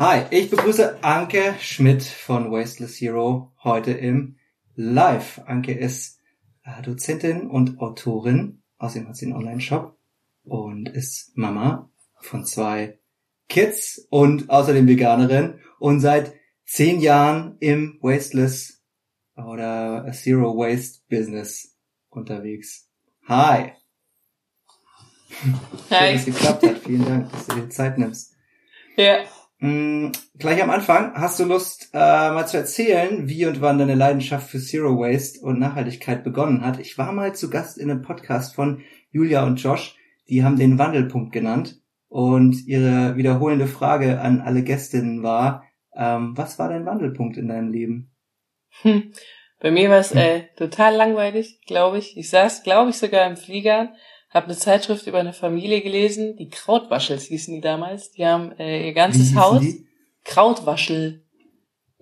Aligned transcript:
Hi, 0.00 0.24
ich 0.30 0.48
begrüße 0.48 1.04
Anke 1.04 1.56
Schmidt 1.60 2.02
von 2.02 2.50
Wasteless 2.50 2.98
Hero 3.02 3.52
heute 3.62 3.90
im 3.90 4.38
Live. 4.74 5.42
Anke 5.44 5.74
ist 5.74 6.20
äh, 6.64 6.80
Dozentin 6.80 7.50
und 7.50 7.80
Autorin, 7.80 8.62
außerdem 8.78 9.08
hat 9.08 9.16
sie 9.16 9.26
einen 9.26 9.34
Online-Shop 9.34 9.98
und 10.44 10.88
ist 10.88 11.36
Mama 11.36 11.90
von 12.18 12.46
zwei 12.46 12.98
Kids 13.50 14.06
und 14.08 14.48
außerdem 14.48 14.88
Veganerin 14.88 15.60
und 15.78 16.00
seit 16.00 16.32
zehn 16.64 17.00
Jahren 17.00 17.58
im 17.60 17.98
Wasteless 18.00 18.82
oder 19.36 20.10
Zero 20.14 20.56
Waste 20.56 21.00
Business 21.10 21.76
unterwegs. 22.08 22.88
Hi. 23.28 23.72
Hi. 25.90 25.90
Schön, 25.90 25.90
dass 25.90 26.14
es 26.14 26.24
geklappt 26.24 26.62
hat. 26.62 26.78
Vielen 26.78 27.04
Dank, 27.04 27.30
dass 27.32 27.48
du 27.48 27.56
dir 27.56 27.68
Zeit 27.68 27.98
nimmst. 27.98 28.34
Ja. 28.96 29.26
Mm, 29.60 30.12
gleich 30.38 30.62
am 30.62 30.70
Anfang, 30.70 31.12
hast 31.14 31.38
du 31.38 31.44
Lust, 31.44 31.90
äh, 31.92 31.98
mal 31.98 32.46
zu 32.46 32.56
erzählen, 32.56 33.28
wie 33.28 33.44
und 33.44 33.60
wann 33.60 33.78
deine 33.78 33.94
Leidenschaft 33.94 34.48
für 34.48 34.58
Zero 34.58 34.98
Waste 34.98 35.40
und 35.44 35.58
Nachhaltigkeit 35.58 36.24
begonnen 36.24 36.64
hat? 36.64 36.80
Ich 36.80 36.96
war 36.96 37.12
mal 37.12 37.34
zu 37.34 37.50
Gast 37.50 37.76
in 37.76 37.90
einem 37.90 38.00
Podcast 38.00 38.54
von 38.54 38.82
Julia 39.10 39.44
und 39.44 39.62
Josh. 39.62 39.96
Die 40.30 40.44
haben 40.44 40.56
den 40.56 40.78
Wandelpunkt 40.78 41.32
genannt. 41.32 41.78
Und 42.08 42.66
ihre 42.66 43.16
wiederholende 43.16 43.66
Frage 43.66 44.20
an 44.20 44.40
alle 44.40 44.64
Gästinnen 44.64 45.22
war, 45.22 45.64
ähm, 45.94 46.32
was 46.36 46.58
war 46.58 46.70
dein 46.70 46.86
Wandelpunkt 46.86 47.36
in 47.36 47.48
deinem 47.48 47.70
Leben? 47.70 48.10
Hm. 48.82 49.12
Bei 49.60 49.70
mir 49.70 49.90
war 49.90 49.98
es 49.98 50.12
äh, 50.12 50.44
total 50.56 50.96
langweilig, 50.96 51.60
glaube 51.66 51.98
ich. 51.98 52.16
Ich 52.16 52.30
saß, 52.30 52.62
glaube 52.62 52.90
ich, 52.90 52.96
sogar 52.96 53.26
im 53.28 53.36
Flieger, 53.36 53.92
habe 54.30 54.46
eine 54.46 54.56
Zeitschrift 54.56 55.06
über 55.06 55.18
eine 55.18 55.32
Familie 55.32 55.82
gelesen, 55.82 56.36
die 56.36 56.48
Krautwaschels 56.48 57.24
hießen 57.24 57.54
die 57.54 57.60
damals. 57.60 58.12
Die 58.12 58.24
haben 58.24 58.52
äh, 58.58 58.86
ihr 58.86 58.94
ganzes 58.94 59.34
Haus 59.34 59.60
die? 59.60 59.86
Krautwaschel. 60.24 61.22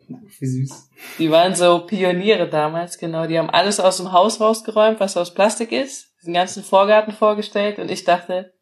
Wie 0.07 0.47
süß. 0.47 0.91
Die 1.19 1.31
waren 1.31 1.55
so 1.55 1.81
Pioniere 1.87 2.49
damals, 2.49 2.99
genau. 2.99 3.27
Die 3.27 3.39
haben 3.39 3.51
alles 3.51 3.81
aus 3.81 3.99
dem 3.99 4.13
Haus 4.13 4.41
rausgeräumt, 4.41 5.01
was 5.01 5.17
aus 5.17 5.35
Plastik 5.35 5.73
ist, 5.73 6.09
den 6.25 6.35
ganzen 6.35 6.63
Vorgarten 6.63 7.13
vorgestellt 7.13 7.79
und 7.79 7.91
ich 7.91 8.05
dachte, 8.05 8.53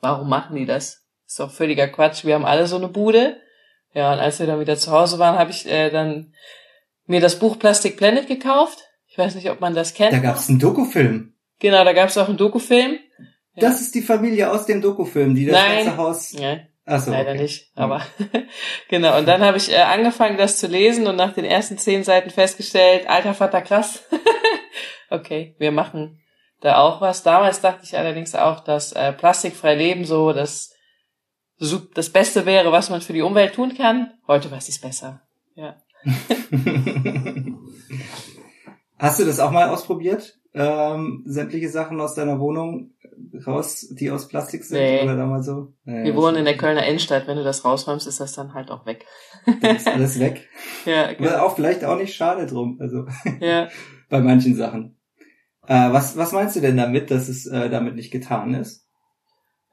warum 0.00 0.28
machen 0.28 0.56
die 0.56 0.66
das? 0.66 1.04
Ist 1.26 1.40
doch 1.40 1.50
völliger 1.50 1.88
Quatsch. 1.88 2.24
Wir 2.24 2.34
haben 2.34 2.46
alle 2.46 2.66
so 2.66 2.76
eine 2.76 2.88
Bude. 2.88 3.36
Ja, 3.92 4.12
und 4.12 4.18
als 4.18 4.38
wir 4.38 4.46
dann 4.46 4.60
wieder 4.60 4.76
zu 4.76 4.90
Hause 4.90 5.18
waren, 5.18 5.38
habe 5.38 5.50
ich 5.50 5.66
äh, 5.66 5.90
dann 5.90 6.32
mir 7.06 7.20
das 7.20 7.38
Buch 7.38 7.58
Plastic 7.58 7.96
Planet 7.96 8.26
gekauft. 8.26 8.84
Ich 9.06 9.18
weiß 9.18 9.34
nicht, 9.34 9.50
ob 9.50 9.60
man 9.60 9.74
das 9.74 9.94
kennt. 9.94 10.12
Da 10.12 10.18
gab 10.18 10.36
es 10.36 10.48
einen 10.48 10.58
Dokufilm. 10.58 11.34
Genau, 11.58 11.84
da 11.84 11.92
gab 11.92 12.08
es 12.08 12.18
auch 12.18 12.28
einen 12.28 12.36
Dokufilm. 12.36 12.98
Ja. 13.54 13.68
Das 13.68 13.80
ist 13.80 13.94
die 13.94 14.02
Familie 14.02 14.50
aus 14.50 14.66
dem 14.66 14.80
Dokufilm, 14.80 15.34
die 15.34 15.46
das 15.46 15.56
Nein. 15.56 15.84
ganze 15.84 15.96
Haus. 15.96 16.32
Ja. 16.32 16.58
Ach 16.90 17.00
so, 17.00 17.10
Leider 17.10 17.32
okay. 17.32 17.42
nicht, 17.42 17.70
aber 17.74 18.00
genau. 18.88 19.18
Und 19.18 19.28
dann 19.28 19.42
habe 19.42 19.58
ich 19.58 19.70
äh, 19.70 19.76
angefangen, 19.76 20.38
das 20.38 20.56
zu 20.58 20.68
lesen 20.68 21.06
und 21.06 21.16
nach 21.16 21.34
den 21.34 21.44
ersten 21.44 21.76
zehn 21.76 22.02
Seiten 22.02 22.30
festgestellt, 22.30 23.06
alter 23.10 23.34
Vater, 23.34 23.60
krass. 23.60 24.04
okay, 25.10 25.54
wir 25.58 25.70
machen 25.70 26.22
da 26.60 26.78
auch 26.78 27.02
was. 27.02 27.22
Damals 27.22 27.60
dachte 27.60 27.84
ich 27.84 27.98
allerdings 27.98 28.34
auch, 28.34 28.60
dass 28.60 28.92
äh, 28.92 29.12
plastikfrei 29.12 29.74
Leben 29.74 30.06
so 30.06 30.32
das, 30.32 30.74
das 31.94 32.08
Beste 32.08 32.46
wäre, 32.46 32.72
was 32.72 32.88
man 32.88 33.02
für 33.02 33.12
die 33.12 33.20
Umwelt 33.20 33.54
tun 33.54 33.74
kann. 33.76 34.14
Heute 34.26 34.50
weiß 34.50 34.70
ich 34.70 34.76
es 34.76 34.80
besser. 34.80 35.20
Ja. 35.56 35.76
Hast 38.98 39.20
du 39.20 39.26
das 39.26 39.40
auch 39.40 39.50
mal 39.50 39.68
ausprobiert? 39.68 40.37
Ähm, 40.54 41.22
sämtliche 41.26 41.68
Sachen 41.68 42.00
aus 42.00 42.14
deiner 42.14 42.40
Wohnung 42.40 42.94
raus, 43.46 43.86
die 43.90 44.10
aus 44.10 44.28
Plastik 44.28 44.64
sind 44.64 44.78
nee. 44.78 45.02
oder 45.02 45.16
damals 45.16 45.46
so? 45.46 45.74
Nee, 45.84 46.04
Wir 46.04 46.16
wohnen 46.16 46.38
in 46.38 46.44
der 46.44 46.56
Kölner 46.56 46.86
Innenstadt. 46.86 47.26
Wenn 47.26 47.36
du 47.36 47.44
das 47.44 47.64
rausräumst, 47.64 48.06
ist 48.06 48.20
das 48.20 48.32
dann 48.32 48.54
halt 48.54 48.70
auch 48.70 48.86
weg. 48.86 49.04
Dann 49.60 49.76
ist 49.76 49.86
alles 49.86 50.18
weg. 50.18 50.48
ja, 50.86 51.12
genau. 51.12 51.30
Aber 51.30 51.42
auch 51.44 51.54
vielleicht 51.54 51.84
auch 51.84 51.96
nicht 51.96 52.14
schade 52.14 52.46
drum. 52.46 52.78
Also 52.80 53.06
ja. 53.40 53.68
bei 54.08 54.20
manchen 54.20 54.54
Sachen. 54.54 54.96
Äh, 55.66 55.92
was, 55.92 56.16
was 56.16 56.32
meinst 56.32 56.56
du 56.56 56.60
denn 56.60 56.76
damit, 56.76 57.10
dass 57.10 57.28
es 57.28 57.46
äh, 57.46 57.68
damit 57.68 57.94
nicht 57.94 58.10
getan 58.10 58.54
ist? 58.54 58.86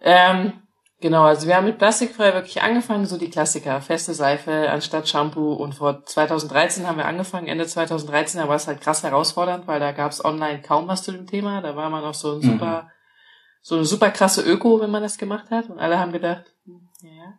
Ähm, 0.01 0.53
genau, 1.01 1.23
also 1.23 1.47
wir 1.47 1.55
haben 1.55 1.65
mit 1.65 1.77
Plastikfrei 1.77 2.33
wirklich 2.33 2.61
angefangen, 2.61 3.05
so 3.05 3.17
die 3.17 3.29
Klassiker, 3.29 3.81
feste 3.81 4.13
Seife 4.13 4.69
anstatt 4.69 5.07
Shampoo 5.07 5.53
und 5.53 5.73
vor 5.73 6.05
2013 6.05 6.87
haben 6.87 6.97
wir 6.97 7.05
angefangen, 7.05 7.47
Ende 7.47 7.65
2013, 7.65 8.41
da 8.41 8.47
war 8.47 8.55
es 8.55 8.67
halt 8.67 8.81
krass 8.81 9.03
herausfordernd, 9.03 9.67
weil 9.67 9.79
da 9.79 9.91
gab 9.91 10.11
es 10.11 10.23
online 10.23 10.61
kaum 10.61 10.87
was 10.87 11.03
zu 11.03 11.11
dem 11.11 11.27
Thema, 11.27 11.61
da 11.61 11.75
war 11.75 11.89
man 11.89 12.03
noch 12.03 12.13
so 12.13 12.33
ein 12.33 12.37
mhm. 12.37 12.51
super, 12.53 12.83
mhm. 12.83 12.89
so 13.61 13.75
eine 13.75 13.85
super 13.85 14.11
krasse 14.11 14.41
Öko, 14.41 14.79
wenn 14.79 14.91
man 14.91 15.03
das 15.03 15.17
gemacht 15.17 15.51
hat 15.51 15.69
und 15.69 15.79
alle 15.79 15.99
haben 15.99 16.11
gedacht, 16.11 16.45
hm, 16.65 16.89
ja. 17.01 17.33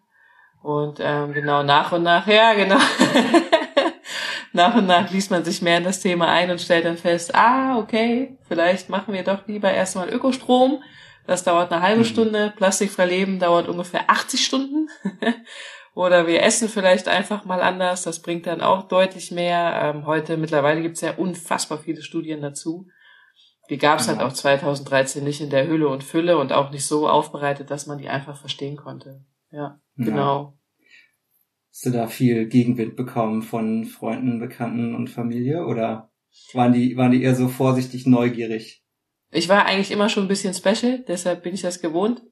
Und 0.62 0.98
ähm, 1.00 1.32
genau, 1.32 1.62
nach 1.62 1.92
und 1.92 2.02
nach, 2.02 2.26
ja, 2.26 2.54
genau. 2.54 2.78
nach 4.52 4.74
und 4.74 4.86
nach 4.86 5.08
liest 5.12 5.30
man 5.30 5.44
sich 5.44 5.62
mehr 5.62 5.78
in 5.78 5.84
das 5.84 6.00
Thema 6.00 6.26
ein 6.26 6.50
und 6.50 6.60
stellt 6.60 6.84
dann 6.84 6.96
fest, 6.96 7.36
ah, 7.36 7.78
okay, 7.78 8.36
vielleicht 8.48 8.88
machen 8.88 9.14
wir 9.14 9.22
doch 9.22 9.46
lieber 9.46 9.70
erstmal 9.70 10.08
Ökostrom. 10.08 10.82
Das 11.26 11.44
dauert 11.44 11.72
eine 11.72 11.82
halbe 11.82 12.00
mhm. 12.00 12.06
Stunde. 12.06 12.52
Plastikfrei 12.56 13.06
Leben 13.06 13.38
dauert 13.38 13.68
ungefähr 13.68 14.08
80 14.08 14.44
Stunden. 14.44 14.88
Oder 15.94 16.26
wir 16.26 16.42
essen 16.42 16.68
vielleicht 16.68 17.08
einfach 17.08 17.44
mal 17.46 17.62
anders. 17.62 18.02
Das 18.02 18.20
bringt 18.20 18.46
dann 18.46 18.60
auch 18.60 18.86
deutlich 18.86 19.30
mehr. 19.32 19.80
Ähm, 19.82 20.06
heute 20.06 20.36
mittlerweile 20.36 20.82
gibt 20.82 20.96
es 20.96 21.00
ja 21.00 21.14
unfassbar 21.14 21.78
viele 21.78 22.02
Studien 22.02 22.42
dazu. 22.42 22.86
Die 23.70 23.78
gab 23.78 23.98
es 23.98 24.08
halt 24.08 24.20
auch 24.20 24.32
2013 24.32 25.24
nicht 25.24 25.40
in 25.40 25.50
der 25.50 25.66
Hülle 25.66 25.88
und 25.88 26.04
Fülle 26.04 26.38
und 26.38 26.52
auch 26.52 26.70
nicht 26.70 26.86
so 26.86 27.08
aufbereitet, 27.08 27.70
dass 27.70 27.86
man 27.86 27.98
die 27.98 28.08
einfach 28.08 28.38
verstehen 28.38 28.76
konnte. 28.76 29.24
Ja, 29.50 29.80
ja. 29.96 30.04
genau. 30.04 30.58
Hast 31.70 31.86
du 31.86 31.90
da 31.90 32.06
viel 32.06 32.46
Gegenwind 32.46 32.96
bekommen 32.96 33.42
von 33.42 33.84
Freunden, 33.84 34.38
Bekannten 34.38 34.94
und 34.94 35.10
Familie 35.10 35.66
oder 35.66 36.10
waren 36.52 36.72
die, 36.72 36.96
waren 36.96 37.10
die 37.10 37.22
eher 37.22 37.34
so 37.34 37.48
vorsichtig 37.48 38.06
neugierig? 38.06 38.85
Ich 39.30 39.48
war 39.48 39.66
eigentlich 39.66 39.90
immer 39.90 40.08
schon 40.08 40.24
ein 40.24 40.28
bisschen 40.28 40.54
special, 40.54 41.04
deshalb 41.06 41.42
bin 41.42 41.54
ich 41.54 41.62
das 41.62 41.80
gewohnt. 41.80 42.22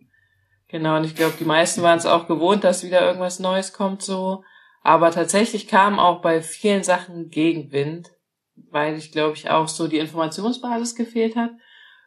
Genau, 0.68 0.96
und 0.96 1.04
ich 1.04 1.14
glaube, 1.14 1.34
die 1.38 1.44
meisten 1.44 1.82
waren 1.82 1.98
es 1.98 2.06
auch 2.06 2.26
gewohnt, 2.26 2.64
dass 2.64 2.84
wieder 2.84 3.00
irgendwas 3.00 3.38
Neues 3.38 3.72
kommt 3.72 4.02
so. 4.02 4.42
Aber 4.82 5.10
tatsächlich 5.10 5.66
kam 5.68 5.98
auch 5.98 6.20
bei 6.20 6.42
vielen 6.42 6.82
Sachen 6.82 7.30
Gegenwind, 7.30 8.10
weil 8.70 8.96
ich 8.96 9.12
glaube 9.12 9.36
ich 9.36 9.50
auch 9.50 9.68
so 9.68 9.88
die 9.88 9.98
Informationsbasis 9.98 10.94
gefehlt 10.94 11.36
hat. 11.36 11.50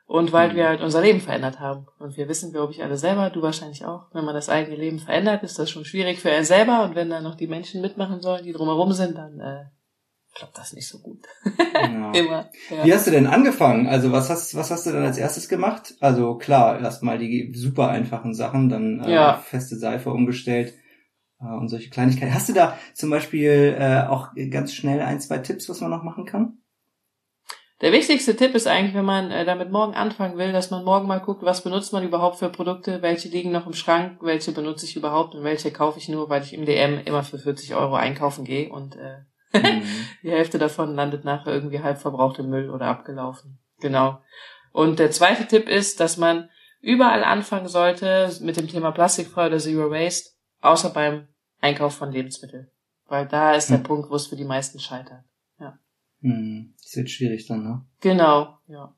Und 0.05 0.31
weil 0.31 0.51
mhm. 0.51 0.55
wir 0.55 0.69
halt 0.69 0.81
unser 0.81 1.01
Leben 1.01 1.19
verändert 1.19 1.59
haben. 1.59 1.87
Und 1.99 2.15
wir 2.15 2.29
wissen, 2.29 2.53
glaube 2.53 2.71
ich, 2.71 2.81
alle 2.81 2.95
selber, 2.95 3.29
du 3.29 3.41
wahrscheinlich 3.41 3.83
auch, 3.85 4.05
wenn 4.13 4.23
man 4.23 4.35
das 4.35 4.47
eigene 4.47 4.77
Leben 4.77 4.99
verändert, 4.99 5.43
ist 5.43 5.59
das 5.59 5.69
schon 5.69 5.83
schwierig 5.83 6.19
für 6.19 6.31
einen 6.31 6.45
selber. 6.45 6.83
Und 6.83 6.95
wenn 6.95 7.09
dann 7.09 7.23
noch 7.23 7.35
die 7.35 7.47
Menschen 7.47 7.81
mitmachen 7.81 8.21
sollen, 8.21 8.45
die 8.45 8.53
drumherum 8.53 8.93
sind, 8.93 9.17
dann 9.17 9.39
äh, 9.41 9.65
klappt 10.37 10.57
das 10.57 10.73
nicht 10.73 10.87
so 10.87 10.99
gut. 10.99 11.25
Ja. 11.73 12.11
Immer. 12.13 12.49
Ja. 12.69 12.85
Wie 12.85 12.93
hast 12.93 13.07
du 13.07 13.11
denn 13.11 13.25
angefangen? 13.25 13.87
Also 13.87 14.11
was 14.11 14.29
hast, 14.29 14.55
was 14.55 14.69
hast 14.69 14.85
du 14.85 14.91
dann 14.91 15.03
als 15.03 15.17
erstes 15.17 15.49
gemacht? 15.49 15.95
Also 15.99 16.35
klar, 16.35 16.79
erstmal 16.79 17.17
die 17.17 17.51
super 17.55 17.89
einfachen 17.89 18.35
Sachen, 18.35 18.69
dann 18.69 19.01
äh, 19.03 19.13
ja. 19.13 19.37
feste 19.37 19.77
Seife 19.77 20.11
umgestellt 20.11 20.75
äh, 21.41 21.45
und 21.45 21.69
solche 21.69 21.89
Kleinigkeiten. 21.89 22.33
Hast 22.33 22.49
du 22.49 22.53
da 22.53 22.77
zum 22.93 23.09
Beispiel 23.09 23.75
äh, 23.79 24.07
auch 24.07 24.29
ganz 24.51 24.73
schnell 24.73 25.01
ein, 25.01 25.19
zwei 25.19 25.39
Tipps, 25.39 25.69
was 25.69 25.81
man 25.81 25.89
noch 25.89 26.03
machen 26.03 26.25
kann? 26.25 26.59
Der 27.81 27.91
wichtigste 27.91 28.35
Tipp 28.35 28.55
ist 28.55 28.67
eigentlich, 28.67 28.95
wenn 28.95 29.05
man 29.05 29.31
äh, 29.31 29.45
damit 29.45 29.71
morgen 29.71 29.93
anfangen 29.93 30.37
will, 30.37 30.51
dass 30.51 30.71
man 30.71 30.83
morgen 30.83 31.07
mal 31.07 31.19
guckt, 31.19 31.43
was 31.43 31.63
benutzt 31.63 31.93
man 31.93 32.03
überhaupt 32.03 32.37
für 32.37 32.49
Produkte, 32.49 33.01
welche 33.01 33.29
liegen 33.29 33.51
noch 33.51 33.67
im 33.67 33.73
Schrank, 33.73 34.17
welche 34.21 34.51
benutze 34.51 34.85
ich 34.85 34.95
überhaupt 34.95 35.35
und 35.35 35.43
welche 35.43 35.71
kaufe 35.71 35.99
ich 35.99 36.09
nur, 36.09 36.29
weil 36.29 36.41
ich 36.41 36.53
im 36.53 36.65
DM 36.65 36.99
immer 37.05 37.23
für 37.23 37.37
40 37.37 37.75
Euro 37.75 37.95
einkaufen 37.95 38.45
gehe 38.45 38.69
und 38.69 38.95
äh, 38.95 39.17
mhm. 39.53 39.83
die 40.23 40.31
Hälfte 40.31 40.57
davon 40.57 40.95
landet 40.95 41.25
nachher 41.25 41.53
irgendwie 41.53 41.81
halb 41.81 41.99
verbraucht 41.99 42.39
im 42.39 42.49
Müll 42.49 42.69
oder 42.69 42.87
abgelaufen. 42.87 43.59
Genau. 43.79 44.21
Und 44.71 44.99
der 44.99 45.11
zweite 45.11 45.47
Tipp 45.47 45.67
ist, 45.67 45.99
dass 45.99 46.17
man 46.17 46.49
überall 46.81 47.23
anfangen 47.23 47.67
sollte 47.67 48.31
mit 48.41 48.57
dem 48.57 48.67
Thema 48.67 48.91
plastikfrei 48.91 49.47
oder 49.47 49.57
Zero 49.57 49.89
Waste, 49.91 50.31
außer 50.61 50.89
beim 50.89 51.27
Einkauf 51.61 51.95
von 51.95 52.11
Lebensmitteln. 52.11 52.69
Weil 53.07 53.27
da 53.27 53.53
ist 53.53 53.69
der 53.69 53.79
mhm. 53.79 53.83
Punkt, 53.83 54.09
wo 54.09 54.15
es 54.15 54.27
für 54.27 54.35
die 54.35 54.45
meisten 54.45 54.79
scheitert. 54.79 55.23
Hm, 56.21 56.73
das 56.81 56.95
wird 56.95 57.09
schwierig 57.09 57.47
dann, 57.47 57.63
ne? 57.63 57.85
Genau, 58.01 58.57
ja. 58.67 58.93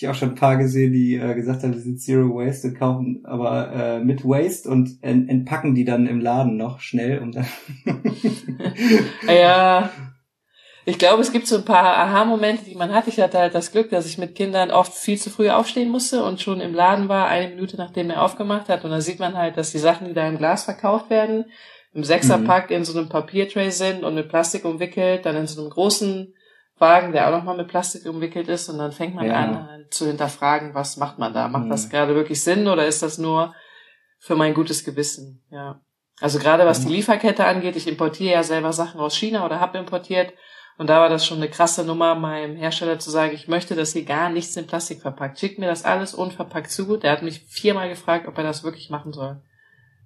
Ich 0.00 0.06
auch 0.06 0.14
schon 0.14 0.28
ein 0.28 0.34
paar 0.36 0.56
gesehen, 0.56 0.92
die 0.92 1.16
äh, 1.16 1.34
gesagt 1.34 1.64
haben, 1.64 1.72
die 1.72 1.80
sind 1.80 2.00
Zero 2.00 2.32
Waste 2.36 2.68
und 2.68 2.78
kaufen 2.78 3.22
aber 3.24 3.72
äh, 3.72 3.98
mit 3.98 4.24
Waste 4.24 4.68
und 4.68 5.02
ent 5.02 5.28
entpacken 5.28 5.74
die 5.74 5.84
dann 5.84 6.06
im 6.06 6.20
Laden 6.20 6.56
noch 6.56 6.78
schnell 6.78 7.18
und 7.18 7.34
dann. 7.34 7.48
ja. 9.26 9.90
Ich 10.84 10.98
glaube, 10.98 11.20
es 11.20 11.32
gibt 11.32 11.48
so 11.48 11.56
ein 11.56 11.64
paar 11.64 11.96
Aha-Momente, 11.96 12.64
die 12.64 12.76
man 12.76 12.94
hat. 12.94 13.08
Ich 13.08 13.18
hatte 13.18 13.38
halt 13.38 13.56
das 13.56 13.72
Glück, 13.72 13.90
dass 13.90 14.06
ich 14.06 14.18
mit 14.18 14.36
Kindern 14.36 14.70
oft 14.70 14.94
viel 14.94 15.18
zu 15.18 15.30
früh 15.30 15.50
aufstehen 15.50 15.90
musste 15.90 16.22
und 16.22 16.40
schon 16.40 16.60
im 16.60 16.74
Laden 16.74 17.08
war, 17.08 17.26
eine 17.26 17.48
Minute 17.48 17.76
nachdem 17.76 18.08
er 18.10 18.22
aufgemacht 18.22 18.68
hat. 18.68 18.84
Und 18.84 18.92
dann 18.92 19.00
sieht 19.00 19.18
man 19.18 19.36
halt, 19.36 19.56
dass 19.56 19.72
die 19.72 19.78
Sachen, 19.78 20.06
die 20.06 20.14
da 20.14 20.28
im 20.28 20.38
Glas 20.38 20.62
verkauft 20.62 21.10
werden, 21.10 21.46
im 21.92 22.04
Sechserpack 22.04 22.70
mhm. 22.70 22.76
in 22.76 22.84
so 22.84 22.96
einem 22.96 23.08
Papiertray 23.08 23.72
sind 23.72 24.04
und 24.04 24.14
mit 24.14 24.28
Plastik 24.28 24.64
umwickelt, 24.64 25.26
dann 25.26 25.34
in 25.34 25.48
so 25.48 25.60
einem 25.60 25.70
großen 25.70 26.34
Wagen, 26.80 27.12
der 27.12 27.28
auch 27.28 27.32
nochmal 27.32 27.56
mit 27.56 27.68
Plastik 27.68 28.06
umwickelt 28.06 28.48
ist 28.48 28.68
und 28.68 28.78
dann 28.78 28.92
fängt 28.92 29.14
man 29.14 29.26
ja. 29.26 29.34
an 29.34 29.68
halt 29.68 29.94
zu 29.94 30.06
hinterfragen, 30.06 30.74
was 30.74 30.96
macht 30.96 31.18
man 31.18 31.32
da? 31.32 31.48
Macht 31.48 31.66
mhm. 31.66 31.70
das 31.70 31.88
gerade 31.88 32.14
wirklich 32.14 32.42
Sinn 32.42 32.68
oder 32.68 32.86
ist 32.86 33.02
das 33.02 33.18
nur 33.18 33.54
für 34.18 34.36
mein 34.36 34.54
gutes 34.54 34.84
Gewissen? 34.84 35.42
Ja. 35.50 35.80
Also 36.20 36.38
gerade 36.38 36.66
was 36.66 36.84
die 36.84 36.92
Lieferkette 36.92 37.44
angeht, 37.44 37.76
ich 37.76 37.86
importiere 37.86 38.34
ja 38.34 38.42
selber 38.42 38.72
Sachen 38.72 39.00
aus 39.00 39.16
China 39.16 39.44
oder 39.44 39.60
habe 39.60 39.78
importiert. 39.78 40.32
Und 40.76 40.88
da 40.88 41.00
war 41.00 41.08
das 41.08 41.26
schon 41.26 41.38
eine 41.38 41.48
krasse 41.48 41.84
Nummer, 41.84 42.14
meinem 42.14 42.56
Hersteller 42.56 43.00
zu 43.00 43.10
sagen, 43.10 43.34
ich 43.34 43.48
möchte, 43.48 43.74
dass 43.74 43.92
hier 43.92 44.04
gar 44.04 44.30
nichts 44.30 44.56
in 44.56 44.66
Plastik 44.66 45.00
verpackt. 45.02 45.38
Schickt 45.38 45.58
mir 45.58 45.66
das 45.66 45.84
alles 45.84 46.14
unverpackt 46.14 46.70
zu. 46.70 46.96
Der 46.96 47.10
hat 47.10 47.22
mich 47.22 47.40
viermal 47.48 47.88
gefragt, 47.88 48.28
ob 48.28 48.38
er 48.38 48.44
das 48.44 48.62
wirklich 48.62 48.88
machen 48.88 49.12
soll. 49.12 49.42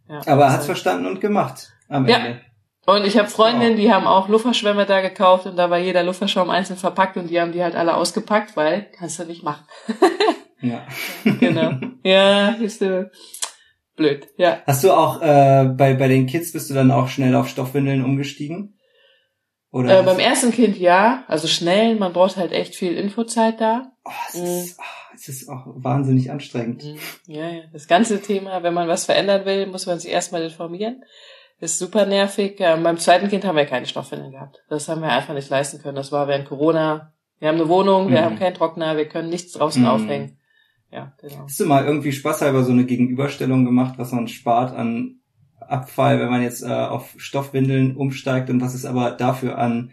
Ja, 0.09 0.21
Aber 0.27 0.45
er 0.45 0.53
hat's 0.53 0.67
verstanden 0.67 1.07
und 1.07 1.21
gemacht 1.21 1.73
am 1.89 2.09
ja. 2.09 2.17
Ende. 2.17 2.41
Und 2.85 3.07
ich 3.07 3.17
habe 3.17 3.29
Freundinnen, 3.29 3.77
die 3.77 3.93
haben 3.93 4.07
auch 4.07 4.29
Lufferschwämme 4.29 4.87
da 4.87 5.01
gekauft 5.01 5.47
und 5.47 5.57
da 5.57 5.71
war 5.71 5.79
jeder 5.79 6.03
Lufferschaum 6.03 6.51
einzeln 6.51 6.77
verpackt 6.77 7.17
und 7.17 7.31
die 7.31 7.41
haben 7.41 7.53
die 7.53 7.63
halt 7.63 7.77
alle 7.77 7.95
ausgepackt, 7.95 8.57
weil 8.57 8.91
kannst 8.99 9.21
du 9.21 9.25
nicht 9.25 9.45
machen. 9.45 9.65
ja. 10.61 10.85
genau. 11.25 11.75
Ja, 12.03 12.51
ist 12.51 12.81
du. 12.81 13.11
Blöd, 13.95 14.27
ja. 14.37 14.63
Hast 14.67 14.83
du 14.83 14.91
auch 14.91 15.21
äh, 15.21 15.65
bei, 15.77 15.95
bei 15.95 16.09
den 16.09 16.27
Kids 16.27 16.53
bist 16.53 16.71
du 16.71 16.75
dann 16.75 16.91
auch 16.91 17.09
schnell 17.09 17.35
auf 17.37 17.49
Stoffwindeln 17.49 18.05
umgestiegen? 18.05 18.79
Oder 19.71 20.01
äh, 20.01 20.03
beim 20.03 20.19
ersten 20.19 20.51
Kind 20.51 20.79
ja, 20.79 21.25
also 21.29 21.47
schnell, 21.47 21.95
man 21.97 22.13
braucht 22.13 22.37
halt 22.37 22.53
echt 22.53 22.75
viel 22.75 22.95
Infozeit 22.95 23.61
da. 23.61 23.93
Oh, 24.05 24.11
es, 24.29 24.35
mhm. 24.35 24.45
ist, 24.45 24.79
oh, 24.79 25.15
es 25.15 25.29
ist 25.29 25.49
auch 25.49 25.65
wahnsinnig 25.67 26.31
anstrengend. 26.31 26.85
Mhm. 26.85 26.99
Ja, 27.27 27.49
ja. 27.49 27.63
Das 27.73 27.87
ganze 27.87 28.21
Thema, 28.21 28.63
wenn 28.63 28.75
man 28.75 28.89
was 28.89 29.05
verändern 29.05 29.45
will, 29.47 29.67
muss 29.67 29.87
man 29.87 29.99
sich 29.99 30.11
erstmal 30.11 30.43
informieren. 30.43 31.03
Ist 31.63 31.79
super 31.79 32.07
nervig. 32.07 32.57
Ähm, 32.59 32.83
beim 32.83 32.99
zweiten 32.99 33.29
Kind 33.29 33.45
haben 33.45 33.55
wir 33.55 33.67
keine 33.67 33.87
Stoffwindeln 33.87 34.33
gehabt. 34.33 34.65
Das 34.69 34.89
haben 34.89 35.01
wir 35.01 35.13
einfach 35.13 35.33
nicht 35.33 35.49
leisten 35.49 35.81
können. 35.81 35.95
Das 35.95 36.11
war 36.11 36.27
während 36.27 36.49
Corona. 36.49 37.13
Wir 37.39 37.47
haben 37.47 37.55
eine 37.55 37.69
Wohnung, 37.69 38.11
wir 38.11 38.21
mhm. 38.21 38.25
haben 38.25 38.39
keinen 38.41 38.55
Trockner, 38.55 38.97
wir 38.97 39.07
können 39.07 39.29
nichts 39.29 39.53
draußen 39.53 39.83
mhm. 39.83 39.89
aufhängen. 39.89 40.41
Ja, 40.91 41.13
genau. 41.21 41.45
Hast 41.45 41.61
du 41.61 41.67
mal 41.67 41.85
irgendwie 41.85 42.11
spaßhalber 42.11 42.65
so 42.65 42.73
eine 42.73 42.85
Gegenüberstellung 42.85 43.65
gemacht, 43.65 43.95
was 43.97 44.11
man 44.11 44.27
spart 44.27 44.75
an 44.75 45.21
Abfall, 45.61 46.19
wenn 46.19 46.31
man 46.31 46.43
jetzt 46.43 46.65
äh, 46.65 46.67
auf 46.67 47.15
Stoffwindeln 47.17 47.97
umsteigt 47.97 48.51
und 48.51 48.61
was 48.61 48.75
es 48.75 48.85
aber 48.85 49.13
dafür 49.13 49.57
an 49.57 49.93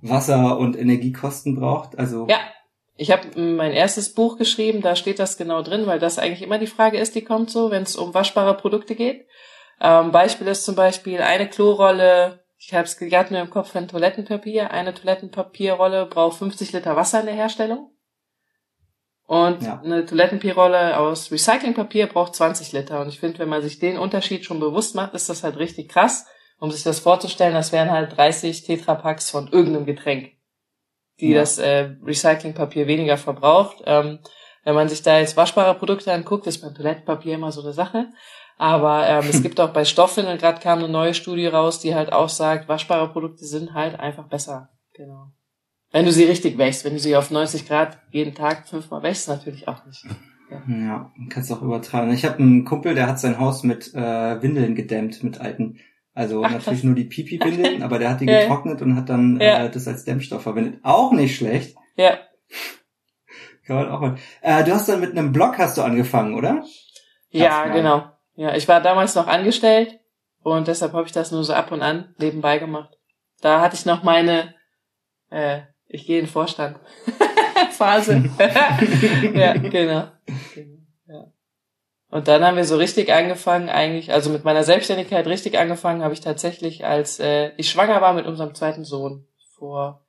Wasser 0.00 0.56
und 0.56 0.78
Energiekosten 0.78 1.56
braucht? 1.56 1.98
Also 1.98 2.28
ja, 2.28 2.38
ich 2.96 3.10
habe 3.10 3.40
mein 3.40 3.72
erstes 3.72 4.14
Buch 4.14 4.38
geschrieben, 4.38 4.82
da 4.82 4.94
steht 4.94 5.18
das 5.18 5.36
genau 5.36 5.62
drin, 5.62 5.86
weil 5.86 5.98
das 5.98 6.20
eigentlich 6.20 6.42
immer 6.42 6.58
die 6.58 6.68
Frage 6.68 6.98
ist, 6.98 7.16
die 7.16 7.24
kommt 7.24 7.50
so, 7.50 7.72
wenn 7.72 7.82
es 7.82 7.96
um 7.96 8.14
waschbare 8.14 8.56
Produkte 8.56 8.94
geht. 8.94 9.26
Ähm, 9.80 10.10
Beispiel 10.12 10.48
ist 10.48 10.64
zum 10.64 10.74
Beispiel 10.74 11.20
eine 11.20 11.48
Klorolle, 11.48 12.44
ich 12.58 12.74
habe 12.74 12.84
es 12.84 12.96
gerade 12.96 13.32
mir 13.32 13.40
im 13.40 13.50
Kopf 13.50 13.72
von 13.72 13.86
Toilettenpapier, 13.86 14.70
eine 14.70 14.94
Toilettenpapierrolle 14.94 16.06
braucht 16.06 16.38
50 16.38 16.72
Liter 16.72 16.96
Wasser 16.96 17.20
in 17.20 17.26
der 17.26 17.34
Herstellung. 17.34 17.92
Und 19.28 19.62
ja. 19.62 19.80
eine 19.84 20.06
Toilettenpierrolle 20.06 20.98
aus 20.98 21.30
Recyclingpapier 21.30 22.06
braucht 22.06 22.34
20 22.34 22.72
Liter. 22.72 23.02
Und 23.02 23.08
ich 23.08 23.20
finde, 23.20 23.40
wenn 23.40 23.50
man 23.50 23.60
sich 23.60 23.78
den 23.78 23.98
Unterschied 23.98 24.46
schon 24.46 24.58
bewusst 24.58 24.94
macht, 24.94 25.12
ist 25.12 25.28
das 25.28 25.44
halt 25.44 25.58
richtig 25.58 25.90
krass. 25.90 26.26
Um 26.58 26.70
sich 26.70 26.82
das 26.82 27.00
vorzustellen, 27.00 27.52
das 27.52 27.70
wären 27.70 27.90
halt 27.90 28.16
30 28.16 28.64
Tetrapacks 28.64 29.30
von 29.30 29.46
irgendeinem 29.48 29.84
Getränk, 29.84 30.32
die 31.20 31.32
ja. 31.32 31.40
das 31.40 31.58
äh, 31.58 31.90
Recyclingpapier 32.02 32.86
weniger 32.86 33.18
verbraucht. 33.18 33.82
Ähm, 33.84 34.20
wenn 34.64 34.74
man 34.74 34.88
sich 34.88 35.02
da 35.02 35.18
jetzt 35.18 35.36
waschbare 35.36 35.74
Produkte 35.74 36.10
anguckt, 36.10 36.46
ist 36.46 36.62
beim 36.62 36.74
Toilettenpapier 36.74 37.34
immer 37.34 37.52
so 37.52 37.60
eine 37.60 37.74
Sache. 37.74 38.08
Aber 38.58 39.08
ähm, 39.08 39.24
es 39.30 39.42
gibt 39.42 39.60
auch 39.60 39.72
bei 39.72 39.84
Stoffwindeln, 39.84 40.38
gerade 40.38 40.60
kam 40.60 40.80
eine 40.80 40.88
neue 40.88 41.14
Studie 41.14 41.46
raus, 41.46 41.80
die 41.80 41.94
halt 41.94 42.12
auch 42.12 42.28
sagt, 42.28 42.68
waschbare 42.68 43.08
Produkte 43.08 43.46
sind 43.46 43.72
halt 43.72 43.98
einfach 43.98 44.24
besser. 44.24 44.68
Genau. 44.94 45.28
Wenn 45.90 46.04
du 46.04 46.12
sie 46.12 46.24
richtig 46.24 46.58
wächst, 46.58 46.84
wenn 46.84 46.92
du 46.92 46.98
sie 46.98 47.16
auf 47.16 47.30
90 47.30 47.66
Grad 47.66 47.98
jeden 48.10 48.34
Tag 48.34 48.68
fünfmal 48.68 49.02
wächst, 49.02 49.28
natürlich 49.28 49.68
auch 49.68 49.86
nicht. 49.86 50.04
Ja, 50.50 50.62
ja 50.68 51.12
kannst 51.30 51.50
auch 51.52 51.62
übertragen. 51.62 52.12
Ich 52.12 52.24
habe 52.24 52.38
einen 52.38 52.64
Kumpel, 52.64 52.94
der 52.94 53.06
hat 53.06 53.20
sein 53.20 53.38
Haus 53.38 53.62
mit 53.62 53.94
äh, 53.94 54.42
Windeln 54.42 54.74
gedämmt, 54.74 55.22
mit 55.22 55.40
alten. 55.40 55.78
Also 56.12 56.42
Ach, 56.44 56.50
natürlich 56.50 56.82
nur 56.82 56.96
die 56.96 57.04
Pipi-Windeln, 57.04 57.82
aber 57.84 57.98
der 57.98 58.10
hat 58.10 58.20
die 58.20 58.26
ja, 58.26 58.40
getrocknet 58.40 58.82
und 58.82 58.96
hat 58.96 59.08
dann 59.08 59.38
ja. 59.40 59.64
äh, 59.64 59.70
das 59.70 59.86
als 59.86 60.04
Dämmstoff 60.04 60.42
verwendet. 60.42 60.80
Auch 60.82 61.12
nicht 61.12 61.36
schlecht. 61.36 61.76
Ja. 61.96 62.18
Kann 63.64 63.76
man 63.76 63.88
auch 63.88 64.00
mal. 64.00 64.16
Äh, 64.42 64.64
du 64.64 64.72
hast 64.72 64.88
dann 64.88 65.00
mit 65.00 65.12
einem 65.12 65.32
Blog 65.32 65.58
hast 65.58 65.78
du 65.78 65.82
angefangen, 65.82 66.34
oder? 66.34 66.64
Ja, 67.30 67.68
genau. 67.68 68.10
Ja, 68.38 68.54
ich 68.54 68.68
war 68.68 68.80
damals 68.80 69.16
noch 69.16 69.26
angestellt 69.26 69.98
und 70.42 70.68
deshalb 70.68 70.92
habe 70.92 71.06
ich 71.06 71.12
das 71.12 71.32
nur 71.32 71.42
so 71.42 71.52
ab 71.52 71.72
und 71.72 71.82
an 71.82 72.14
nebenbei 72.18 72.58
gemacht. 72.58 72.96
Da 73.40 73.60
hatte 73.60 73.74
ich 73.74 73.84
noch 73.84 74.04
meine 74.04 74.54
äh, 75.30 75.62
ich 75.88 76.06
gehe 76.06 76.20
in 76.20 76.26
den 76.26 76.30
Vorstand. 76.30 76.78
Phase. 77.72 78.30
ja, 79.34 79.54
genau. 79.54 80.08
Ja. 81.06 81.32
Und 82.10 82.28
dann 82.28 82.44
haben 82.44 82.56
wir 82.56 82.64
so 82.64 82.76
richtig 82.76 83.12
angefangen, 83.12 83.68
eigentlich, 83.68 84.12
also 84.12 84.30
mit 84.30 84.44
meiner 84.44 84.62
Selbstständigkeit 84.62 85.26
richtig 85.26 85.58
angefangen, 85.58 86.02
habe 86.02 86.14
ich 86.14 86.20
tatsächlich, 86.20 86.84
als 86.84 87.18
äh, 87.18 87.52
ich 87.56 87.70
schwanger 87.70 88.00
war 88.00 88.12
mit 88.12 88.26
unserem 88.26 88.54
zweiten 88.54 88.84
Sohn. 88.84 89.26
Vor 89.56 90.06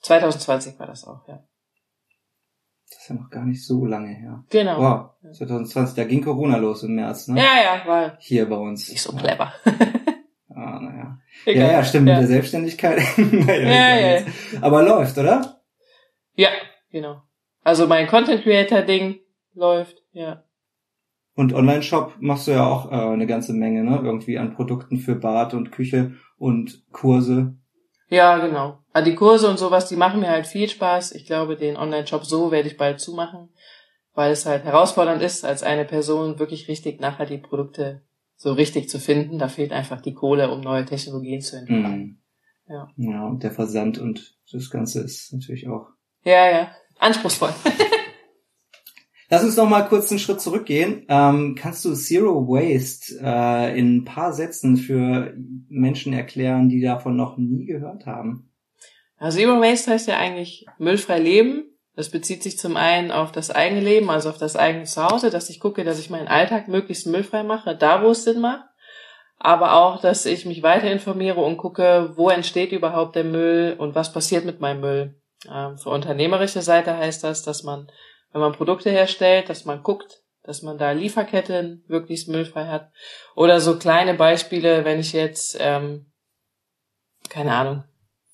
2020 0.00 0.78
war 0.78 0.86
das 0.86 1.06
auch, 1.06 1.26
ja. 1.28 1.44
Das 2.90 2.98
ist 3.00 3.08
ja 3.10 3.16
noch 3.16 3.30
gar 3.30 3.44
nicht 3.44 3.64
so 3.64 3.84
lange 3.84 4.08
her. 4.08 4.44
Genau. 4.50 4.80
Wow, 5.22 5.34
2020, 5.36 5.94
da 5.94 6.04
ging 6.04 6.22
Corona 6.22 6.56
los 6.56 6.82
im 6.82 6.94
März, 6.94 7.28
ne? 7.28 7.38
Ja, 7.38 7.62
ja, 7.62 7.86
war. 7.86 8.16
Hier 8.20 8.48
bei 8.48 8.56
uns. 8.56 8.88
Nicht 8.88 9.02
so 9.02 9.12
clever. 9.12 9.52
ah, 10.54 10.80
naja. 10.80 11.18
Egal. 11.44 11.66
Ja, 11.66 11.72
ja, 11.72 11.84
stimmt, 11.84 12.08
ja. 12.08 12.14
mit 12.14 12.22
der 12.22 12.28
Selbstständigkeit. 12.28 13.02
naja, 13.16 13.96
ja, 13.96 14.14
ja. 14.16 14.26
Aber 14.62 14.82
läuft, 14.82 15.18
oder? 15.18 15.60
Ja, 16.34 16.48
genau. 16.90 17.22
Also 17.62 17.86
mein 17.86 18.06
Content 18.06 18.42
Creator 18.42 18.82
Ding 18.82 19.20
läuft, 19.54 20.02
ja. 20.12 20.44
Und 21.34 21.52
Online-Shop 21.52 22.14
machst 22.18 22.48
du 22.48 22.52
ja 22.52 22.66
auch 22.66 22.90
äh, 22.90 23.12
eine 23.12 23.26
ganze 23.26 23.52
Menge, 23.52 23.84
ne? 23.84 24.00
Irgendwie 24.02 24.38
an 24.38 24.54
Produkten 24.54 24.98
für 24.98 25.14
Bad 25.14 25.54
und 25.54 25.70
Küche 25.70 26.14
und 26.38 26.84
Kurse. 26.90 27.56
Ja, 28.08 28.38
genau. 28.38 28.78
Also 28.92 29.10
die 29.10 29.16
Kurse 29.16 29.48
und 29.48 29.58
sowas, 29.58 29.88
die 29.88 29.96
machen 29.96 30.20
mir 30.20 30.30
halt 30.30 30.46
viel 30.46 30.68
Spaß. 30.68 31.12
Ich 31.12 31.26
glaube, 31.26 31.56
den 31.56 31.76
Online-Shop 31.76 32.24
so 32.24 32.50
werde 32.50 32.68
ich 32.68 32.76
bald 32.76 33.00
zumachen, 33.00 33.50
weil 34.14 34.32
es 34.32 34.46
halt 34.46 34.64
herausfordernd 34.64 35.22
ist, 35.22 35.44
als 35.44 35.62
eine 35.62 35.84
Person 35.84 36.38
wirklich 36.38 36.68
richtig 36.68 37.00
nachhaltige 37.00 37.46
Produkte 37.46 38.02
so 38.36 38.52
richtig 38.52 38.88
zu 38.88 38.98
finden. 38.98 39.38
Da 39.38 39.48
fehlt 39.48 39.72
einfach 39.72 40.00
die 40.00 40.14
Kohle, 40.14 40.50
um 40.50 40.60
neue 40.60 40.84
Technologien 40.84 41.40
zu 41.40 41.56
entwickeln. 41.56 41.98
Mhm. 41.98 42.18
Ja. 42.68 42.88
ja, 42.96 43.26
und 43.26 43.42
der 43.42 43.50
Versand 43.50 43.98
und 43.98 44.36
das 44.52 44.70
Ganze 44.70 45.00
ist 45.00 45.32
natürlich 45.32 45.68
auch. 45.68 45.88
Ja, 46.22 46.50
ja. 46.50 46.70
Anspruchsvoll. 46.98 47.52
Lass 49.30 49.44
uns 49.44 49.56
noch 49.56 49.68
mal 49.68 49.82
kurz 49.82 50.10
einen 50.10 50.18
Schritt 50.18 50.40
zurückgehen. 50.40 51.04
Ähm, 51.08 51.54
kannst 51.58 51.84
du 51.84 51.94
Zero 51.94 52.48
Waste 52.48 53.20
äh, 53.22 53.78
in 53.78 53.98
ein 53.98 54.04
paar 54.04 54.32
Sätzen 54.32 54.76
für 54.76 55.34
Menschen 55.68 56.12
erklären, 56.12 56.68
die 56.68 56.80
davon 56.80 57.16
noch 57.16 57.36
nie 57.36 57.66
gehört 57.66 58.06
haben? 58.06 58.50
Ja, 59.20 59.30
Zero 59.30 59.60
Waste 59.60 59.90
heißt 59.90 60.08
ja 60.08 60.16
eigentlich 60.16 60.64
müllfrei 60.78 61.18
leben 61.18 61.64
das 61.98 62.10
bezieht 62.10 62.44
sich 62.44 62.56
zum 62.60 62.76
einen 62.76 63.10
auf 63.10 63.32
das 63.32 63.50
eigene 63.50 63.80
Leben, 63.80 64.08
also 64.08 64.28
auf 64.28 64.38
das 64.38 64.54
eigene 64.54 64.84
Zuhause, 64.84 65.30
dass 65.30 65.50
ich 65.50 65.58
gucke, 65.58 65.82
dass 65.82 65.98
ich 65.98 66.10
meinen 66.10 66.28
Alltag 66.28 66.68
möglichst 66.68 67.08
müllfrei 67.08 67.42
mache, 67.42 67.74
da 67.74 68.04
wo 68.04 68.12
es 68.12 68.22
Sinn 68.22 68.40
macht. 68.40 68.62
Aber 69.36 69.72
auch, 69.72 70.00
dass 70.00 70.24
ich 70.24 70.46
mich 70.46 70.62
weiter 70.62 70.88
informiere 70.92 71.40
und 71.40 71.56
gucke, 71.56 72.12
wo 72.14 72.28
entsteht 72.28 72.70
überhaupt 72.70 73.16
der 73.16 73.24
Müll 73.24 73.74
und 73.76 73.96
was 73.96 74.12
passiert 74.12 74.44
mit 74.44 74.60
meinem 74.60 74.80
Müll. 74.80 75.20
Ähm, 75.52 75.76
für 75.76 75.90
unternehmerische 75.90 76.62
Seite 76.62 76.96
heißt 76.96 77.24
das, 77.24 77.42
dass 77.42 77.64
man, 77.64 77.88
wenn 78.32 78.40
man 78.40 78.52
Produkte 78.52 78.90
herstellt, 78.90 79.48
dass 79.48 79.64
man 79.64 79.82
guckt, 79.82 80.22
dass 80.42 80.62
man 80.62 80.78
da 80.78 80.92
Lieferketten 80.92 81.84
möglichst 81.88 82.28
müllfrei 82.28 82.66
hat. 82.66 82.90
Oder 83.34 83.60
so 83.60 83.78
kleine 83.78 84.14
Beispiele, 84.14 84.84
wenn 84.84 85.00
ich 85.00 85.12
jetzt, 85.12 85.56
ähm, 85.60 86.06
keine 87.28 87.54
Ahnung, 87.54 87.84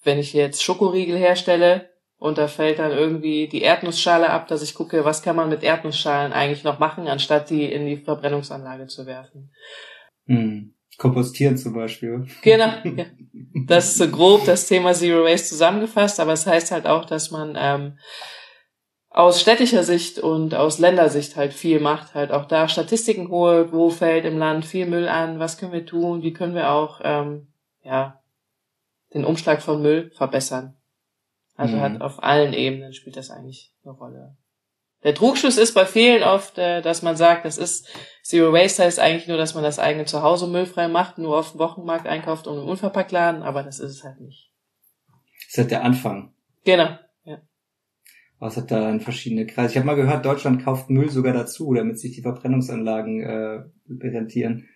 wenn 0.03 0.19
ich 0.19 0.33
jetzt 0.33 0.63
Schokoriegel 0.63 1.17
herstelle, 1.17 1.91
und 2.25 2.39
da 2.39 2.49
fällt 2.49 2.79
dann 2.79 2.93
irgendwie 2.93 3.49
die 3.49 3.61
Erdnussschale 3.61 4.31
ab, 4.31 4.49
dass 4.49 4.63
ich 4.63 4.75
gucke, 4.75 5.05
was 5.05 5.23
kann 5.23 5.37
man 5.37 5.51
mit 5.51 5.63
Erdnussschalen 5.63 6.33
eigentlich 6.33 6.65
noch 6.65 6.79
machen, 6.79 7.07
anstatt 7.07 7.51
die 7.51 7.71
in 7.71 7.85
die 7.85 7.99
Verbrennungsanlage 7.99 8.87
zu 8.87 9.05
werfen. 9.05 9.51
Hm. 10.27 10.75
Kompostieren 10.97 11.59
zum 11.59 11.75
Beispiel. 11.75 12.27
Genau. 12.43 12.73
Ja. 12.85 13.07
Das 13.67 13.91
ist 13.91 13.99
so 13.99 14.09
grob 14.09 14.45
das 14.47 14.67
Thema 14.67 14.95
Zero 14.95 15.25
Waste 15.25 15.49
zusammengefasst, 15.49 16.19
aber 16.19 16.33
es 16.33 16.47
heißt 16.47 16.71
halt 16.71 16.87
auch, 16.87 17.05
dass 17.05 17.31
man 17.31 17.57
ähm, 17.59 17.99
aus 19.15 19.41
städtischer 19.41 19.85
Sicht 19.85 20.19
und 20.19 20.57
aus 20.57 20.81
Ländersicht 20.81 21.37
halt 21.37 21.55
viel 21.55 21.79
macht, 21.79 22.15
halt 22.15 22.33
auch 22.33 22.47
da 22.47 22.67
Statistiken 22.67 23.29
holt, 23.29 23.73
wo 23.73 23.89
fällt 23.89 24.25
im 24.25 24.39
Land 24.39 24.65
viel 24.65 24.87
Müll 24.87 25.09
an, 25.09 25.39
was 25.39 25.57
können 25.57 25.73
wir 25.73 25.87
tun, 25.87 26.23
wie 26.23 26.33
können 26.33 26.57
wir 26.57 26.73
auch 26.73 27.01
ähm, 27.05 27.47
ja 27.85 28.21
den 29.15 29.25
Umschlag 29.25 29.63
von 29.63 29.81
Müll 29.81 30.11
verbessern. 30.17 30.75
Also 31.55 31.77
mhm. 31.77 31.81
hat 31.81 32.01
auf 32.01 32.25
allen 32.25 32.53
Ebenen 32.53 32.93
spielt 32.93 33.17
das 33.17 33.31
eigentlich 33.31 33.73
eine 33.85 33.95
Rolle. 33.95 34.37
Der 35.05 35.15
Trugschluss 35.15 35.59
ist 35.59 35.75
bei 35.75 35.87
vielen 35.87 36.25
oft, 36.25 36.59
äh, 36.59 36.83
dass 36.83 37.03
man 37.03 37.17
sagt, 37.17 37.45
das 37.45 37.57
ist 37.57 37.87
Zero 38.25 38.53
Waste 38.53 38.83
heißt 38.83 38.99
eigentlich 38.99 39.29
nur, 39.29 39.37
dass 39.37 39.55
man 39.55 39.63
das 39.63 39.79
eigene 39.79 40.07
Zuhause 40.07 40.49
müllfrei 40.49 40.89
macht, 40.89 41.19
nur 41.19 41.39
auf 41.39 41.53
dem 41.53 41.61
Wochenmarkt 41.61 42.09
einkauft 42.09 42.49
und 42.49 42.59
im 42.59 42.69
Unverpacktladen, 42.69 43.45
aber 43.45 43.63
das 43.63 43.79
ist 43.79 43.93
es 43.93 44.03
halt 44.03 44.21
nicht. 44.21 44.51
Das 45.37 45.51
ist 45.51 45.59
halt 45.59 45.71
der 45.71 45.85
Anfang. 45.85 46.33
Genau. 46.65 46.99
Was 48.39 48.57
hat 48.57 48.71
da 48.71 48.81
dann 48.81 49.01
verschiedene 49.01 49.47
Kreise? 49.47 49.73
Ich 49.73 49.77
habe 49.77 49.87
mal 49.87 49.95
gehört, 49.95 50.25
Deutschland 50.25 50.65
kauft 50.65 50.91
Müll 50.91 51.09
sogar 51.09 51.33
dazu, 51.33 51.73
damit 51.73 51.99
sich 51.99 52.15
die 52.15 52.23
Verbrennungsanlagen 52.23 53.23
äh, 53.23 54.07
rentieren. 54.07 54.69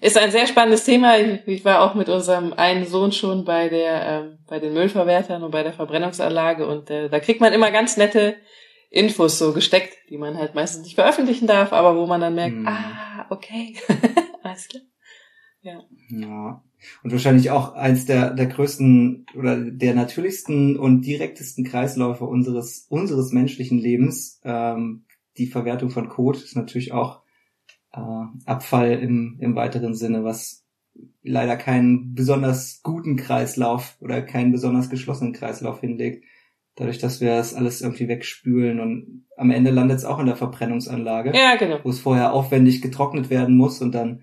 ist 0.00 0.18
ein 0.18 0.30
sehr 0.30 0.46
spannendes 0.46 0.84
Thema. 0.84 1.16
Ich 1.46 1.64
war 1.64 1.80
auch 1.80 1.94
mit 1.94 2.08
unserem 2.08 2.52
einen 2.52 2.84
Sohn 2.84 3.12
schon 3.12 3.44
bei 3.44 3.68
der, 3.68 4.06
ähm, 4.06 4.38
bei 4.46 4.58
den 4.58 4.74
Müllverwertern 4.74 5.42
und 5.42 5.52
bei 5.52 5.62
der 5.62 5.72
Verbrennungsanlage 5.72 6.66
und 6.66 6.90
äh, 6.90 7.08
da 7.08 7.20
kriegt 7.20 7.40
man 7.40 7.52
immer 7.52 7.70
ganz 7.70 7.96
nette 7.96 8.36
Infos 8.90 9.38
so 9.38 9.52
gesteckt, 9.52 9.96
die 10.10 10.18
man 10.18 10.36
halt 10.36 10.54
meistens 10.54 10.84
nicht 10.84 10.94
veröffentlichen 10.94 11.46
darf, 11.46 11.72
aber 11.72 11.96
wo 11.96 12.06
man 12.06 12.20
dann 12.20 12.34
merkt, 12.34 12.56
hm. 12.56 12.66
ah, 12.68 13.26
okay, 13.30 13.76
alles 14.42 14.68
klar. 14.68 14.82
Ja. 15.60 15.82
ja. 16.10 16.62
Und 17.02 17.12
wahrscheinlich 17.12 17.50
auch 17.50 17.74
eins 17.74 18.04
der, 18.04 18.34
der 18.34 18.46
größten 18.46 19.26
oder 19.36 19.56
der 19.56 19.94
natürlichsten 19.94 20.76
und 20.76 21.02
direktesten 21.02 21.64
Kreisläufe 21.64 22.24
unseres, 22.24 22.86
unseres 22.88 23.32
menschlichen 23.32 23.78
Lebens. 23.78 24.40
Ähm, 24.44 25.04
die 25.38 25.46
Verwertung 25.46 25.90
von 25.90 26.08
Code 26.08 26.38
ist 26.38 26.56
natürlich 26.56 26.92
auch 26.92 27.22
äh, 27.92 28.00
Abfall 28.44 28.92
im, 28.92 29.36
im 29.40 29.54
weiteren 29.54 29.94
Sinne, 29.94 30.24
was 30.24 30.64
leider 31.22 31.56
keinen 31.56 32.14
besonders 32.14 32.80
guten 32.82 33.16
Kreislauf 33.16 33.96
oder 34.00 34.22
keinen 34.22 34.52
besonders 34.52 34.88
geschlossenen 34.88 35.32
Kreislauf 35.32 35.80
hinlegt. 35.80 36.24
Dadurch, 36.76 36.98
dass 36.98 37.20
wir 37.20 37.30
das 37.30 37.54
alles 37.54 37.80
irgendwie 37.80 38.08
wegspülen 38.08 38.80
und 38.80 39.24
am 39.36 39.50
Ende 39.50 39.70
landet 39.70 39.98
es 39.98 40.04
auch 40.04 40.18
in 40.18 40.26
der 40.26 40.36
Verbrennungsanlage, 40.36 41.32
ja, 41.34 41.56
genau. 41.56 41.80
wo 41.82 41.88
es 41.88 42.00
vorher 42.00 42.32
aufwendig 42.32 42.82
getrocknet 42.82 43.30
werden 43.30 43.56
muss 43.56 43.80
und 43.80 43.94
dann 43.94 44.22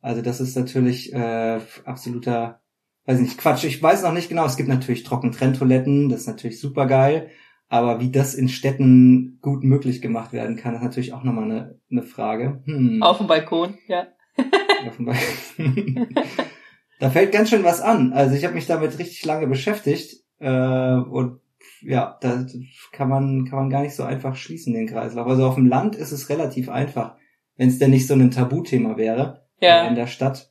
also 0.00 0.22
das 0.22 0.40
ist 0.40 0.56
natürlich 0.56 1.12
äh, 1.12 1.60
absoluter, 1.84 2.60
weiß 3.06 3.20
nicht, 3.20 3.38
Quatsch. 3.38 3.64
Ich 3.64 3.82
weiß 3.82 4.02
noch 4.02 4.12
nicht 4.12 4.28
genau. 4.28 4.46
Es 4.46 4.56
gibt 4.56 4.68
natürlich 4.68 5.02
Trockentrenntoiletten, 5.02 6.08
das 6.08 6.22
ist 6.22 6.26
natürlich 6.26 6.60
super 6.60 6.86
geil. 6.86 7.30
Aber 7.68 8.00
wie 8.00 8.10
das 8.10 8.34
in 8.34 8.48
Städten 8.48 9.38
gut 9.42 9.62
möglich 9.62 10.00
gemacht 10.00 10.32
werden 10.32 10.56
kann, 10.56 10.74
ist 10.74 10.82
natürlich 10.82 11.12
auch 11.12 11.22
nochmal 11.22 11.44
eine, 11.44 11.78
eine 11.90 12.02
Frage. 12.02 12.62
Hm. 12.64 13.02
Auf 13.02 13.18
dem 13.18 13.26
Balkon, 13.26 13.76
ja. 13.88 14.06
Auf 14.86 14.96
dem 14.96 15.06
Balkon. 15.06 16.08
da 17.00 17.10
fällt 17.10 17.32
ganz 17.32 17.50
schön 17.50 17.64
was 17.64 17.82
an. 17.82 18.12
Also 18.12 18.36
ich 18.36 18.44
habe 18.44 18.54
mich 18.54 18.66
damit 18.66 18.98
richtig 18.98 19.22
lange 19.24 19.46
beschäftigt 19.46 20.24
äh, 20.38 20.94
und 20.94 21.40
ja, 21.82 22.16
da 22.20 22.46
kann 22.92 23.08
man 23.08 23.44
kann 23.44 23.58
man 23.58 23.70
gar 23.70 23.82
nicht 23.82 23.94
so 23.94 24.02
einfach 24.02 24.34
schließen 24.34 24.72
den 24.72 24.86
Kreislauf. 24.86 25.26
Also 25.26 25.46
auf 25.46 25.56
dem 25.56 25.66
Land 25.66 25.94
ist 25.94 26.12
es 26.12 26.30
relativ 26.30 26.68
einfach, 26.70 27.16
wenn 27.56 27.68
es 27.68 27.78
denn 27.78 27.90
nicht 27.90 28.06
so 28.06 28.14
ein 28.14 28.30
Tabuthema 28.30 28.96
wäre 28.96 29.47
ja. 29.60 29.86
in 29.88 29.94
der 29.94 30.06
Stadt. 30.06 30.50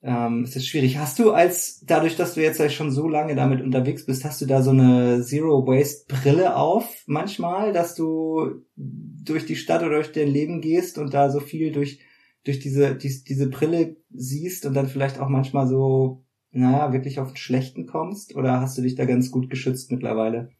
Ähm, 0.00 0.44
es 0.44 0.54
ist 0.54 0.68
schwierig. 0.68 0.98
Hast 0.98 1.18
du 1.18 1.32
als, 1.32 1.80
dadurch, 1.84 2.16
dass 2.16 2.34
du 2.34 2.42
jetzt 2.42 2.62
schon 2.72 2.92
so 2.92 3.08
lange 3.08 3.34
damit 3.34 3.60
unterwegs 3.60 4.06
bist, 4.06 4.24
hast 4.24 4.40
du 4.40 4.46
da 4.46 4.62
so 4.62 4.70
eine 4.70 5.22
Zero 5.22 5.66
Waste 5.66 6.04
Brille 6.06 6.56
auf 6.56 7.02
manchmal, 7.06 7.72
dass 7.72 7.96
du 7.96 8.62
durch 8.76 9.44
die 9.44 9.56
Stadt 9.56 9.82
oder 9.82 9.96
durch 9.96 10.12
dein 10.12 10.28
Leben 10.28 10.60
gehst 10.60 10.98
und 10.98 11.14
da 11.14 11.30
so 11.30 11.40
viel 11.40 11.72
durch, 11.72 12.00
durch 12.44 12.60
diese, 12.60 12.94
die, 12.94 13.24
diese 13.24 13.48
Brille 13.48 13.96
siehst 14.10 14.66
und 14.66 14.74
dann 14.74 14.86
vielleicht 14.86 15.18
auch 15.18 15.28
manchmal 15.28 15.66
so, 15.66 16.24
naja, 16.52 16.92
wirklich 16.92 17.18
auf 17.18 17.32
den 17.32 17.36
Schlechten 17.36 17.86
kommst? 17.86 18.36
Oder 18.36 18.60
hast 18.60 18.78
du 18.78 18.82
dich 18.82 18.94
da 18.94 19.04
ganz 19.04 19.32
gut 19.32 19.50
geschützt 19.50 19.90
mittlerweile? 19.90 20.50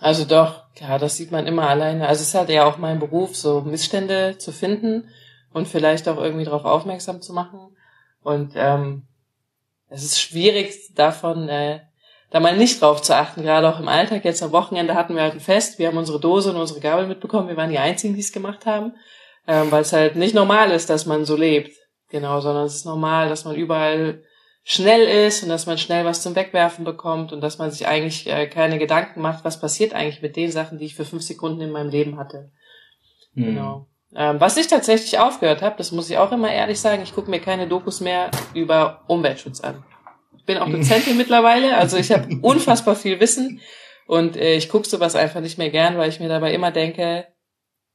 Also 0.00 0.24
doch, 0.24 0.67
klar, 0.78 0.98
das 0.98 1.16
sieht 1.16 1.30
man 1.30 1.46
immer 1.46 1.68
alleine. 1.68 2.08
Also 2.08 2.22
es 2.22 2.28
ist 2.28 2.34
halt 2.34 2.48
ja 2.48 2.64
auch 2.64 2.78
mein 2.78 3.00
Beruf, 3.00 3.36
so 3.36 3.60
Missstände 3.62 4.38
zu 4.38 4.52
finden 4.52 5.08
und 5.52 5.68
vielleicht 5.68 6.08
auch 6.08 6.16
irgendwie 6.16 6.44
darauf 6.44 6.64
aufmerksam 6.64 7.20
zu 7.20 7.32
machen. 7.32 7.76
Und 8.22 8.52
ähm, 8.56 9.06
es 9.88 10.04
ist 10.04 10.20
schwierig 10.20 10.94
davon, 10.94 11.48
äh, 11.48 11.80
da 12.30 12.40
mal 12.40 12.56
nicht 12.56 12.80
drauf 12.80 13.02
zu 13.02 13.16
achten, 13.16 13.42
gerade 13.42 13.68
auch 13.68 13.80
im 13.80 13.88
Alltag. 13.88 14.24
Jetzt 14.24 14.42
am 14.42 14.52
Wochenende 14.52 14.94
hatten 14.94 15.14
wir 15.14 15.22
halt 15.22 15.34
ein 15.34 15.40
Fest, 15.40 15.78
wir 15.78 15.88
haben 15.88 15.96
unsere 15.96 16.20
Dose 16.20 16.50
und 16.50 16.56
unsere 16.56 16.80
Gabel 16.80 17.06
mitbekommen, 17.06 17.48
wir 17.48 17.56
waren 17.56 17.70
die 17.70 17.78
Einzigen, 17.78 18.14
die 18.14 18.20
es 18.20 18.32
gemacht 18.32 18.66
haben, 18.66 18.92
ähm, 19.46 19.70
weil 19.70 19.82
es 19.82 19.92
halt 19.92 20.16
nicht 20.16 20.34
normal 20.34 20.70
ist, 20.70 20.90
dass 20.90 21.06
man 21.06 21.24
so 21.24 21.36
lebt. 21.36 21.72
Genau, 22.10 22.40
sondern 22.40 22.66
es 22.66 22.76
ist 22.76 22.86
normal, 22.86 23.28
dass 23.28 23.44
man 23.44 23.54
überall 23.54 24.22
schnell 24.64 25.26
ist 25.26 25.42
und 25.42 25.48
dass 25.48 25.66
man 25.66 25.78
schnell 25.78 26.04
was 26.04 26.22
zum 26.22 26.34
Wegwerfen 26.34 26.84
bekommt 26.84 27.32
und 27.32 27.40
dass 27.40 27.58
man 27.58 27.70
sich 27.70 27.86
eigentlich 27.86 28.28
äh, 28.28 28.46
keine 28.46 28.78
Gedanken 28.78 29.20
macht, 29.20 29.44
was 29.44 29.60
passiert 29.60 29.94
eigentlich 29.94 30.22
mit 30.22 30.36
den 30.36 30.50
Sachen, 30.50 30.78
die 30.78 30.84
ich 30.84 30.94
für 30.94 31.04
fünf 31.04 31.22
Sekunden 31.22 31.60
in 31.60 31.70
meinem 31.70 31.90
Leben 31.90 32.18
hatte. 32.18 32.50
Mhm. 33.34 33.44
Genau. 33.44 33.86
Ähm, 34.14 34.40
was 34.40 34.56
ich 34.56 34.66
tatsächlich 34.66 35.18
aufgehört 35.18 35.62
habe, 35.62 35.76
das 35.76 35.92
muss 35.92 36.08
ich 36.08 36.18
auch 36.18 36.32
immer 36.32 36.50
ehrlich 36.50 36.80
sagen, 36.80 37.02
ich 37.02 37.14
gucke 37.14 37.30
mir 37.30 37.40
keine 37.40 37.66
Dokus 37.66 38.00
mehr 38.00 38.30
über 38.54 39.04
Umweltschutz 39.06 39.60
an. 39.60 39.84
Ich 40.36 40.44
bin 40.44 40.58
auch 40.58 40.68
Dozentin 40.68 41.16
mittlerweile, 41.18 41.76
also 41.76 41.96
ich 41.98 42.10
habe 42.10 42.38
unfassbar 42.40 42.96
viel 42.96 43.20
Wissen 43.20 43.60
und 44.06 44.36
äh, 44.36 44.54
ich 44.54 44.70
gucke 44.70 44.88
sowas 44.88 45.14
einfach 45.14 45.40
nicht 45.40 45.58
mehr 45.58 45.70
gern, 45.70 45.98
weil 45.98 46.08
ich 46.08 46.20
mir 46.20 46.28
dabei 46.28 46.54
immer 46.54 46.70
denke, 46.70 47.26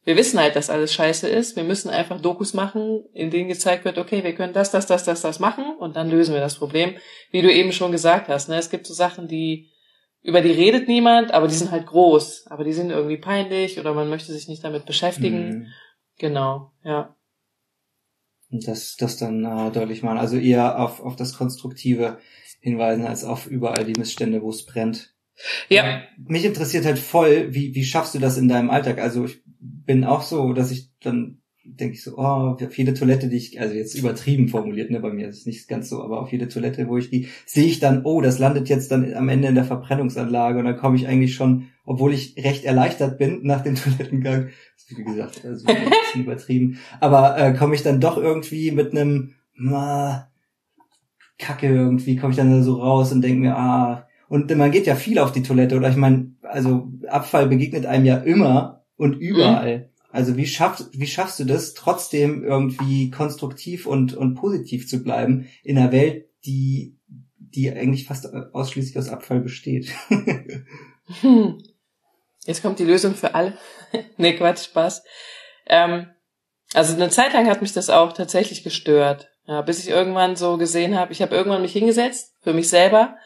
wir 0.06 0.18
wissen 0.18 0.40
halt, 0.40 0.56
dass 0.56 0.70
alles 0.70 0.94
scheiße 0.94 1.28
ist. 1.28 1.56
Wir 1.56 1.64
müssen 1.64 1.90
einfach 1.90 2.20
Dokus 2.20 2.54
machen, 2.54 3.06
in 3.14 3.30
denen 3.30 3.48
gezeigt 3.48 3.86
wird, 3.86 3.98
okay, 3.98 4.24
wir 4.24 4.36
können 4.36 4.54
das, 4.54 4.72
das, 4.72 4.86
das, 4.86 5.06
das, 5.06 5.22
das 5.22 5.40
machen 5.40 5.66
und 5.80 5.96
dann 5.96 6.10
lösen 6.10 6.34
wir 6.34 6.42
das 6.42 6.58
Problem. 6.58 6.96
Wie 7.32 7.42
du 7.42 7.52
eben 7.52 7.72
schon 7.72 7.92
gesagt 7.92 8.28
hast, 8.28 8.50
ne? 8.50 8.58
es 8.58 8.70
gibt 8.70 8.86
so 8.86 8.94
Sachen, 8.94 9.28
die, 9.28 9.72
über 10.22 10.42
die 10.42 10.52
redet 10.52 10.88
niemand, 10.88 11.32
aber 11.34 11.48
die 11.48 11.56
sind 11.56 11.72
halt 11.72 11.86
groß, 11.86 12.48
aber 12.48 12.64
die 12.64 12.74
sind 12.74 12.90
irgendwie 12.90 13.18
peinlich 13.18 13.80
oder 13.80 13.94
man 13.94 14.10
möchte 14.10 14.34
sich 14.34 14.48
nicht 14.48 14.64
damit 14.64 14.86
beschäftigen. 14.86 15.48
Mhm. 15.48 15.68
Genau, 16.18 16.72
ja. 16.84 17.16
Und 18.52 18.68
das, 18.68 18.96
das 18.98 19.18
dann 19.18 19.44
äh, 19.46 19.72
deutlich 19.72 20.04
machen. 20.04 20.20
Also 20.20 20.38
eher 20.38 20.80
auf, 20.80 21.00
auf 21.00 21.16
das 21.16 21.36
Konstruktive 21.36 22.20
hinweisen, 22.60 23.06
als 23.06 23.24
auf 23.24 23.48
überall 23.48 23.84
die 23.84 24.00
Missstände, 24.00 24.42
wo 24.42 24.50
es 24.50 24.66
brennt. 24.66 25.14
Ja. 25.70 26.04
Mich 26.18 26.46
interessiert 26.46 26.86
halt 26.86 27.00
voll, 27.00 27.54
wie, 27.54 27.74
wie 27.74 27.84
schaffst 27.84 28.14
du 28.14 28.20
das 28.20 28.38
in 28.38 28.48
deinem 28.48 28.70
Alltag? 28.70 29.00
Also 29.00 29.26
ich 29.26 29.43
bin 29.64 30.04
auch 30.04 30.22
so, 30.22 30.54
dass 30.54 30.72
ich 30.72 30.92
dann 31.00 31.40
denke 31.66 31.96
ich 31.96 32.04
so, 32.04 32.18
oh, 32.18 32.58
auf 32.62 32.78
jede 32.78 32.94
Toilette, 32.94 33.30
die 33.30 33.38
ich, 33.38 33.60
also 33.60 33.74
jetzt 33.74 33.96
übertrieben 33.96 34.50
formuliert, 34.50 34.92
ne, 34.92 35.00
bei 35.00 35.14
mir 35.14 35.30
ist 35.30 35.40
es 35.40 35.46
nicht 35.46 35.68
ganz 35.70 35.90
so, 35.90 36.04
aber 36.04 36.20
auf 36.20 36.32
jede 36.32 36.50
Toilette, 36.50 36.88
wo 36.90 36.98
ich 36.98 37.10
die, 37.10 37.30
sehe 37.46 37.66
ich 37.66 37.80
dann, 37.80 38.04
oh, 38.04 38.22
das 38.22 38.38
landet 38.38 38.68
jetzt 38.68 38.92
dann 38.92 39.14
am 39.14 39.30
Ende 39.30 39.48
in 39.48 39.56
der 39.56 39.64
Verbrennungsanlage 39.64 40.60
und 40.60 40.66
dann 40.66 40.78
komme 40.78 40.98
ich 40.98 41.08
eigentlich 41.08 41.36
schon, 41.36 41.70
obwohl 41.86 42.14
ich 42.14 42.36
recht 42.38 42.66
erleichtert 42.66 43.18
bin 43.18 43.40
nach 43.44 43.62
dem 43.62 43.76
Toilettengang, 43.78 44.50
wie 44.90 45.04
gesagt, 45.04 45.46
also 45.46 45.66
ein 45.68 45.90
bisschen 45.90 46.24
übertrieben, 46.24 46.80
aber 47.00 47.38
äh, 47.38 47.54
komme 47.54 47.76
ich 47.76 47.84
dann 47.84 48.02
doch 48.02 48.18
irgendwie 48.18 48.72
mit 48.72 48.92
einem, 48.92 49.36
ma, 49.56 50.30
Kacke 51.40 51.68
irgendwie, 51.68 52.18
komme 52.18 52.32
ich 52.32 52.38
dann 52.38 52.64
so 52.64 52.76
raus 52.76 53.12
und 53.12 53.22
denke 53.22 53.40
mir, 53.40 53.58
ah, 53.58 54.08
und 54.28 54.56
man 54.56 54.72
geht 54.72 54.86
ja 54.86 54.96
viel 54.96 55.20
auf 55.20 55.32
die 55.32 55.44
Toilette 55.44 55.78
oder? 55.78 55.90
Ich 55.90 55.96
meine, 55.96 56.34
also 56.42 56.92
Abfall 57.08 57.48
begegnet 57.48 57.86
einem 57.86 58.06
ja 58.06 58.18
immer 58.18 58.83
und 59.04 59.16
überall. 59.16 59.80
Mhm. 59.80 59.86
Also 60.12 60.38
wie 60.38 60.48
schaffst, 60.48 60.90
wie 60.94 61.08
schaffst 61.08 61.40
du 61.40 61.44
das, 61.44 61.74
trotzdem 61.74 62.44
irgendwie 62.44 63.10
konstruktiv 63.10 63.86
und, 63.86 64.14
und 64.14 64.36
positiv 64.36 64.88
zu 64.88 65.04
bleiben 65.04 65.50
in 65.64 65.78
einer 65.78 65.92
Welt, 65.92 66.30
die, 66.46 66.96
die 67.38 67.70
eigentlich 67.70 68.06
fast 68.06 68.34
ausschließlich 68.34 68.98
aus 68.98 69.10
Abfall 69.10 69.42
besteht? 69.42 69.92
hm. 71.22 71.62
Jetzt 72.46 72.62
kommt 72.62 72.80
die 72.80 72.86
Lösung 72.86 73.16
für 73.16 73.36
alle. 73.36 73.58
nee, 74.18 74.34
Quatsch, 74.34 74.66
Spaß. 74.66 75.04
Ähm, 75.68 76.08
also 76.74 76.94
eine 76.94 77.10
Zeit 77.10 77.34
lang 77.34 77.48
hat 77.48 77.62
mich 77.62 77.74
das 77.74 77.90
auch 77.90 78.14
tatsächlich 78.14 78.64
gestört. 78.64 79.30
Ja, 79.48 79.62
bis 79.62 79.80
ich 79.80 79.90
irgendwann 79.90 80.38
so 80.38 80.58
gesehen 80.58 80.98
habe, 80.98 81.12
ich 81.12 81.22
habe 81.22 81.36
irgendwann 81.36 81.62
mich 81.62 81.74
hingesetzt 81.74 82.36
für 82.42 82.54
mich 82.54 82.70
selber 82.70 83.18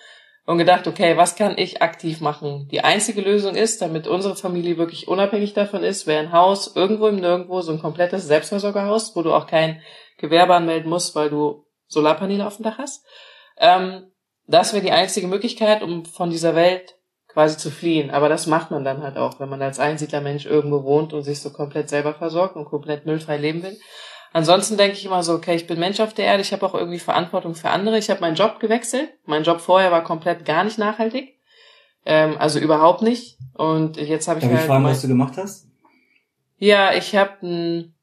und 0.47 0.57
gedacht, 0.57 0.87
okay, 0.87 1.17
was 1.17 1.35
kann 1.35 1.57
ich 1.57 1.81
aktiv 1.81 2.21
machen? 2.21 2.69
Die 2.71 2.81
einzige 2.81 3.19
Lösung 3.19 3.53
ist, 3.55 3.81
damit 3.81 4.07
unsere 4.07 4.37
Familie 4.37 4.77
wirklich 4.77 5.09
unabhängig 5.09 5.53
davon 5.53 5.83
ist, 5.83 6.07
wäre 6.07 6.21
ein 6.21 6.31
Haus 6.31 6.73
irgendwo 6.73 7.07
im 7.07 7.17
Nirgendwo, 7.17 7.59
so 7.59 7.73
ein 7.73 7.81
komplettes 7.81 8.25
Selbstversorgerhaus, 8.27 9.13
wo 9.13 9.23
du 9.23 9.33
auch 9.33 9.45
kein 9.45 9.81
Gewerbe 10.17 10.55
anmelden 10.55 10.89
musst, 10.89 11.15
weil 11.15 11.29
du 11.29 11.65
Solarpaneele 11.87 12.47
auf 12.47 12.55
dem 12.55 12.63
Dach 12.63 12.77
hast. 12.77 13.05
Ähm, 13.57 14.09
das 14.47 14.71
wäre 14.71 14.83
die 14.83 14.91
einzige 14.91 15.27
Möglichkeit, 15.27 15.83
um 15.83 16.05
von 16.05 16.29
dieser 16.29 16.55
Welt 16.55 16.95
quasi 17.27 17.57
zu 17.57 17.69
fliehen. 17.69 18.09
Aber 18.09 18.29
das 18.29 18.47
macht 18.47 18.71
man 18.71 18.85
dann 18.85 19.03
halt 19.03 19.17
auch, 19.17 19.41
wenn 19.41 19.49
man 19.49 19.61
als 19.61 19.79
Einsiedlermensch 19.79 20.45
irgendwo 20.45 20.85
wohnt 20.85 21.11
und 21.11 21.23
sich 21.23 21.41
so 21.41 21.51
komplett 21.51 21.89
selber 21.89 22.13
versorgt 22.13 22.55
und 22.55 22.65
komplett 22.65 23.05
müllfrei 23.05 23.35
leben 23.35 23.63
will. 23.63 23.77
Ansonsten 24.37 24.77
denke 24.77 24.95
ich 24.95 25.03
immer 25.03 25.23
so, 25.23 25.33
okay, 25.33 25.55
ich 25.55 25.65
bin 25.65 25.79
Mensch 25.79 25.99
auf 25.99 26.13
der 26.13 26.25
Erde, 26.25 26.41
ich 26.41 26.53
habe 26.53 26.63
auch 26.63 26.75
irgendwie 26.75 26.99
Verantwortung 26.99 27.55
für 27.55 27.71
andere. 27.71 27.97
Ich 27.97 28.11
habe 28.11 28.21
meinen 28.21 28.35
Job 28.35 28.59
gewechselt. 28.59 29.09
Mein 29.25 29.41
Job 29.41 29.59
vorher 29.61 29.91
war 29.91 30.03
komplett 30.03 30.45
gar 30.45 30.63
nicht 30.63 30.77
nachhaltig. 30.77 31.39
Ähm, 32.05 32.35
also 32.37 32.59
überhaupt 32.59 33.01
nicht. 33.01 33.39
Und 33.55 33.97
jetzt 33.97 34.27
habe 34.27 34.37
ich 34.37 34.43
Darf 34.43 34.53
halt. 34.53 34.61
Ich 34.61 34.67
fragen, 34.67 34.83
was 34.83 35.01
du 35.01 35.07
gemacht 35.07 35.37
hast? 35.37 35.67
Ja, 36.57 36.93
ich 36.93 37.15
habe 37.15 37.31
ein, 37.41 37.95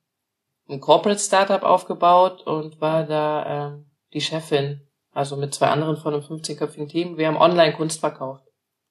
ein 0.69 0.81
Corporate 0.81 1.21
Startup 1.21 1.62
aufgebaut 1.62 2.45
und 2.45 2.81
war 2.81 3.05
da 3.05 3.69
ähm, 3.69 3.87
die 4.12 4.21
Chefin. 4.21 4.81
Also 5.12 5.37
mit 5.37 5.55
zwei 5.55 5.69
anderen 5.69 5.97
von 5.97 6.14
einem 6.14 6.25
15-köpfigen 6.25 6.88
Team. 6.88 7.17
Wir 7.17 7.29
haben 7.29 7.37
Online-Kunst 7.37 8.00
verkauft. 8.00 8.49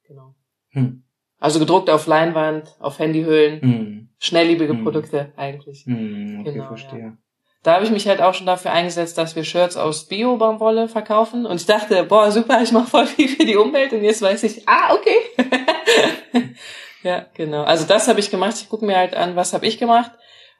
Genau. 0.08 0.34
Hm. 0.70 1.04
Also 1.40 1.60
gedruckt 1.60 1.90
auf 1.90 2.08
Leinwand, 2.08 2.74
auf 2.80 3.00
Handyhüllen. 3.00 3.62
Hm. 3.62 4.10
Schnelllebige 4.18 4.72
hm. 4.72 4.84
Produkte 4.86 5.34
eigentlich. 5.36 5.86
Hm, 5.86 6.38
okay, 6.40 6.54
genau, 6.54 6.68
verstehe. 6.68 7.00
Ja 7.02 7.18
da 7.64 7.76
habe 7.76 7.86
ich 7.86 7.92
mich 7.92 8.08
halt 8.08 8.22
auch 8.22 8.34
schon 8.34 8.46
dafür 8.46 8.72
eingesetzt, 8.72 9.18
dass 9.18 9.36
wir 9.38 9.46
Shirts 9.46 9.78
aus 9.78 10.06
Bio-Baumwolle 10.10 10.90
verkaufen. 10.90 11.46
Und 11.46 11.56
ich 11.56 11.66
dachte, 11.66 12.04
boah, 12.04 12.30
super, 12.30 12.62
ich 12.62 12.74
mache 12.74 12.88
voll 12.88 13.08
viel 13.08 13.30
für 13.30 13.46
die 13.46 13.56
Umwelt. 13.56 13.94
Und 13.94 14.04
jetzt 14.04 14.22
weiß 14.22 14.44
ich, 14.44 14.68
ah, 14.68 14.94
okay. 14.94 15.46
ja, 17.04 17.26
genau. 17.34 17.64
Also 17.64 17.86
das 17.86 18.08
habe 18.10 18.20
ich 18.20 18.30
gemacht. 18.30 18.56
Ich 18.58 18.70
gucke 18.70 18.86
mir 18.86 18.98
halt 18.98 19.16
an, 19.16 19.38
was 19.38 19.54
habe 19.54 19.66
ich 19.66 19.78
gemacht. 19.78 20.12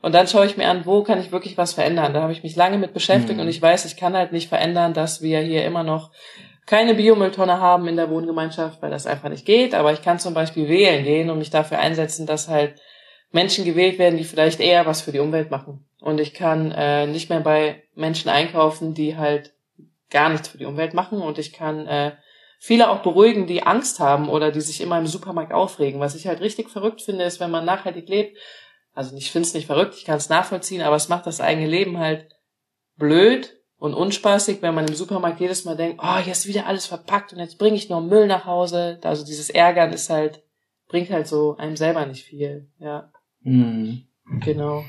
Und 0.02 0.14
dann 0.16 0.28
schaue 0.28 0.46
ich 0.46 0.56
mir 0.58 0.70
an, 0.70 0.86
wo 0.86 1.04
kann 1.04 1.20
ich 1.20 1.32
wirklich 1.32 1.58
was 1.58 1.74
verändern. 1.74 2.14
Da 2.14 2.22
habe 2.22 2.32
ich 2.34 2.44
mich 2.44 2.56
lange 2.56 2.78
mit 2.78 2.94
beschäftigt 2.94 3.36
Mhm. 3.36 3.42
und 3.42 3.48
ich 3.50 3.62
weiß, 3.62 3.86
ich 3.86 3.98
kann 3.98 4.16
halt 4.16 4.32
nicht 4.32 4.50
verändern, 4.50 4.94
dass 4.94 5.22
wir 5.22 5.40
hier 5.40 5.66
immer 5.66 5.84
noch 5.84 6.12
keine 6.66 6.94
Biomülltonne 6.94 7.60
haben 7.60 7.88
in 7.90 7.98
der 7.98 8.10
Wohngemeinschaft, 8.10 8.82
weil 8.82 8.92
das 8.92 9.08
einfach 9.08 9.30
nicht 9.30 9.46
geht. 9.46 9.76
Aber 9.76 9.92
ich 9.92 10.02
kann 10.02 10.20
zum 10.20 10.34
Beispiel 10.34 10.70
wählen 10.70 11.04
gehen 11.04 11.30
und 11.30 11.38
mich 11.38 11.50
dafür 11.50 11.80
einsetzen, 11.80 12.26
dass 12.26 12.48
halt 12.48 12.76
Menschen 13.32 13.66
gewählt 13.66 13.98
werden, 13.98 14.18
die 14.18 14.24
vielleicht 14.24 14.60
eher 14.60 14.86
was 14.86 15.02
für 15.02 15.12
die 15.12 15.20
Umwelt 15.20 15.52
machen. 15.52 15.86
Und 16.04 16.20
ich 16.20 16.34
kann 16.34 16.72
äh, 16.72 17.08
nicht 17.08 17.30
mehr 17.30 17.40
bei 17.40 17.84
Menschen 17.96 18.30
einkaufen, 18.30 18.94
die 18.94 19.16
halt 19.16 19.54
gar 20.10 20.30
nichts 20.30 20.50
für 20.50 20.58
die 20.58 20.66
Umwelt 20.66 20.94
machen. 20.94 21.22
Und 21.22 21.38
ich 21.40 21.54
kann 21.54 21.88
äh, 21.88 22.12
viele 22.60 22.90
auch 22.90 23.02
beruhigen, 23.02 23.48
die 23.48 23.64
Angst 23.64 24.02
haben 24.02 24.28
oder 24.28 24.52
die 24.52 24.60
sich 24.60 24.82
immer 24.82 25.00
im 25.00 25.08
Supermarkt 25.08 25.54
aufregen. 25.54 26.02
Was 26.02 26.14
ich 26.16 26.28
halt 26.28 26.42
richtig 26.42 26.70
verrückt 26.70 27.02
finde, 27.02 27.24
ist, 27.24 27.40
wenn 27.40 27.52
man 27.52 27.64
nachhaltig 27.64 28.10
lebt, 28.10 28.38
also 28.94 29.16
ich 29.16 29.32
finde 29.32 29.48
es 29.48 29.54
nicht 29.54 29.66
verrückt, 29.66 29.96
ich 29.98 30.04
kann 30.04 30.18
es 30.18 30.28
nachvollziehen, 30.28 30.82
aber 30.82 30.98
es 30.98 31.08
macht 31.08 31.26
das 31.26 31.40
eigene 31.40 31.68
Leben 31.68 31.98
halt 31.98 32.28
blöd 32.98 33.58
und 33.78 33.94
unspaßig, 33.94 34.62
wenn 34.62 34.76
man 34.76 34.88
im 34.88 34.94
Supermarkt 34.96 35.40
jedes 35.40 35.64
Mal 35.66 35.78
denkt, 35.78 36.02
oh, 36.04 36.18
hier 36.18 36.34
ist 36.34 36.48
wieder 36.48 36.68
alles 36.68 36.86
verpackt 36.86 37.32
und 37.34 37.40
jetzt 37.40 37.58
bringe 37.58 37.78
ich 37.78 37.90
nur 37.90 38.02
Müll 38.02 38.28
nach 38.28 38.46
Hause. 38.46 39.00
Also 39.04 39.26
dieses 39.26 39.50
Ärgern 39.50 39.94
ist 39.94 40.10
halt, 40.10 40.44
bringt 40.90 41.10
halt 41.10 41.28
so 41.28 41.56
einem 41.58 41.78
selber 41.78 42.06
nicht 42.06 42.26
viel. 42.26 42.70
Ja, 42.78 43.10
Mhm. 43.42 44.04
genau. 44.42 44.84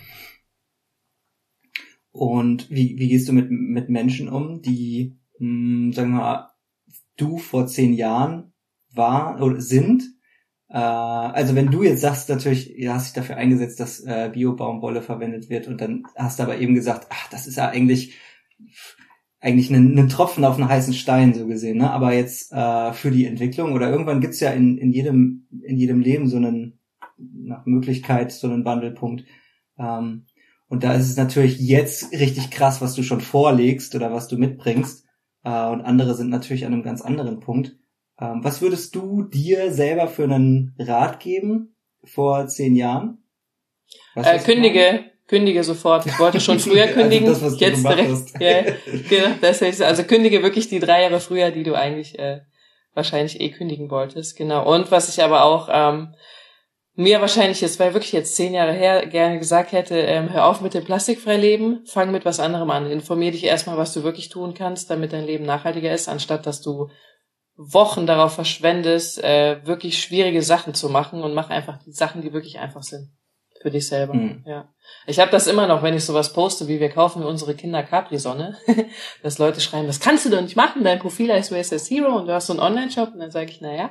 Und 2.14 2.70
wie, 2.70 2.96
wie 2.96 3.08
gehst 3.08 3.28
du 3.28 3.32
mit, 3.32 3.50
mit 3.50 3.88
Menschen 3.88 4.28
um, 4.28 4.62
die, 4.62 5.18
mh, 5.40 5.94
sagen 5.94 6.12
wir 6.12 6.18
mal, 6.18 6.50
du 7.16 7.38
vor 7.38 7.66
zehn 7.66 7.92
Jahren 7.92 8.52
war 8.92 9.42
oder 9.42 9.60
sind? 9.60 10.04
Äh, 10.68 10.78
also 10.78 11.56
wenn 11.56 11.72
du 11.72 11.82
jetzt 11.82 12.02
sagst, 12.02 12.28
natürlich, 12.28 12.72
du 12.76 12.94
hast 12.94 13.06
dich 13.06 13.14
dafür 13.14 13.36
eingesetzt, 13.36 13.80
dass 13.80 13.98
äh, 13.98 14.30
Bio-Baumwolle 14.32 15.02
verwendet 15.02 15.50
wird 15.50 15.66
und 15.66 15.80
dann 15.80 16.04
hast 16.14 16.38
du 16.38 16.44
aber 16.44 16.56
eben 16.58 16.76
gesagt, 16.76 17.08
ach, 17.10 17.28
das 17.30 17.48
ist 17.48 17.56
ja 17.56 17.68
eigentlich 17.68 18.14
eigentlich 19.40 19.70
ein, 19.70 19.98
ein 19.98 20.08
Tropfen 20.08 20.44
auf 20.44 20.56
einen 20.56 20.68
heißen 20.68 20.94
Stein 20.94 21.34
so 21.34 21.48
gesehen, 21.48 21.78
ne? 21.78 21.90
Aber 21.90 22.14
jetzt 22.14 22.52
äh, 22.52 22.92
für 22.92 23.10
die 23.10 23.26
Entwicklung 23.26 23.72
oder 23.72 23.90
irgendwann 23.90 24.20
gibt's 24.20 24.38
ja 24.38 24.52
in, 24.52 24.78
in 24.78 24.92
jedem 24.92 25.48
in 25.62 25.76
jedem 25.76 25.98
Leben 25.98 26.28
so 26.28 26.36
einen 26.36 26.78
nach 27.18 27.66
Möglichkeit 27.66 28.30
so 28.30 28.46
einen 28.46 28.64
Wandelpunkt. 28.64 29.24
Ähm, 29.78 30.26
und 30.68 30.82
da 30.82 30.94
ist 30.94 31.08
es 31.08 31.16
natürlich 31.16 31.58
jetzt 31.58 32.12
richtig 32.12 32.50
krass, 32.50 32.80
was 32.80 32.94
du 32.94 33.02
schon 33.02 33.20
vorlegst 33.20 33.94
oder 33.94 34.12
was 34.12 34.28
du 34.28 34.36
mitbringst. 34.36 35.04
Äh, 35.44 35.66
und 35.68 35.82
andere 35.82 36.14
sind 36.14 36.30
natürlich 36.30 36.64
an 36.64 36.72
einem 36.72 36.82
ganz 36.82 37.02
anderen 37.02 37.40
Punkt. 37.40 37.76
Ähm, 38.20 38.42
was 38.42 38.62
würdest 38.62 38.94
du 38.94 39.24
dir 39.24 39.72
selber 39.72 40.08
für 40.08 40.24
einen 40.24 40.74
Rat 40.78 41.20
geben 41.20 41.76
vor 42.02 42.46
zehn 42.46 42.76
Jahren? 42.76 43.18
Äh, 44.14 44.20
was 44.20 44.26
meine? 44.26 44.42
kündige, 44.42 45.04
kündige 45.26 45.64
sofort. 45.64 46.06
Ich 46.06 46.18
wollte 46.18 46.40
schon 46.40 46.58
früher 46.60 46.84
Also 46.84 46.94
kündigen, 46.94 47.26
das, 47.26 47.42
was 47.42 47.56
du 47.56 47.64
jetzt 47.64 47.84
direkt. 47.84 48.10
hast. 48.10 48.40
Ja, 48.40 48.62
genau, 49.08 49.34
das 49.40 49.60
heißt, 49.60 49.82
also 49.82 50.04
kündige 50.04 50.42
wirklich 50.42 50.68
die 50.68 50.80
drei 50.80 51.02
Jahre 51.02 51.20
früher, 51.20 51.50
die 51.50 51.62
du 51.62 51.74
eigentlich 51.74 52.18
äh, 52.18 52.40
wahrscheinlich 52.94 53.40
eh 53.40 53.50
kündigen 53.50 53.90
wolltest. 53.90 54.36
Genau. 54.36 54.72
Und 54.72 54.90
was 54.90 55.08
ich 55.08 55.22
aber 55.22 55.44
auch 55.44 55.68
ähm, 55.70 56.14
mir 56.96 57.20
wahrscheinlich 57.20 57.60
jetzt, 57.60 57.80
weil 57.80 57.92
wirklich 57.92 58.12
jetzt 58.12 58.36
zehn 58.36 58.54
Jahre 58.54 58.72
her, 58.72 59.06
gerne 59.06 59.38
gesagt 59.38 59.72
hätte, 59.72 59.96
ähm, 59.96 60.32
hör 60.32 60.46
auf 60.46 60.60
mit 60.60 60.74
dem 60.74 60.84
Plastikfreileben, 60.84 61.84
fang 61.86 62.12
mit 62.12 62.24
was 62.24 62.40
anderem 62.40 62.70
an. 62.70 62.90
Informier 62.90 63.32
dich 63.32 63.44
erstmal, 63.44 63.76
was 63.76 63.92
du 63.92 64.04
wirklich 64.04 64.28
tun 64.28 64.54
kannst, 64.54 64.90
damit 64.90 65.12
dein 65.12 65.26
Leben 65.26 65.44
nachhaltiger 65.44 65.92
ist, 65.92 66.08
anstatt 66.08 66.46
dass 66.46 66.60
du 66.60 66.88
Wochen 67.56 68.06
darauf 68.06 68.34
verschwendest, 68.34 69.22
äh, 69.22 69.64
wirklich 69.64 70.02
schwierige 70.02 70.42
Sachen 70.42 70.74
zu 70.74 70.88
machen 70.88 71.22
und 71.22 71.34
mach 71.34 71.50
einfach 71.50 71.78
die 71.84 71.92
Sachen, 71.92 72.22
die 72.22 72.32
wirklich 72.32 72.58
einfach 72.58 72.82
sind. 72.82 73.10
Für 73.62 73.70
dich 73.70 73.88
selber. 73.88 74.14
Mhm. 74.14 74.44
Ja. 74.46 74.68
Ich 75.06 75.18
habe 75.18 75.30
das 75.30 75.46
immer 75.46 75.66
noch, 75.66 75.82
wenn 75.82 75.94
ich 75.94 76.04
sowas 76.04 76.32
poste, 76.32 76.68
wie 76.68 76.80
wir 76.80 76.90
kaufen 76.90 77.22
für 77.22 77.28
unsere 77.28 77.54
Kinder 77.54 77.82
Capri-Sonne, 77.82 78.56
dass 79.22 79.38
Leute 79.38 79.60
schreiben, 79.60 79.86
das 79.86 80.00
kannst 80.00 80.26
du 80.26 80.30
doch 80.30 80.42
nicht 80.42 80.56
machen, 80.56 80.84
dein 80.84 80.98
Profil 80.98 81.32
heißt 81.32 81.50
USS 81.50 81.88
Hero 81.88 82.16
und 82.16 82.26
du 82.26 82.34
hast 82.34 82.48
so 82.48 82.52
einen 82.52 82.60
Online-Shop 82.60 83.14
und 83.14 83.20
dann 83.20 83.30
sage 83.30 83.50
ich, 83.50 83.60
naja, 83.60 83.90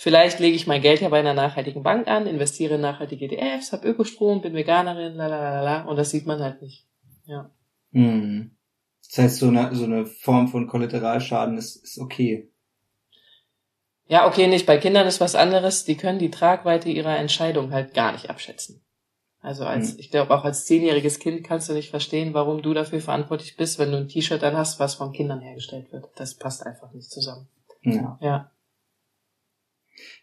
vielleicht 0.00 0.38
lege 0.38 0.54
ich 0.54 0.68
mein 0.68 0.80
Geld 0.80 1.00
ja 1.00 1.08
bei 1.08 1.18
einer 1.18 1.34
nachhaltigen 1.34 1.82
Bank 1.82 2.06
an, 2.06 2.26
investiere 2.28 2.76
in 2.76 2.80
nachhaltige 2.80 3.26
ETFs, 3.26 3.72
habe 3.72 3.88
Ökostrom, 3.88 4.40
bin 4.40 4.54
Veganerin, 4.54 5.16
la 5.16 5.26
la 5.26 5.40
la 5.40 5.62
la 5.62 5.84
und 5.86 5.96
das 5.96 6.10
sieht 6.10 6.24
man 6.26 6.40
halt 6.40 6.62
nicht. 6.62 6.86
Ja. 7.26 7.50
Hm. 7.92 8.56
Das 9.08 9.18
heißt, 9.18 9.36
so 9.38 9.48
eine, 9.48 9.74
so 9.74 9.84
eine 9.84 10.06
Form 10.06 10.48
von 10.48 10.68
Kollateralschaden 10.68 11.58
ist, 11.58 11.76
ist 11.82 11.98
okay. 11.98 12.48
Ja, 14.06 14.26
okay, 14.26 14.46
nicht. 14.46 14.66
Bei 14.66 14.78
Kindern 14.78 15.06
ist 15.06 15.20
was 15.20 15.34
anderes. 15.34 15.84
Die 15.84 15.96
können 15.96 16.18
die 16.18 16.30
Tragweite 16.30 16.88
ihrer 16.90 17.18
Entscheidung 17.18 17.72
halt 17.72 17.92
gar 17.92 18.12
nicht 18.12 18.30
abschätzen. 18.30 18.82
Also 19.40 19.64
als, 19.64 19.92
Hm. 19.92 19.98
ich 19.98 20.10
glaube, 20.10 20.34
auch 20.34 20.44
als 20.44 20.64
zehnjähriges 20.64 21.18
Kind 21.18 21.44
kannst 21.44 21.68
du 21.68 21.72
nicht 21.74 21.90
verstehen, 21.90 22.34
warum 22.34 22.62
du 22.62 22.72
dafür 22.74 23.00
verantwortlich 23.00 23.56
bist, 23.56 23.78
wenn 23.78 23.90
du 23.90 23.98
ein 23.98 24.08
T-Shirt 24.08 24.42
dann 24.42 24.56
hast, 24.56 24.78
was 24.80 24.94
von 24.94 25.12
Kindern 25.12 25.40
hergestellt 25.40 25.92
wird. 25.92 26.06
Das 26.16 26.34
passt 26.34 26.64
einfach 26.66 26.92
nicht 26.92 27.10
zusammen. 27.10 27.48
Ja. 27.82 28.18
Ja. 28.20 28.50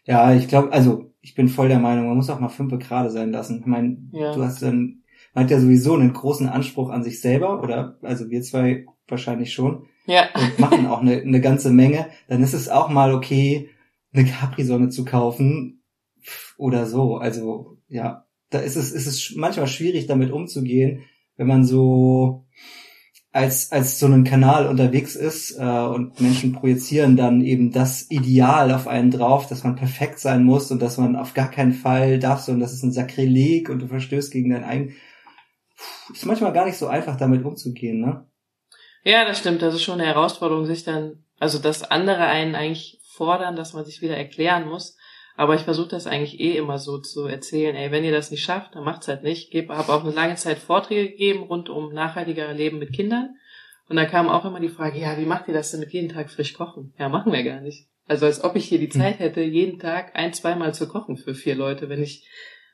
Ja, 0.04 0.34
ich 0.34 0.48
glaube, 0.48 0.72
also 0.72 1.12
ich 1.20 1.34
bin 1.34 1.48
voll 1.48 1.68
der 1.68 1.78
Meinung, 1.80 2.06
man 2.06 2.16
muss 2.16 2.30
auch 2.30 2.40
mal 2.40 2.48
fünfe 2.48 2.78
gerade 2.78 3.10
sein 3.10 3.32
lassen. 3.32 3.60
Ich 3.60 3.66
meine, 3.66 3.96
Ja. 4.12 4.32
du 4.34 4.42
hast 4.44 4.62
dann, 4.62 5.02
man 5.34 5.44
hat 5.44 5.50
ja 5.50 5.58
sowieso 5.60 5.94
einen 5.94 6.12
großen 6.12 6.48
Anspruch 6.48 6.90
an 6.90 7.02
sich 7.02 7.20
selber, 7.20 7.62
oder? 7.62 7.98
Also 8.02 8.30
wir 8.30 8.42
zwei 8.42 8.86
wahrscheinlich 9.08 9.52
schon 9.52 9.86
Ja. 10.06 10.28
und 10.34 10.58
machen 10.58 10.86
auch 10.86 11.00
eine, 11.00 11.16
eine 11.20 11.40
ganze 11.40 11.70
Menge. 11.70 12.06
Dann 12.28 12.42
ist 12.42 12.54
es 12.54 12.68
auch 12.68 12.88
mal 12.88 13.12
okay, 13.14 13.70
eine 14.12 14.24
Capri-Sonne 14.24 14.88
zu 14.88 15.04
kaufen 15.04 15.82
oder 16.56 16.86
so. 16.86 17.16
Also 17.16 17.78
ja, 17.88 18.24
da 18.50 18.60
ist 18.60 18.76
es, 18.76 18.92
ist 18.92 19.06
es 19.06 19.34
manchmal 19.36 19.66
schwierig, 19.66 20.06
damit 20.06 20.30
umzugehen, 20.30 21.02
wenn 21.36 21.46
man 21.48 21.64
so 21.64 22.46
als, 23.36 23.70
als 23.70 23.98
so 23.98 24.06
einen 24.06 24.24
Kanal 24.24 24.66
unterwegs 24.66 25.14
ist 25.14 25.58
äh, 25.58 25.62
und 25.62 26.18
Menschen 26.20 26.52
projizieren 26.52 27.16
dann 27.16 27.42
eben 27.42 27.70
das 27.70 28.10
Ideal 28.10 28.72
auf 28.72 28.88
einen 28.88 29.10
drauf, 29.10 29.46
dass 29.46 29.62
man 29.62 29.76
perfekt 29.76 30.18
sein 30.18 30.42
muss 30.42 30.70
und 30.70 30.80
dass 30.80 30.96
man 30.96 31.16
auf 31.16 31.34
gar 31.34 31.50
keinen 31.50 31.74
Fall 31.74 32.18
darf, 32.18 32.40
sondern 32.40 32.62
das 32.62 32.72
ist 32.72 32.82
ein 32.82 32.92
Sakrileg 32.92 33.68
und 33.68 33.80
du 33.80 33.88
verstößt 33.88 34.32
gegen 34.32 34.50
dein 34.50 34.64
eigen. 34.64 34.96
Puh, 35.76 36.14
Ist 36.14 36.24
manchmal 36.24 36.54
gar 36.54 36.64
nicht 36.64 36.78
so 36.78 36.86
einfach, 36.86 37.18
damit 37.18 37.44
umzugehen, 37.44 38.00
ne? 38.00 38.26
Ja, 39.04 39.26
das 39.26 39.38
stimmt. 39.38 39.60
Das 39.60 39.74
ist 39.74 39.82
schon 39.82 40.00
eine 40.00 40.08
Herausforderung, 40.08 40.64
sich 40.64 40.84
dann, 40.84 41.22
also 41.38 41.58
dass 41.58 41.82
andere 41.82 42.24
einen 42.24 42.54
eigentlich 42.54 43.00
fordern, 43.04 43.54
dass 43.54 43.74
man 43.74 43.84
sich 43.84 44.00
wieder 44.00 44.16
erklären 44.16 44.66
muss. 44.66 44.96
Aber 45.36 45.54
ich 45.54 45.62
versuche 45.62 45.88
das 45.88 46.06
eigentlich 46.06 46.40
eh 46.40 46.56
immer 46.56 46.78
so 46.78 46.98
zu 46.98 47.26
erzählen. 47.26 47.76
Ey, 47.76 47.90
wenn 47.90 48.04
ihr 48.04 48.12
das 48.12 48.30
nicht 48.30 48.42
schafft, 48.42 48.74
dann 48.74 48.84
macht's 48.84 49.06
halt 49.06 49.22
nicht. 49.22 49.54
Ich 49.54 49.68
habe 49.68 49.92
auch 49.92 50.02
eine 50.02 50.14
lange 50.14 50.36
Zeit 50.36 50.58
Vorträge 50.58 51.10
gegeben 51.10 51.42
rund 51.44 51.68
um 51.68 51.92
nachhaltiger 51.92 52.52
Leben 52.54 52.78
mit 52.78 52.92
Kindern. 52.92 53.36
Und 53.88 53.96
da 53.96 54.06
kam 54.06 54.28
auch 54.28 54.44
immer 54.44 54.60
die 54.60 54.70
Frage, 54.70 54.98
ja, 54.98 55.18
wie 55.18 55.26
macht 55.26 55.46
ihr 55.48 55.54
das 55.54 55.70
denn 55.70 55.80
mit 55.80 55.92
jeden 55.92 56.08
Tag 56.08 56.30
frisch 56.30 56.54
kochen? 56.54 56.92
Ja, 56.98 57.08
machen 57.08 57.32
wir 57.32 57.44
gar 57.44 57.60
nicht. 57.60 57.86
Also 58.08 58.26
als 58.26 58.42
ob 58.42 58.56
ich 58.56 58.66
hier 58.66 58.78
die 58.78 58.88
Zeit 58.88 59.18
hätte, 59.18 59.42
jeden 59.42 59.78
Tag 59.78 60.12
ein, 60.14 60.32
zweimal 60.32 60.74
zu 60.74 60.88
kochen 60.88 61.16
für 61.16 61.34
vier 61.34 61.54
Leute, 61.54 61.88
wenn 61.88 62.02
ich 62.02 62.26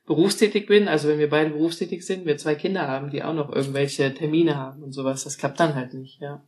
berufstätig 0.07 0.66
bin, 0.66 0.88
also 0.88 1.09
wenn 1.09 1.18
wir 1.18 1.31
beide 1.31 1.51
berufstätig 1.51 2.05
sind, 2.05 2.27
wir 2.27 2.37
zwei 2.37 2.55
Kinder 2.55 2.87
haben, 2.87 3.11
die 3.11 3.22
auch 3.22 3.35
noch 3.35 3.51
irgendwelche 3.51 4.12
Termine 4.14 4.57
haben 4.57 4.83
und 4.83 4.92
sowas, 4.92 5.25
das 5.25 5.38
klappt 5.38 5.61
dann 5.61 5.75
halt 5.75 5.94
nicht, 5.94 6.20
ja. 6.20 6.44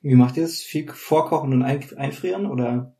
Wie 0.00 0.14
macht 0.14 0.36
ihr 0.36 0.44
es? 0.44 0.62
Viel 0.62 0.88
vorkochen 0.88 1.52
und 1.52 1.62
ein 1.62 1.82
einfrieren 1.96 2.46
oder? 2.46 2.93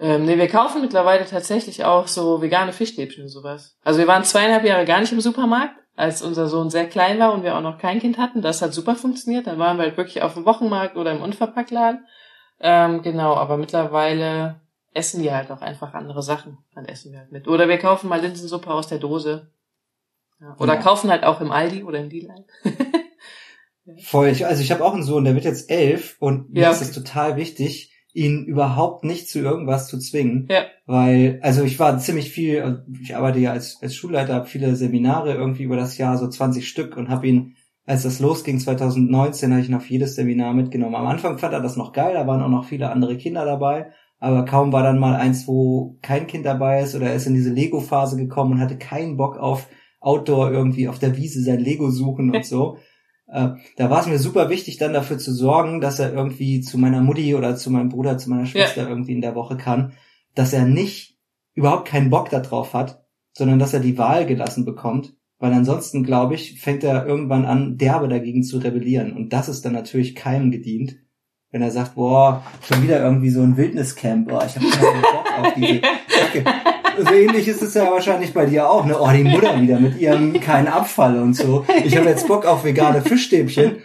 Ähm, 0.00 0.24
nee, 0.24 0.38
wir 0.38 0.48
kaufen 0.48 0.80
mittlerweile 0.80 1.26
tatsächlich 1.26 1.84
auch 1.84 2.08
so 2.08 2.40
vegane 2.40 2.72
Fischstäbchen 2.72 3.24
und 3.24 3.28
sowas. 3.28 3.76
Also 3.84 3.98
wir 4.00 4.06
waren 4.06 4.24
zweieinhalb 4.24 4.64
Jahre 4.64 4.86
gar 4.86 5.00
nicht 5.00 5.12
im 5.12 5.20
Supermarkt, 5.20 5.74
als 5.94 6.22
unser 6.22 6.46
Sohn 6.48 6.70
sehr 6.70 6.88
klein 6.88 7.18
war 7.18 7.34
und 7.34 7.42
wir 7.42 7.54
auch 7.56 7.60
noch 7.60 7.78
kein 7.78 8.00
Kind 8.00 8.16
hatten. 8.16 8.40
Das 8.40 8.62
hat 8.62 8.72
super 8.72 8.94
funktioniert. 8.96 9.46
Dann 9.46 9.58
waren 9.58 9.76
wir 9.76 9.84
halt 9.84 9.98
wirklich 9.98 10.22
auf 10.22 10.34
dem 10.34 10.46
Wochenmarkt 10.46 10.96
oder 10.96 11.12
im 11.12 11.20
Unverpacktladen. 11.22 12.06
Ähm, 12.60 13.02
genau, 13.02 13.34
aber 13.34 13.58
mittlerweile 13.58 14.60
essen 14.94 15.22
wir 15.22 15.34
halt 15.36 15.50
auch 15.50 15.60
einfach 15.60 15.92
andere 15.92 16.22
Sachen. 16.22 16.58
Dann 16.74 16.86
essen 16.86 17.12
wir 17.12 17.18
halt 17.20 17.32
mit. 17.32 17.46
Oder 17.46 17.68
wir 17.68 17.78
kaufen 17.78 18.08
mal 18.08 18.20
Linsensuppe 18.20 18.70
aus 18.72 18.88
der 18.88 18.98
Dose. 18.98 19.50
Ja. 20.40 20.56
Oder 20.58 20.74
Ja. 20.74 20.80
kaufen 20.80 21.10
halt 21.10 21.24
auch 21.24 21.42
im 21.42 21.52
Aldi 21.52 21.84
oder 21.84 21.98
im 21.98 22.08
D-Line. 22.08 22.46
Voll. 24.04 24.28
Ich, 24.28 24.46
also 24.46 24.62
ich 24.62 24.72
habe 24.72 24.84
auch 24.84 24.94
einen 24.94 25.02
Sohn, 25.02 25.24
der 25.24 25.34
wird 25.34 25.44
jetzt 25.44 25.70
elf 25.70 26.16
und 26.20 26.50
mir 26.50 26.62
Ja, 26.62 26.70
ist 26.70 26.80
es 26.80 26.92
total 26.92 27.36
wichtig, 27.36 27.89
ihn 28.14 28.44
überhaupt 28.44 29.04
nicht 29.04 29.28
zu 29.28 29.38
irgendwas 29.38 29.86
zu 29.86 29.98
zwingen. 29.98 30.48
Ja. 30.50 30.64
Weil, 30.86 31.38
also 31.42 31.62
ich 31.62 31.78
war 31.78 31.98
ziemlich 31.98 32.30
viel, 32.30 32.84
ich 33.00 33.16
arbeite 33.16 33.38
ja 33.38 33.52
als, 33.52 33.78
als 33.80 33.94
Schulleiter, 33.94 34.34
habe 34.34 34.46
viele 34.46 34.74
Seminare 34.76 35.34
irgendwie 35.34 35.62
über 35.62 35.76
das 35.76 35.98
Jahr, 35.98 36.18
so 36.18 36.28
20 36.28 36.68
Stück 36.68 36.96
und 36.96 37.08
habe 37.08 37.28
ihn, 37.28 37.56
als 37.86 38.02
das 38.02 38.20
losging 38.20 38.58
2019, 38.58 39.50
habe 39.50 39.60
ich 39.62 39.68
ihn 39.68 39.74
auf 39.74 39.88
jedes 39.88 40.14
Seminar 40.16 40.54
mitgenommen. 40.54 40.96
Am 40.96 41.06
Anfang 41.06 41.38
fand 41.38 41.52
er 41.52 41.60
das 41.60 41.76
noch 41.76 41.92
geil, 41.92 42.14
da 42.14 42.26
waren 42.26 42.42
auch 42.42 42.48
noch 42.48 42.64
viele 42.64 42.90
andere 42.90 43.16
Kinder 43.16 43.44
dabei, 43.44 43.92
aber 44.18 44.44
kaum 44.44 44.72
war 44.72 44.82
dann 44.82 44.98
mal 44.98 45.16
eins, 45.16 45.46
wo 45.46 45.98
kein 46.02 46.26
Kind 46.26 46.44
dabei 46.44 46.82
ist 46.82 46.94
oder 46.94 47.06
er 47.06 47.14
ist 47.14 47.26
in 47.26 47.34
diese 47.34 47.50
Lego-Phase 47.52 48.16
gekommen 48.16 48.52
und 48.52 48.60
hatte 48.60 48.78
keinen 48.78 49.16
Bock 49.16 49.38
auf 49.38 49.68
Outdoor 50.00 50.50
irgendwie 50.50 50.88
auf 50.88 50.98
der 50.98 51.16
Wiese 51.16 51.42
sein 51.42 51.60
Lego 51.60 51.90
suchen 51.90 52.34
und 52.34 52.44
so. 52.46 52.78
Äh, 53.32 53.50
da 53.76 53.90
war 53.90 54.00
es 54.00 54.06
mir 54.06 54.18
super 54.18 54.48
wichtig, 54.48 54.78
dann 54.78 54.92
dafür 54.92 55.18
zu 55.18 55.32
sorgen, 55.32 55.80
dass 55.80 55.98
er 55.98 56.12
irgendwie 56.12 56.60
zu 56.60 56.78
meiner 56.78 57.00
Mutti 57.00 57.34
oder 57.34 57.56
zu 57.56 57.70
meinem 57.70 57.88
Bruder, 57.88 58.18
zu 58.18 58.30
meiner 58.30 58.46
Schwester 58.46 58.88
irgendwie 58.88 59.12
in 59.12 59.20
der 59.20 59.34
Woche 59.34 59.56
kann, 59.56 59.92
dass 60.34 60.52
er 60.52 60.64
nicht 60.64 61.18
überhaupt 61.54 61.88
keinen 61.88 62.10
Bock 62.10 62.30
darauf 62.30 62.74
hat 62.74 63.00
sondern 63.32 63.58
dass 63.58 63.74
er 63.74 63.80
die 63.80 63.98
Wahl 63.98 64.26
gelassen 64.26 64.64
bekommt, 64.64 65.14
weil 65.38 65.52
ansonsten, 65.52 66.04
glaube 66.04 66.34
ich, 66.34 66.60
fängt 66.60 66.84
er 66.84 67.06
irgendwann 67.06 67.44
an, 67.44 67.78
derbe 67.78 68.08
dagegen 68.08 68.42
zu 68.42 68.58
rebellieren. 68.58 69.12
Und 69.12 69.32
das 69.32 69.48
ist 69.48 69.64
dann 69.64 69.72
natürlich 69.72 70.14
keinem 70.14 70.50
gedient, 70.50 70.96
wenn 71.50 71.62
er 71.62 71.70
sagt, 71.70 71.94
boah, 71.94 72.44
schon 72.62 72.82
wieder 72.82 73.02
irgendwie 73.02 73.30
so 73.30 73.42
ein 73.42 73.56
Wildniscamp, 73.56 74.28
boah, 74.28 74.44
ich 74.44 74.56
habe 74.56 74.68
keinen 74.68 75.02
Bock 75.02 75.38
auf 75.38 75.54
diese 75.54 75.80
Kacke. 76.08 76.44
So 77.04 77.14
ähnlich 77.14 77.48
ist 77.48 77.62
es 77.62 77.74
ja 77.74 77.90
wahrscheinlich 77.90 78.34
bei 78.34 78.46
dir 78.46 78.68
auch, 78.68 78.84
ne? 78.84 78.98
Oh, 79.00 79.10
die 79.10 79.24
Mutter 79.24 79.58
wieder 79.60 79.80
mit 79.80 79.98
ihrem 79.98 80.38
keinen 80.40 80.68
Abfall 80.68 81.18
und 81.18 81.34
so. 81.34 81.64
Ich 81.84 81.96
habe 81.96 82.08
jetzt 82.08 82.28
Bock 82.28 82.44
auf 82.44 82.64
vegane 82.64 83.00
Fischstäbchen. 83.00 83.82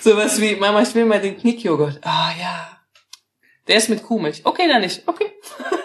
Sowas 0.00 0.40
wie, 0.40 0.56
Mama, 0.56 0.82
ich 0.82 0.94
will 0.94 1.04
mal 1.04 1.20
den 1.20 1.36
Knickjoghurt. 1.36 2.00
Ah, 2.02 2.30
ja. 2.38 2.78
Der 3.66 3.76
ist 3.76 3.88
mit 3.88 4.02
Kuhmilch. 4.02 4.42
Okay, 4.44 4.68
dann 4.68 4.82
nicht. 4.82 5.02
Okay. 5.06 5.26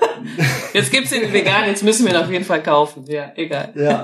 Jetzt 0.73 0.91
gibt's 0.91 1.09
den 1.09 1.33
vegan, 1.33 1.65
jetzt 1.65 1.83
müssen 1.83 2.05
wir 2.05 2.13
ihn 2.13 2.17
auf 2.17 2.31
jeden 2.31 2.45
Fall 2.45 2.63
kaufen. 2.63 3.05
Ja, 3.07 3.33
egal. 3.35 3.73
Ja. 3.75 4.03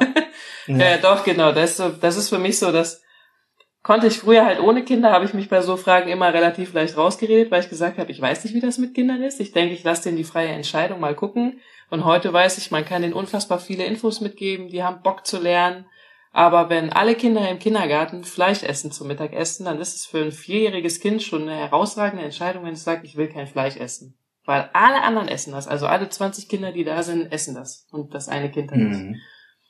Ja, 0.68 0.78
ja 0.78 0.98
doch, 0.98 1.24
genau. 1.24 1.52
Das 1.54 1.72
ist, 1.72 1.78
so, 1.78 1.90
das 1.90 2.18
ist 2.18 2.30
für 2.30 2.40
mich 2.40 2.60
so, 2.60 2.72
dass 2.72 3.02
konnte 3.84 4.08
ich 4.08 4.20
früher 4.20 4.46
halt 4.46 4.60
ohne 4.60 4.84
Kinder, 4.84 5.12
habe 5.12 5.26
ich 5.26 5.34
mich 5.34 5.50
bei 5.50 5.62
so 5.62 5.78
Fragen 5.78 6.10
immer 6.10 6.34
relativ 6.34 6.74
leicht 6.74 6.98
rausgeredet, 6.98 7.52
weil 7.52 7.62
ich 7.62 7.70
gesagt 7.70 7.98
habe, 7.98 8.12
ich 8.12 8.22
weiß 8.22 8.44
nicht, 8.44 8.54
wie 8.54 8.62
das 8.62 8.78
mit 8.78 8.94
Kindern 8.94 9.24
ist. 9.24 9.40
Ich 9.40 9.52
denke, 9.52 9.74
ich 9.74 9.84
lasse 9.84 10.04
denen 10.04 10.18
die 10.18 10.24
freie 10.24 10.50
Entscheidung 10.50 11.00
mal 11.00 11.16
gucken. 11.16 11.60
Und 11.90 12.06
heute 12.06 12.32
weiß 12.32 12.58
ich, 12.58 12.72
man 12.72 12.86
kann 12.86 13.02
denen 13.02 13.14
unfassbar 13.14 13.60
viele 13.60 13.86
Infos 13.86 14.22
mitgeben, 14.22 14.68
die 14.70 14.84
haben 14.84 15.02
Bock 15.02 15.26
zu 15.26 15.40
lernen. 15.40 15.86
Aber 16.32 16.70
wenn 16.70 16.94
alle 16.94 17.16
Kinder 17.16 17.50
im 17.50 17.58
Kindergarten 17.58 18.24
Fleisch 18.24 18.64
essen 18.64 18.92
zum 18.92 19.08
Mittagessen, 19.08 19.66
dann 19.66 19.80
ist 19.80 19.96
es 19.96 20.06
für 20.06 20.20
ein 20.20 20.32
vierjähriges 20.32 21.00
Kind 21.00 21.24
schon 21.24 21.44
eine 21.44 21.56
herausragende 21.56 22.24
Entscheidung, 22.24 22.66
wenn 22.66 22.74
es 22.74 22.84
sagt, 22.84 23.04
ich 23.04 23.18
will 23.18 23.30
kein 23.30 23.48
Fleisch 23.48 23.78
essen. 23.78 24.16
Weil 24.46 24.70
alle 24.74 25.02
anderen 25.02 25.28
essen 25.28 25.54
das. 25.54 25.68
Also 25.68 25.88
alle 25.88 26.10
20 26.10 26.48
Kinder, 26.48 26.72
die 26.72 26.84
da 26.84 27.02
sind, 27.02 27.32
essen 27.32 27.56
das. 27.56 27.88
Und 27.92 28.14
das 28.14 28.30
eine 28.30 28.52
Kind 28.52 28.72
dann 28.72 28.90
nicht. 28.90 29.22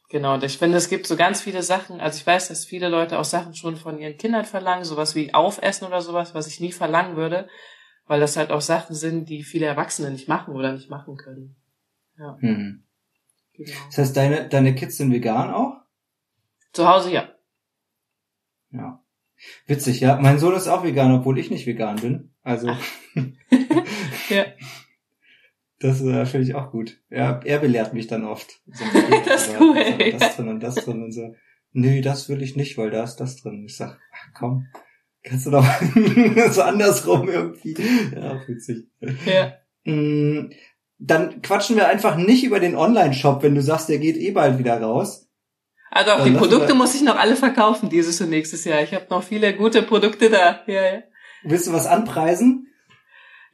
Genau, 0.09 0.33
und 0.33 0.43
ich 0.43 0.57
finde, 0.57 0.77
es 0.77 0.89
gibt 0.89 1.05
so 1.05 1.15
ganz 1.15 1.41
viele 1.41 1.61
Sachen. 1.61 1.99
Also 2.01 2.17
ich 2.19 2.25
weiß, 2.25 2.47
dass 2.47 2.65
viele 2.65 2.89
Leute 2.89 3.19
auch 3.19 3.23
Sachen 3.25 3.53
schon 3.53 3.75
von 3.77 3.99
ihren 3.99 4.17
Kindern 4.17 4.43
verlangen, 4.43 4.83
sowas 4.83 5.13
wie 5.13 5.33
Aufessen 5.35 5.85
oder 5.87 6.01
sowas, 6.01 6.33
was 6.33 6.47
ich 6.47 6.59
nie 6.59 6.71
verlangen 6.71 7.15
würde, 7.15 7.47
weil 8.07 8.19
das 8.19 8.35
halt 8.35 8.49
auch 8.49 8.61
Sachen 8.61 8.95
sind, 8.95 9.29
die 9.29 9.43
viele 9.43 9.67
Erwachsene 9.67 10.09
nicht 10.09 10.27
machen 10.27 10.55
oder 10.55 10.73
nicht 10.73 10.89
machen 10.89 11.15
können. 11.15 11.55
Ja, 12.17 12.37
Mhm. 12.41 12.83
genau. 13.53 13.71
Das 13.85 13.97
heißt, 13.99 14.17
deine, 14.17 14.49
deine 14.49 14.73
Kids 14.73 14.97
sind 14.97 15.11
vegan 15.13 15.53
auch? 15.53 15.77
Zu 16.73 16.87
Hause 16.87 17.11
ja. 17.11 17.29
Ja. 18.71 19.03
Witzig, 19.67 19.99
ja. 19.99 20.17
Mein 20.19 20.39
Sohn 20.39 20.55
ist 20.55 20.67
auch 20.67 20.83
vegan, 20.83 21.13
obwohl 21.13 21.37
ich 21.39 21.49
nicht 21.51 21.65
vegan 21.67 21.97
bin. 21.97 22.33
Also. 22.41 22.75
Ja. 24.29 24.45
Das 25.79 26.01
äh, 26.01 26.25
finde 26.25 26.45
ich 26.47 26.55
auch 26.55 26.71
gut. 26.71 26.99
Ja, 27.09 27.39
er 27.43 27.59
belehrt 27.59 27.93
mich 27.93 28.07
dann 28.07 28.25
oft. 28.25 28.49
So, 28.67 28.83
Das 29.25 29.47
ist 29.47 29.55
cool, 29.59 29.77
ja. 29.77 30.17
Das 30.17 30.35
drin 30.35 30.49
und 30.49 30.59
das 30.61 30.75
drin 30.75 31.03
und 31.03 31.11
so. 31.13 31.33
Nee, 31.71 32.01
das 32.01 32.27
will 32.29 32.41
ich 32.41 32.55
nicht, 32.55 32.77
weil 32.77 32.89
da 32.89 33.03
ist 33.03 33.17
das 33.17 33.37
drin. 33.37 33.63
Ich 33.65 33.77
sag, 33.77 33.97
ach, 34.13 34.27
komm, 34.37 34.65
kannst 35.23 35.45
du 35.45 35.51
doch 35.51 35.65
so 36.51 36.61
andersrum 36.63 37.29
irgendwie. 37.29 37.75
Ja, 38.13 38.41
witzig. 38.47 38.87
Ja. 39.25 39.53
Mm, 39.85 40.51
Dann 40.97 41.41
quatschen 41.41 41.75
wir 41.77 41.87
einfach 41.87 42.17
nicht 42.17 42.43
über 42.43 42.59
den 42.59 42.75
Online-Shop, 42.75 43.43
wenn 43.43 43.55
du 43.55 43.61
sagst, 43.61 43.87
der 43.87 43.99
geht 43.99 44.17
eh 44.17 44.31
bald 44.31 44.57
wieder 44.59 44.81
raus. 44.81 45.29
Also 45.91 46.11
auch 46.11 46.17
Dann 46.17 46.33
die 46.33 46.37
Produkte 46.37 46.73
muss 46.73 46.93
ich 46.95 47.03
noch 47.03 47.17
alle 47.17 47.35
verkaufen 47.35 47.89
dieses 47.89 48.19
und 48.21 48.29
nächstes 48.31 48.65
Jahr. 48.65 48.81
Ich 48.81 48.93
habe 48.93 49.07
noch 49.09 49.23
viele 49.23 49.55
gute 49.55 49.81
Produkte 49.81 50.29
da. 50.29 50.61
Ja, 50.67 50.93
ja. 50.93 51.03
Willst 51.43 51.67
du 51.67 51.73
was 51.73 51.87
anpreisen? 51.87 52.67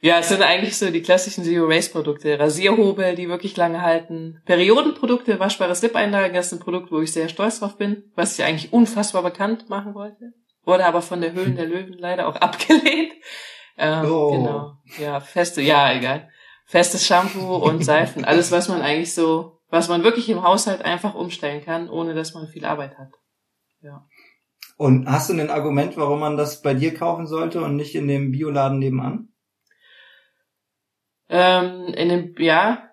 Ja, 0.00 0.18
es 0.18 0.28
sind 0.28 0.42
eigentlich 0.42 0.76
so 0.76 0.90
die 0.90 1.02
klassischen 1.02 1.44
Zero-Waste-Produkte. 1.44 2.38
Rasierhobel, 2.38 3.14
die 3.14 3.28
wirklich 3.28 3.56
lange 3.56 3.82
halten. 3.82 4.42
Periodenprodukte, 4.44 5.40
waschbare 5.40 5.74
Slip-Einlagen, 5.74 6.34
das 6.34 6.46
ist 6.46 6.52
ein 6.52 6.58
Produkt, 6.60 6.92
wo 6.92 7.00
ich 7.00 7.12
sehr 7.12 7.28
stolz 7.28 7.60
drauf 7.60 7.76
bin, 7.76 8.04
was 8.14 8.38
ich 8.38 8.44
eigentlich 8.44 8.72
unfassbar 8.72 9.22
bekannt 9.22 9.68
machen 9.68 9.94
wollte. 9.94 10.32
Wurde 10.64 10.84
aber 10.84 11.00
von 11.00 11.20
der 11.20 11.32
Höhlen 11.32 11.56
der 11.56 11.66
Löwen 11.66 11.94
leider 11.98 12.28
auch 12.28 12.36
abgelehnt. 12.40 13.12
Ähm, 13.78 14.04
Oh. 14.06 14.30
Genau. 14.32 14.72
Ja, 14.98 15.20
feste, 15.20 15.62
ja, 15.62 15.92
egal. 15.92 16.28
Festes 16.66 17.06
Shampoo 17.06 17.56
und 17.56 17.84
Seifen. 17.84 18.24
Alles, 18.24 18.50
was 18.50 18.68
man 18.68 18.82
eigentlich 18.82 19.14
so, 19.14 19.60
was 19.70 19.88
man 19.88 20.02
wirklich 20.02 20.28
im 20.28 20.42
Haushalt 20.42 20.84
einfach 20.84 21.14
umstellen 21.14 21.64
kann, 21.64 21.88
ohne 21.88 22.14
dass 22.14 22.34
man 22.34 22.48
viel 22.48 22.64
Arbeit 22.64 22.98
hat. 22.98 23.12
Und 24.76 25.08
hast 25.08 25.30
du 25.30 25.34
ein 25.34 25.50
Argument, 25.50 25.96
warum 25.96 26.20
man 26.20 26.36
das 26.36 26.60
bei 26.60 26.74
dir 26.74 26.92
kaufen 26.92 27.26
sollte 27.26 27.62
und 27.62 27.76
nicht 27.76 27.94
in 27.94 28.08
dem 28.08 28.32
Bioladen 28.32 28.78
nebenan? 28.78 29.28
Ähm, 31.28 31.94
in 31.94 32.08
dem, 32.08 32.34
ja, 32.38 32.86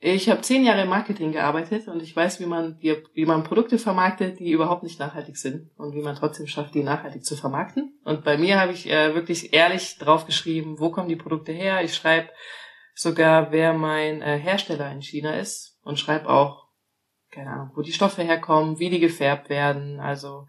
ich 0.00 0.30
habe 0.30 0.42
zehn 0.42 0.64
Jahre 0.64 0.82
im 0.82 0.88
Marketing 0.88 1.32
gearbeitet 1.32 1.88
und 1.88 2.00
ich 2.02 2.14
weiß, 2.14 2.38
wie 2.38 2.46
man 2.46 2.78
die, 2.78 3.02
wie 3.14 3.26
man 3.26 3.42
Produkte 3.42 3.78
vermarktet, 3.78 4.38
die 4.38 4.52
überhaupt 4.52 4.84
nicht 4.84 5.00
nachhaltig 5.00 5.36
sind 5.36 5.70
und 5.76 5.94
wie 5.94 6.02
man 6.02 6.14
trotzdem 6.14 6.46
schafft, 6.46 6.74
die 6.74 6.84
nachhaltig 6.84 7.24
zu 7.24 7.36
vermarkten. 7.36 7.98
Und 8.04 8.22
bei 8.22 8.38
mir 8.38 8.60
habe 8.60 8.72
ich 8.72 8.88
äh, 8.88 9.14
wirklich 9.14 9.52
ehrlich 9.52 9.98
drauf 9.98 10.24
geschrieben, 10.24 10.78
wo 10.78 10.90
kommen 10.90 11.08
die 11.08 11.16
Produkte 11.16 11.50
her. 11.50 11.82
Ich 11.82 11.96
schreibe 11.96 12.28
sogar, 12.94 13.50
wer 13.50 13.72
mein 13.72 14.22
äh, 14.22 14.38
Hersteller 14.38 14.92
in 14.92 15.02
China 15.02 15.36
ist 15.36 15.80
und 15.82 15.98
schreibe 15.98 16.28
auch, 16.28 16.68
keine 17.32 17.50
Ahnung, 17.50 17.72
wo 17.74 17.82
die 17.82 17.92
Stoffe 17.92 18.22
herkommen, 18.22 18.78
wie 18.78 18.90
die 18.90 19.00
gefärbt 19.00 19.48
werden. 19.48 19.98
Also 19.98 20.46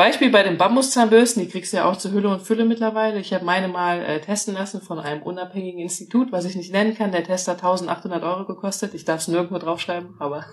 Beispiel 0.00 0.30
bei 0.30 0.42
den 0.42 0.56
Bambuszahnbürsten, 0.56 1.42
die 1.42 1.50
kriegst 1.50 1.74
du 1.74 1.76
ja 1.76 1.84
auch 1.84 1.94
zur 1.94 2.12
Hülle 2.12 2.30
und 2.30 2.40
Fülle 2.40 2.64
mittlerweile. 2.64 3.20
Ich 3.20 3.34
habe 3.34 3.44
meine 3.44 3.68
mal 3.68 4.02
äh, 4.02 4.18
testen 4.18 4.54
lassen 4.54 4.80
von 4.80 4.98
einem 4.98 5.20
unabhängigen 5.20 5.78
Institut, 5.78 6.32
was 6.32 6.46
ich 6.46 6.56
nicht 6.56 6.72
nennen 6.72 6.96
kann. 6.96 7.12
Der 7.12 7.22
Test 7.22 7.48
hat 7.48 7.58
1800 7.58 8.22
Euro 8.22 8.46
gekostet. 8.46 8.94
Ich 8.94 9.04
darf 9.04 9.20
es 9.20 9.28
nirgendwo 9.28 9.58
draufschreiben, 9.58 10.14
aber 10.18 10.46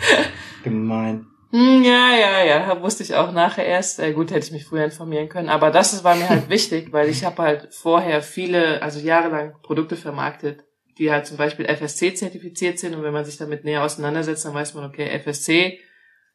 Gemein. 0.64 1.26
Hm, 1.50 1.84
ja, 1.84 2.16
ja, 2.16 2.42
ja, 2.42 2.80
wusste 2.80 3.02
ich 3.02 3.14
auch 3.14 3.30
nachher 3.30 3.66
erst. 3.66 4.00
Äh, 4.00 4.14
gut, 4.14 4.30
hätte 4.30 4.46
ich 4.46 4.52
mich 4.52 4.64
früher 4.64 4.84
informieren 4.84 5.28
können. 5.28 5.50
Aber 5.50 5.70
das 5.70 6.02
war 6.02 6.14
mir 6.14 6.30
halt 6.30 6.48
wichtig, 6.48 6.90
weil 6.90 7.10
ich 7.10 7.26
habe 7.26 7.42
halt 7.42 7.74
vorher 7.74 8.22
viele, 8.22 8.80
also 8.80 9.00
jahrelang 9.00 9.52
Produkte 9.62 9.96
vermarktet, 9.96 10.64
die 10.96 11.12
halt 11.12 11.26
zum 11.26 11.36
Beispiel 11.36 11.66
FSC 11.66 12.14
zertifiziert 12.14 12.78
sind. 12.78 12.94
Und 12.94 13.02
wenn 13.02 13.12
man 13.12 13.26
sich 13.26 13.36
damit 13.36 13.64
näher 13.64 13.84
auseinandersetzt, 13.84 14.46
dann 14.46 14.54
weiß 14.54 14.72
man, 14.72 14.86
okay, 14.86 15.10
FSC 15.18 15.78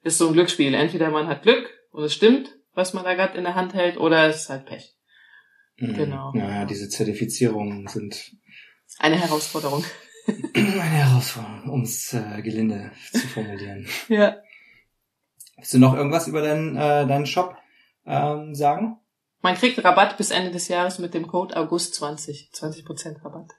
ist 0.04 0.20
so 0.20 0.28
ein 0.28 0.34
Glücksspiel. 0.34 0.76
Entweder 0.76 1.10
man 1.10 1.28
hat 1.28 1.42
Glück 1.42 1.68
und 1.94 2.04
es 2.04 2.14
stimmt, 2.14 2.54
was 2.74 2.94
man 2.94 3.04
da 3.04 3.14
gerade 3.14 3.38
in 3.38 3.44
der 3.44 3.56
Hand 3.56 3.74
hält, 3.74 3.98
oder 3.98 4.28
es 4.28 4.42
ist 4.42 4.50
halt 4.50 4.66
Pech. 4.66 4.96
Mhm. 5.78 5.94
Genau. 5.94 6.32
Naja, 6.34 6.66
diese 6.66 6.90
Zertifizierungen 6.90 7.88
sind 7.88 8.36
Eine 9.00 9.20
Herausforderung. 9.20 9.84
eine 10.54 10.74
Herausforderung, 10.74 11.70
um 11.70 11.82
es 11.84 12.14
äh, 12.14 12.42
gelinde 12.42 12.92
zu 13.12 13.28
formulieren. 13.28 13.88
Ja. 14.10 14.38
Willst 15.56 15.74
du 15.74 15.80
noch 15.80 15.94
irgendwas 15.94 16.28
über 16.28 16.42
deinen, 16.42 16.76
äh, 16.76 17.08
deinen 17.08 17.26
Shop 17.26 17.56
ähm, 18.06 18.56
sagen? 18.56 18.98
Man 19.42 19.56
kriegt 19.56 19.84
Rabatt 19.84 20.18
bis 20.18 20.32
Ende 20.32 20.52
des 20.52 20.68
Jahres 20.68 21.00
mit 21.00 21.14
dem 21.14 21.28
Code 21.28 21.56
August 21.56 21.94
20. 21.96 22.50
20% 22.54 23.24
Rabatt. 23.24 23.52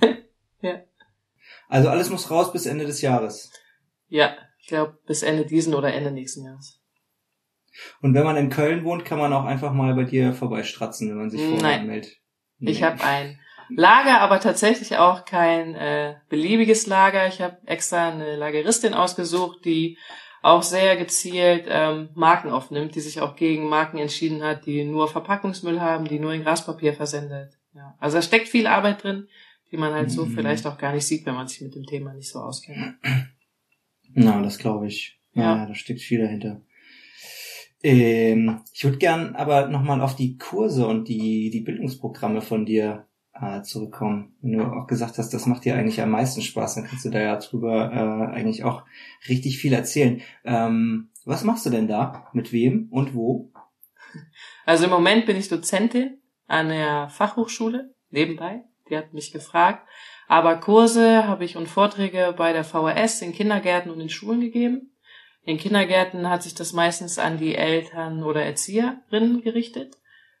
Also 1.68 1.88
alles 1.88 2.10
muss 2.10 2.30
raus 2.30 2.52
bis 2.52 2.66
Ende 2.66 2.84
des 2.84 3.00
Jahres. 3.00 3.50
Ja, 4.06 4.36
ich 4.58 4.66
glaube 4.66 4.98
bis 5.06 5.22
Ende 5.22 5.46
diesen 5.46 5.74
oder 5.74 5.94
Ende 5.94 6.10
nächsten 6.10 6.44
Jahres. 6.44 6.81
Und 8.00 8.14
wenn 8.14 8.24
man 8.24 8.36
in 8.36 8.50
Köln 8.50 8.84
wohnt, 8.84 9.04
kann 9.04 9.18
man 9.18 9.32
auch 9.32 9.44
einfach 9.44 9.72
mal 9.72 9.94
bei 9.94 10.04
dir 10.04 10.32
vorbeistratzen, 10.32 11.08
wenn 11.10 11.16
man 11.18 11.30
sich 11.30 11.40
vorher 11.42 11.80
anmeldet. 11.80 12.16
Ich 12.58 12.80
Nee. 12.80 12.86
habe 12.86 13.02
ein 13.02 13.38
Lager, 13.74 14.20
aber 14.20 14.38
tatsächlich 14.40 14.98
auch 14.98 15.24
kein 15.24 15.74
äh, 15.74 16.16
beliebiges 16.28 16.86
Lager. 16.86 17.26
Ich 17.26 17.40
habe 17.40 17.56
extra 17.66 18.10
eine 18.10 18.36
Lageristin 18.36 18.92
ausgesucht, 18.94 19.64
die 19.64 19.96
auch 20.42 20.62
sehr 20.62 20.96
gezielt 20.96 21.66
ähm, 21.68 22.10
Marken 22.14 22.50
aufnimmt, 22.50 22.94
die 22.96 23.00
sich 23.00 23.20
auch 23.20 23.36
gegen 23.36 23.68
Marken 23.68 23.98
entschieden 23.98 24.42
hat, 24.42 24.66
die 24.66 24.84
nur 24.84 25.08
Verpackungsmüll 25.08 25.80
haben, 25.80 26.04
die 26.06 26.18
nur 26.18 26.32
in 26.34 26.42
Graspapier 26.42 26.92
versendet. 26.94 27.54
Ja. 27.74 27.94
Also 27.98 28.18
da 28.18 28.22
steckt 28.22 28.48
viel 28.48 28.66
Arbeit 28.66 29.02
drin, 29.04 29.28
die 29.70 29.76
man 29.78 29.94
halt 29.94 30.10
so 30.10 30.26
Mhm. 30.26 30.30
vielleicht 30.34 30.66
auch 30.66 30.76
gar 30.76 30.92
nicht 30.92 31.06
sieht, 31.06 31.24
wenn 31.24 31.34
man 31.34 31.46
sich 31.48 31.60
mit 31.62 31.74
dem 31.74 31.84
Thema 31.84 32.12
nicht 32.12 32.28
so 32.28 32.40
auskennt. 32.40 32.96
Na, 34.14 34.42
das 34.42 34.58
glaube 34.58 34.88
ich. 34.88 35.18
Ja, 35.32 35.56
Ja. 35.58 35.66
da 35.66 35.74
steckt 35.74 36.00
viel 36.00 36.20
dahinter. 36.20 36.60
Ähm, 37.82 38.60
ich 38.72 38.84
würde 38.84 38.98
gern 38.98 39.34
aber 39.34 39.68
nochmal 39.68 40.00
auf 40.00 40.14
die 40.14 40.36
Kurse 40.36 40.86
und 40.86 41.08
die, 41.08 41.50
die 41.50 41.60
Bildungsprogramme 41.60 42.40
von 42.40 42.64
dir 42.64 43.06
äh, 43.34 43.62
zurückkommen. 43.62 44.36
Wenn 44.40 44.58
du 44.58 44.64
auch 44.64 44.86
gesagt 44.86 45.18
hast, 45.18 45.34
das 45.34 45.46
macht 45.46 45.64
dir 45.64 45.74
eigentlich 45.74 46.00
am 46.00 46.10
meisten 46.10 46.42
Spaß, 46.42 46.76
dann 46.76 46.84
kannst 46.84 47.04
du 47.04 47.10
da 47.10 47.20
ja 47.20 47.36
drüber 47.36 47.92
äh, 47.92 48.34
eigentlich 48.34 48.64
auch 48.64 48.84
richtig 49.28 49.58
viel 49.58 49.72
erzählen. 49.72 50.20
Ähm, 50.44 51.10
was 51.24 51.44
machst 51.44 51.66
du 51.66 51.70
denn 51.70 51.88
da? 51.88 52.28
Mit 52.32 52.52
wem 52.52 52.88
und 52.90 53.14
wo? 53.14 53.52
Also 54.64 54.84
im 54.84 54.90
Moment 54.90 55.26
bin 55.26 55.36
ich 55.36 55.48
Dozentin 55.48 56.18
an 56.46 56.68
der 56.68 57.08
Fachhochschule 57.08 57.94
nebenbei. 58.10 58.64
Die 58.90 58.96
hat 58.96 59.12
mich 59.14 59.32
gefragt. 59.32 59.88
Aber 60.28 60.56
Kurse 60.56 61.26
habe 61.26 61.44
ich 61.44 61.56
und 61.56 61.68
Vorträge 61.68 62.34
bei 62.36 62.52
der 62.52 62.64
VHS 62.64 63.22
in 63.22 63.32
Kindergärten 63.32 63.90
und 63.90 64.00
in 64.00 64.08
Schulen 64.08 64.40
gegeben. 64.40 64.91
In 65.44 65.58
Kindergärten 65.58 66.28
hat 66.28 66.42
sich 66.42 66.54
das 66.54 66.72
meistens 66.72 67.18
an 67.18 67.36
die 67.36 67.54
Eltern 67.54 68.22
oder 68.22 68.44
Erzieherinnen 68.44 69.42
gerichtet. 69.42 69.96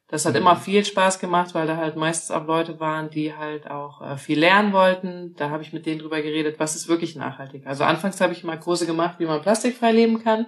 Das 0.08 0.26
hat 0.26 0.34
mhm. 0.34 0.40
immer 0.40 0.56
viel 0.56 0.84
Spaß 0.84 1.18
gemacht, 1.18 1.54
weil 1.54 1.66
da 1.66 1.76
halt 1.76 1.96
meistens 1.96 2.30
auch 2.30 2.46
Leute 2.46 2.78
waren, 2.78 3.08
die 3.08 3.34
halt 3.34 3.68
auch 3.68 4.02
äh, 4.02 4.16
viel 4.16 4.38
lernen 4.38 4.72
wollten. 4.72 5.34
Da 5.36 5.50
habe 5.50 5.62
ich 5.62 5.72
mit 5.72 5.86
denen 5.86 6.00
drüber 6.00 6.20
geredet, 6.20 6.60
was 6.60 6.76
ist 6.76 6.86
wirklich 6.86 7.16
nachhaltig. 7.16 7.66
Also 7.66 7.84
anfangs 7.84 8.20
habe 8.20 8.32
ich 8.32 8.44
mal 8.44 8.60
Kurse 8.60 8.86
gemacht, 8.86 9.18
wie 9.18 9.26
man 9.26 9.40
plastikfrei 9.40 9.90
leben 9.90 10.22
kann 10.22 10.46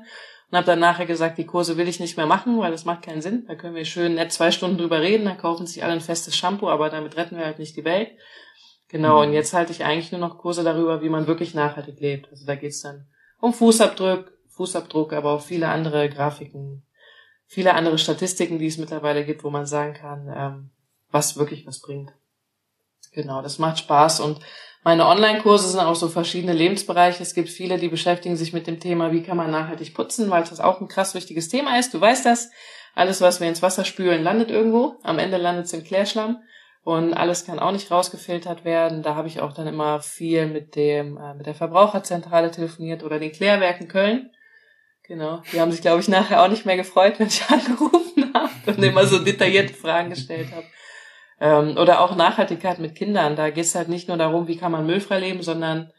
und 0.51 0.59
habe 0.59 0.67
dann 0.67 0.81
nachher 0.81 1.07
gesagt, 1.07 1.39
die 1.39 1.47
Kurse 1.47 1.77
will 1.77 1.89
ich 1.89 1.99
nicht 1.99 2.17
mehr 2.17 2.27
machen, 2.27 2.59
weil 2.59 2.71
das 2.71 2.85
macht 2.85 3.03
keinen 3.03 3.23
Sinn. 3.23 3.45
Da 3.49 3.55
können 3.55 3.75
wir 3.75 3.85
schön 3.85 4.15
nett 4.15 4.33
zwei 4.33 4.51
Stunden 4.51 4.79
drüber 4.79 5.01
reden, 5.01 5.25
dann 5.25 5.39
kaufen 5.39 5.67
sich 5.67 5.83
alle 5.83 5.95
ein 5.95 6.01
festes 6.01 6.37
Shampoo, 6.37 6.69
aber 6.69 6.91
damit 6.91 7.17
retten 7.17 7.39
wir 7.39 7.47
halt 7.47 7.59
nicht 7.59 7.77
die 7.77 7.85
Welt. 7.85 8.11
Genau, 8.89 9.17
mhm. 9.17 9.29
und 9.29 9.33
jetzt 9.33 9.55
halte 9.55 9.73
ich 9.73 9.83
eigentlich 9.83 10.13
nur 10.13 10.21
noch 10.21 10.39
Kurse 10.39 10.63
darüber, 10.63 11.03
wie 11.03 11.09
man 11.09 11.27
wirklich 11.27 11.55
nachhaltig 11.55 11.99
lebt. 11.99 12.31
Also 12.31 12.47
da 12.47 12.55
geht's 12.55 12.83
dann 12.83 13.07
um 13.41 13.53
Fußabdruck, 13.53 14.34
Fußabdruck, 14.57 15.13
aber 15.13 15.33
auch 15.33 15.43
viele 15.43 15.69
andere 15.69 16.09
Grafiken, 16.09 16.87
viele 17.47 17.75
andere 17.75 17.99
Statistiken, 17.99 18.59
die 18.59 18.67
es 18.67 18.79
mittlerweile 18.79 19.25
gibt, 19.25 19.45
wo 19.45 19.51
man 19.51 19.67
sagen 19.67 19.95
kann, 19.95 20.33
ähm, 20.35 20.71
was 21.11 21.37
wirklich 21.37 21.67
was 21.67 21.81
bringt. 21.81 22.13
Genau, 23.13 23.43
das 23.43 23.59
macht 23.59 23.79
Spaß 23.79 24.21
und 24.21 24.41
meine 24.85 25.07
Online-Kurse 25.07 25.69
sind 25.69 25.81
auch 25.81 25.95
so 25.95 26.09
verschiedene 26.09 26.53
Lebensbereiche. 26.53 27.23
Es 27.23 27.33
gibt 27.33 27.49
viele, 27.49 27.79
die 27.79 27.89
beschäftigen 27.89 28.37
sich 28.37 28.53
mit 28.53 28.67
dem 28.67 28.81
Thema, 28.81 29.13
wie 29.13 29.23
kann 29.23 29.39
man 29.39 29.51
nachhaltig 29.51 29.95
putzen, 29.95 30.29
weil 30.29 30.45
das 30.45 30.61
auch 30.61 30.81
ein 30.81 30.89
krass 30.89 31.15
wichtiges 31.15 31.49
Thema 31.49 31.79
ist. 31.79 31.95
Du 31.95 32.01
weißt 32.01 32.27
das. 32.27 32.51
Alles, 32.95 33.23
was 33.23 33.41
wir 33.41 33.49
ins 33.49 33.63
Wasser 33.63 33.87
spülen, 33.87 34.23
landet 34.23 34.51
irgendwo. 34.51 34.99
Am 35.03 35.19
Ende 35.19 35.39
landet 35.39 35.65
es 35.67 35.73
im 35.73 35.85
Klärschlamm. 35.85 36.43
Und 36.85 37.15
alles 37.15 37.47
kann 37.47 37.59
auch 37.59 37.73
nicht 37.73 37.91
rausgefiltert 37.91 38.67
werden. 38.67 39.03
Da 39.03 39.15
habe 39.15 39.27
ich 39.27 39.41
auch 39.41 39.55
dann 39.55 39.67
immer 39.67 40.01
viel 40.01 40.47
mit 40.47 40.77
dem, 40.77 41.17
äh, 41.17 41.33
mit 41.33 41.47
der 41.47 41.55
Verbraucherzentrale 41.55 42.51
telefoniert 42.51 43.03
oder 43.03 43.19
den 43.19 43.33
Klärwerken 43.33 43.89
Köln. 43.89 44.31
Genau. 45.07 45.43
Die 45.53 45.61
haben 45.61 45.71
sich, 45.71 45.83
glaube 45.83 46.01
ich, 46.01 46.09
nachher 46.09 46.43
auch 46.43 46.49
nicht 46.49 46.65
mehr 46.65 46.77
gefreut, 46.77 47.15
wenn 47.19 47.27
ich 47.27 47.45
angerufen 47.49 48.33
habe 48.33 48.51
und 48.67 48.83
immer 48.83 49.07
so 49.07 49.19
detaillierte 49.19 49.75
Fragen 49.75 50.11
gestellt 50.11 50.49
habe. 50.53 50.67
Ähm, 51.41 51.77
oder 51.77 52.01
auch 52.01 52.17
Nachhaltigkeit 52.17 52.79
mit 52.79 52.95
Kindern. 52.95 53.37
Da 53.37 53.51
geht 53.51 53.65
es 53.65 53.75
halt 53.75 53.89
nicht 53.89 54.09
nur 54.09 54.17
darum, 54.17 54.49
wie 54.49 54.57
kann 54.57 54.73
man 54.73 54.87
müllfrei 54.87 55.21
leben, 55.21 55.43
sondern 55.43 55.93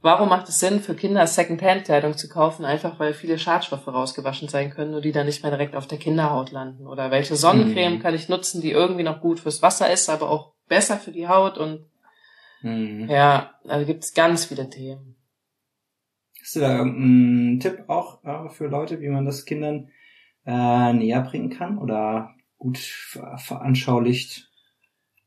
warum 0.00 0.30
macht 0.30 0.48
es 0.48 0.60
Sinn, 0.60 0.80
für 0.80 0.94
Kinder 0.94 1.26
Second-Hand-Kleidung 1.26 2.16
zu 2.16 2.28
kaufen, 2.28 2.64
einfach 2.64 2.98
weil 2.98 3.12
viele 3.12 3.38
Schadstoffe 3.38 3.86
rausgewaschen 3.86 4.48
sein 4.48 4.70
können 4.70 4.94
und 4.94 5.04
die 5.04 5.12
dann 5.12 5.26
nicht 5.26 5.42
mehr 5.42 5.52
direkt 5.52 5.76
auf 5.76 5.86
der 5.86 5.98
Kinderhaut 5.98 6.52
landen? 6.52 6.86
Oder 6.86 7.10
welche 7.10 7.36
Sonnencreme 7.36 7.94
mhm. 7.94 7.98
kann 8.00 8.14
ich 8.14 8.30
nutzen, 8.30 8.62
die 8.62 8.70
irgendwie 8.70 9.04
noch 9.04 9.20
gut 9.20 9.40
fürs 9.40 9.60
Wasser 9.60 9.92
ist, 9.92 10.08
aber 10.08 10.30
auch 10.30 10.52
besser 10.68 10.96
für 10.96 11.12
die 11.12 11.28
Haut 11.28 11.58
und 11.58 11.84
mhm. 12.62 13.10
ja, 13.10 13.54
also 13.68 13.84
gibt 13.84 14.04
es 14.04 14.14
ganz 14.14 14.46
viele 14.46 14.70
Themen. 14.70 15.11
Hast 16.42 16.56
du 16.56 16.60
da 16.60 16.76
irgendeinen 16.76 17.60
Tipp 17.60 17.84
auch 17.86 18.24
äh, 18.24 18.48
für 18.50 18.66
Leute, 18.66 19.00
wie 19.00 19.08
man 19.08 19.24
das 19.24 19.44
Kindern 19.44 19.90
äh, 20.44 20.92
näher 20.92 21.20
bringen 21.20 21.50
kann 21.50 21.78
oder 21.78 22.34
gut 22.58 22.78
veranschaulicht? 22.78 24.50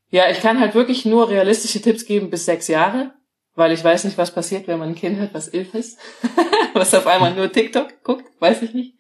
Ja, 0.09 0.29
ich 0.29 0.41
kann 0.41 0.59
halt 0.59 0.75
wirklich 0.75 1.05
nur 1.05 1.29
realistische 1.29 1.81
Tipps 1.81 2.05
geben 2.05 2.29
bis 2.29 2.45
sechs 2.45 2.67
Jahre, 2.67 3.13
weil 3.55 3.71
ich 3.71 3.83
weiß 3.83 4.03
nicht, 4.03 4.17
was 4.17 4.33
passiert, 4.33 4.67
wenn 4.67 4.77
man 4.77 4.89
ein 4.89 4.95
Kind 4.95 5.17
hat, 5.19 5.33
was 5.33 5.47
elf 5.47 5.73
ist, 5.73 5.97
was 6.73 6.93
auf 6.93 7.07
einmal 7.07 7.33
nur 7.33 7.49
TikTok 7.49 8.03
guckt, 8.03 8.25
weiß 8.39 8.61
ich 8.63 8.73
nicht. 8.73 8.95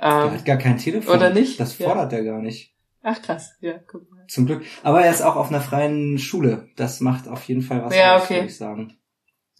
Ähm, 0.00 0.32
hat 0.32 0.44
gar 0.44 0.58
kein 0.58 0.78
Telefon. 0.78 1.14
Oder 1.14 1.30
nicht? 1.30 1.60
Das 1.60 1.74
fordert 1.74 2.10
ja. 2.10 2.18
er 2.18 2.24
gar 2.24 2.42
nicht. 2.42 2.74
Ach 3.02 3.22
krass, 3.22 3.54
ja, 3.60 3.78
guck 3.86 4.10
mal. 4.10 4.26
Zum 4.26 4.46
Glück. 4.46 4.64
Aber 4.82 5.00
er 5.00 5.12
ist 5.12 5.22
auch 5.22 5.36
auf 5.36 5.48
einer 5.48 5.60
freien 5.60 6.18
Schule. 6.18 6.68
Das 6.74 7.00
macht 7.00 7.28
auf 7.28 7.44
jeden 7.44 7.62
Fall 7.62 7.84
was 7.84 7.94
ja, 7.96 8.16
aus, 8.16 8.24
okay. 8.24 8.34
würde 8.34 8.46
ich 8.46 8.56
sagen. 8.56 8.98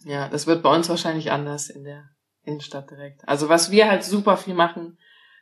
Ja, 0.07 0.29
das 0.29 0.47
wird 0.47 0.63
bei 0.63 0.73
uns 0.73 0.87
wahrscheinlich 0.87 1.31
anders 1.31 1.69
in 1.69 1.83
der 1.83 2.09
Innenstadt 2.43 2.89
direkt. 2.89 3.27
Also 3.27 3.49
was 3.49 3.71
wir 3.71 3.89
halt 3.89 4.03
super 4.03 4.37
viel 4.37 4.53
machen, 4.53 4.97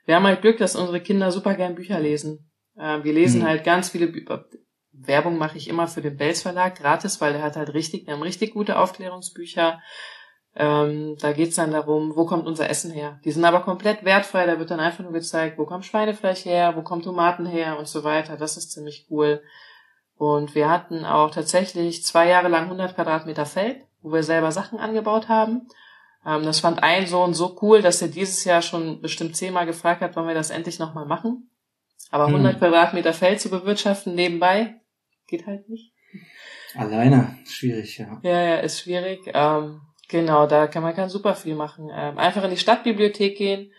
wir 0.06 0.15
haben 0.15 0.25
halt 0.25 0.41
Glück, 0.41 0.58
dass 0.58 0.75
unsere 0.75 1.01
Kinder 1.01 1.32
super 1.32 1.54
gern 1.54 1.75
Bücher 1.75 1.99
lesen. 1.99 2.51
Äh, 2.75 3.04
wir 3.04 3.13
lesen 3.13 3.41
hm. 3.41 3.47
halt 3.47 3.63
ganz 3.63 3.89
viele 3.89 4.08
Bücher. 4.08 4.45
Werbung 4.91 5.38
mache 5.38 5.58
ich 5.58 5.67
immer 5.67 5.88
für 5.88 6.01
den 6.01 6.17
Belz 6.17 6.41
Verlag 6.41 6.75
gratis, 6.75 7.21
weil 7.21 7.34
der 7.34 7.43
hat 7.43 7.58
halt 7.58 7.73
richtig, 7.73 8.08
wir 8.08 8.13
haben 8.13 8.23
richtig 8.23 8.54
gute 8.54 8.80
Aufklärungsbücher. 8.80 9.82
Ähm, 10.56 11.17
da 11.19 11.34
geht's 11.34 11.58
dann 11.58 11.71
darum, 11.71 12.15
wo 12.15 12.25
kommt 12.25 12.47
unser 12.47 12.69
Essen 12.69 12.91
her. 12.91 13.19
Die 13.25 13.32
sind 13.32 13.45
aber 13.45 13.62
komplett 13.62 14.06
wertfrei, 14.06 14.45
da 14.45 14.58
wird 14.58 14.71
dann 14.71 14.80
einfach 14.80 15.04
nur 15.04 15.12
gezeigt, 15.12 15.60
wo 15.60 15.65
kommt 15.65 15.86
Schweinefleisch 15.86 16.45
her, 16.45 16.75
wo 16.75 16.82
kommt 16.82 17.04
Tomaten 17.04 17.45
her 17.45 17.78
und 17.78 17.88
so 17.88 18.04
weiter. 18.04 18.38
Das 18.38 18.58
ist 18.58 18.71
ziemlich 18.71 19.06
cool. 19.12 19.43
Und 20.17 20.56
wir 20.56 20.69
hatten 20.69 21.04
auch 21.04 21.30
tatsächlich 21.32 22.06
zwei 22.06 22.30
Jahre 22.30 22.47
lang 22.47 22.63
100 22.63 22.95
Quadratmeter 22.95 23.45
Feld, 23.45 23.86
wo 24.05 24.13
wir 24.13 24.23
selber 24.23 24.51
Sachen 24.51 24.79
angebaut 24.79 25.27
haben. 25.27 25.67
Ähm, 26.25 26.43
das 26.43 26.59
fand 26.59 26.83
ein 26.83 27.07
Sohn 27.07 27.33
so 27.33 27.57
cool, 27.61 27.81
dass 27.81 28.01
er 28.01 28.07
dieses 28.07 28.43
Jahr 28.45 28.61
schon 28.61 29.01
bestimmt 29.01 29.35
zehnmal 29.35 29.65
gefragt 29.65 30.01
hat, 30.01 30.15
wollen 30.15 30.27
wir 30.27 30.35
das 30.35 30.51
endlich 30.51 30.79
nochmal 30.79 31.05
machen. 31.05 31.49
Aber 32.11 32.27
100 32.27 32.53
hm. 32.53 32.59
Quadratmeter 32.59 33.13
Feld 33.13 33.41
zu 33.41 33.49
bewirtschaften 33.49 34.13
nebenbei, 34.13 34.75
geht 35.27 35.47
halt 35.47 35.67
nicht. 35.69 35.91
Alleine, 36.75 37.37
schwierig, 37.45 37.97
ja. 37.97 38.19
Ja, 38.21 38.41
ja, 38.41 38.55
ist 38.57 38.81
schwierig. 38.81 39.21
Ähm, 39.33 39.81
genau, 40.07 40.45
da 40.45 40.67
kann 40.67 40.83
man 40.83 40.93
kann 40.93 41.09
super 41.09 41.33
viel 41.33 41.55
machen. 41.55 41.89
Ähm, 41.91 42.17
einfach 42.19 42.43
in 42.43 42.51
die 42.51 42.57
Stadtbibliothek 42.57 43.37
gehen 43.37 43.71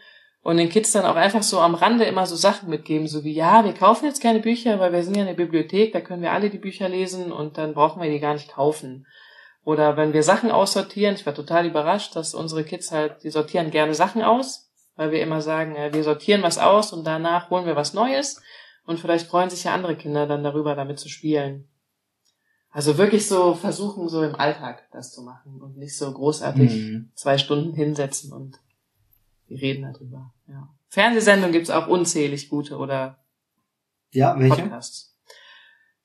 und 0.43 0.57
den 0.57 0.71
Kids 0.71 0.93
dann 0.93 1.05
auch 1.05 1.15
einfach 1.15 1.43
so 1.43 1.61
am 1.61 1.75
Rande 1.75 2.05
immer 2.05 2.27
so 2.27 2.37
Sachen 2.37 2.69
mitgeben, 2.69 3.07
so 3.07 3.23
wie, 3.23 3.35
ja, 3.35 3.65
wir 3.65 3.75
kaufen 3.75 4.07
jetzt 4.07 4.23
keine 4.23 4.41
Bücher, 4.41 4.81
weil 4.81 4.93
wir 4.93 5.03
sind 5.03 5.17
ja 5.17 5.23
in 5.23 5.29
der 5.29 5.35
Bibliothek, 5.35 5.93
da 5.93 6.01
können 6.01 6.23
wir 6.23 6.33
alle 6.33 6.51
die 6.51 6.59
Bücher 6.59 6.89
lesen 6.89 7.33
und 7.33 7.59
dann 7.59 7.75
brauchen 7.75 8.03
wir 8.03 8.11
die 8.11 8.21
gar 8.21 8.35
nicht 8.35 8.49
kaufen. 8.49 9.07
Oder 9.67 9.97
wenn 9.97 10.13
wir 10.13 10.23
Sachen 10.23 10.53
aussortieren, 10.53 11.17
ich 11.17 11.27
war 11.27 11.35
total 11.35 11.67
überrascht, 11.67 12.15
dass 12.15 12.35
unsere 12.35 12.63
Kids 12.63 12.93
halt, 12.93 13.25
die 13.25 13.31
sortieren 13.31 13.73
gerne 13.73 13.95
Sachen 13.95 14.23
aus, 14.23 14.71
weil 14.95 15.11
wir 15.11 15.21
immer 15.21 15.43
sagen, 15.43 15.75
äh, 15.75 15.93
wir 15.93 16.05
sortieren 16.05 16.45
was 16.45 16.57
aus 16.57 16.93
und 16.93 17.03
danach 17.03 17.51
holen 17.51 17.67
wir 17.67 17.75
was 17.75 17.93
Neues. 17.93 18.41
Und 18.85 19.01
vielleicht 19.01 19.27
freuen 19.27 19.51
sich 19.51 19.65
ja 19.65 19.75
andere 19.75 19.97
Kinder 19.97 20.29
dann 20.29 20.45
darüber, 20.45 20.77
damit 20.77 21.01
zu 21.01 21.09
spielen. 21.09 21.67
Also 22.71 22.97
wirklich 22.97 23.27
so 23.27 23.55
versuchen, 23.55 24.09
so 24.09 24.23
im 24.23 24.37
Alltag 24.37 24.89
das 24.93 25.13
zu 25.13 25.23
machen 25.23 25.61
und 25.61 25.77
nicht 25.77 25.99
so 25.99 26.13
großartig 26.13 26.71
mhm. 26.71 27.11
zwei 27.17 27.37
Stunden 27.37 27.75
hinsetzen 27.75 28.33
und 28.33 28.61
wir 29.49 29.61
reden 29.61 29.93
darüber. 29.93 30.33
Ja. 30.47 30.69
Fernsehsendungen 30.91 31.53
gibt's 31.53 31.71
auch 31.71 31.89
unzählig 31.89 32.51
gute 32.51 32.77
oder 32.77 33.19
ja, 34.13 34.39
welche? 34.39 34.63
Podcasts. 34.63 35.19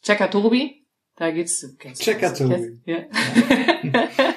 Checker 0.01 0.31
Tobi, 0.31 0.80
da 1.21 1.29
geht's. 1.29 1.63
Checker 1.99 2.33
Tobi. 2.33 2.81
Ja. 2.83 3.03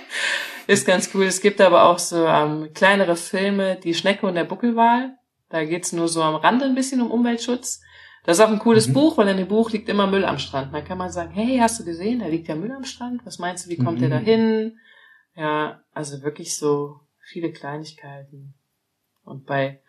ist 0.66 0.87
ganz 0.87 1.09
cool. 1.14 1.25
Es 1.25 1.40
gibt 1.40 1.62
aber 1.62 1.85
auch 1.85 1.99
so 1.99 2.27
ähm, 2.27 2.75
kleinere 2.75 3.16
Filme, 3.16 3.77
die 3.77 3.94
Schnecke 3.94 4.27
und 4.27 4.35
der 4.35 4.44
Buckelwal. 4.44 5.16
Da 5.49 5.64
geht's 5.64 5.94
nur 5.94 6.09
so 6.09 6.20
am 6.20 6.35
Rande 6.35 6.66
ein 6.66 6.75
bisschen 6.75 7.01
um 7.01 7.11
Umweltschutz. 7.11 7.81
Das 8.27 8.37
ist 8.37 8.44
auch 8.44 8.51
ein 8.51 8.59
cooles 8.59 8.88
mhm. 8.88 8.92
Buch, 8.92 9.16
weil 9.16 9.29
in 9.29 9.38
dem 9.38 9.49
Buch 9.49 9.70
liegt 9.70 9.88
immer 9.88 10.07
Müll 10.07 10.27
am 10.27 10.38
Strand. 10.38 10.75
Da 10.75 10.83
kann 10.83 10.99
man 10.99 11.11
sagen, 11.11 11.31
hey, 11.33 11.57
hast 11.57 11.81
du 11.81 11.87
gesehen, 11.87 12.18
da 12.18 12.27
liegt 12.27 12.49
ja 12.49 12.55
Müll 12.55 12.73
am 12.73 12.85
Strand. 12.85 13.25
Was 13.25 13.38
meinst 13.38 13.64
du, 13.64 13.70
wie 13.70 13.79
kommt 13.79 13.97
mhm. 13.97 14.03
der 14.03 14.11
da 14.11 14.18
hin? 14.18 14.79
Ja, 15.37 15.81
also 15.94 16.23
wirklich 16.23 16.55
so 16.55 17.01
viele 17.18 17.51
Kleinigkeiten. 17.51 18.53
Und 19.25 19.47
bei 19.47 19.81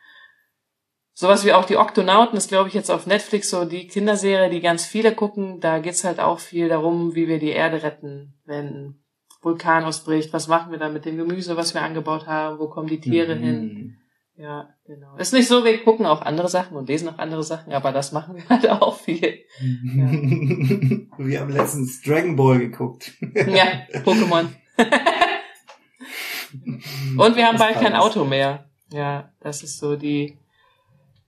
sowas 1.15 1.45
wie 1.45 1.53
auch 1.53 1.65
die 1.65 1.77
Oktonauten 1.77 2.37
ist, 2.37 2.49
glaube 2.49 2.67
ich, 2.67 2.75
jetzt 2.75 2.91
auf 2.91 3.07
Netflix 3.07 3.49
so 3.49 3.65
die 3.65 3.87
Kinderserie, 3.87 4.49
die 4.49 4.59
ganz 4.59 4.85
viele 4.85 5.15
gucken. 5.15 5.59
Da 5.61 5.79
geht's 5.79 6.03
halt 6.03 6.19
auch 6.19 6.39
viel 6.39 6.69
darum, 6.69 7.15
wie 7.15 7.27
wir 7.27 7.39
die 7.39 7.49
Erde 7.49 7.81
retten, 7.81 8.35
wenn 8.45 8.99
Vulkan 9.41 9.85
ausbricht. 9.85 10.33
Was 10.33 10.47
machen 10.47 10.71
wir 10.71 10.77
da 10.77 10.89
mit 10.89 11.05
dem 11.05 11.17
Gemüse, 11.17 11.57
was 11.57 11.73
wir 11.73 11.81
angebaut 11.81 12.27
haben? 12.27 12.59
Wo 12.59 12.67
kommen 12.67 12.87
die 12.87 12.99
Tiere 12.99 13.35
mhm. 13.35 13.43
hin? 13.43 13.97
Ja, 14.37 14.67
genau. 14.85 15.15
Ist 15.15 15.31
nicht 15.31 15.47
so, 15.47 15.63
wir 15.63 15.81
gucken 15.81 16.05
auch 16.05 16.21
andere 16.21 16.49
Sachen 16.49 16.75
und 16.75 16.89
lesen 16.89 17.07
auch 17.07 17.17
andere 17.17 17.43
Sachen, 17.43 17.71
aber 17.71 17.93
das 17.93 18.11
machen 18.11 18.35
wir 18.35 18.43
halt 18.49 18.69
auch 18.69 18.99
viel. 18.99 19.39
Ja. 19.61 20.11
wir 21.17 21.39
haben 21.39 21.53
letztens 21.53 22.01
Dragon 22.01 22.35
Ball 22.35 22.59
geguckt. 22.59 23.13
ja, 23.33 23.85
Pokémon. 24.03 24.47
und 27.17 27.35
wir 27.37 27.47
haben 27.47 27.57
bald 27.57 27.75
kein 27.75 27.95
Auto 27.95 28.25
mehr. 28.25 28.65
Ja, 28.91 29.31
das 29.39 29.63
ist 29.63 29.79
so 29.79 29.95
die 29.95 30.37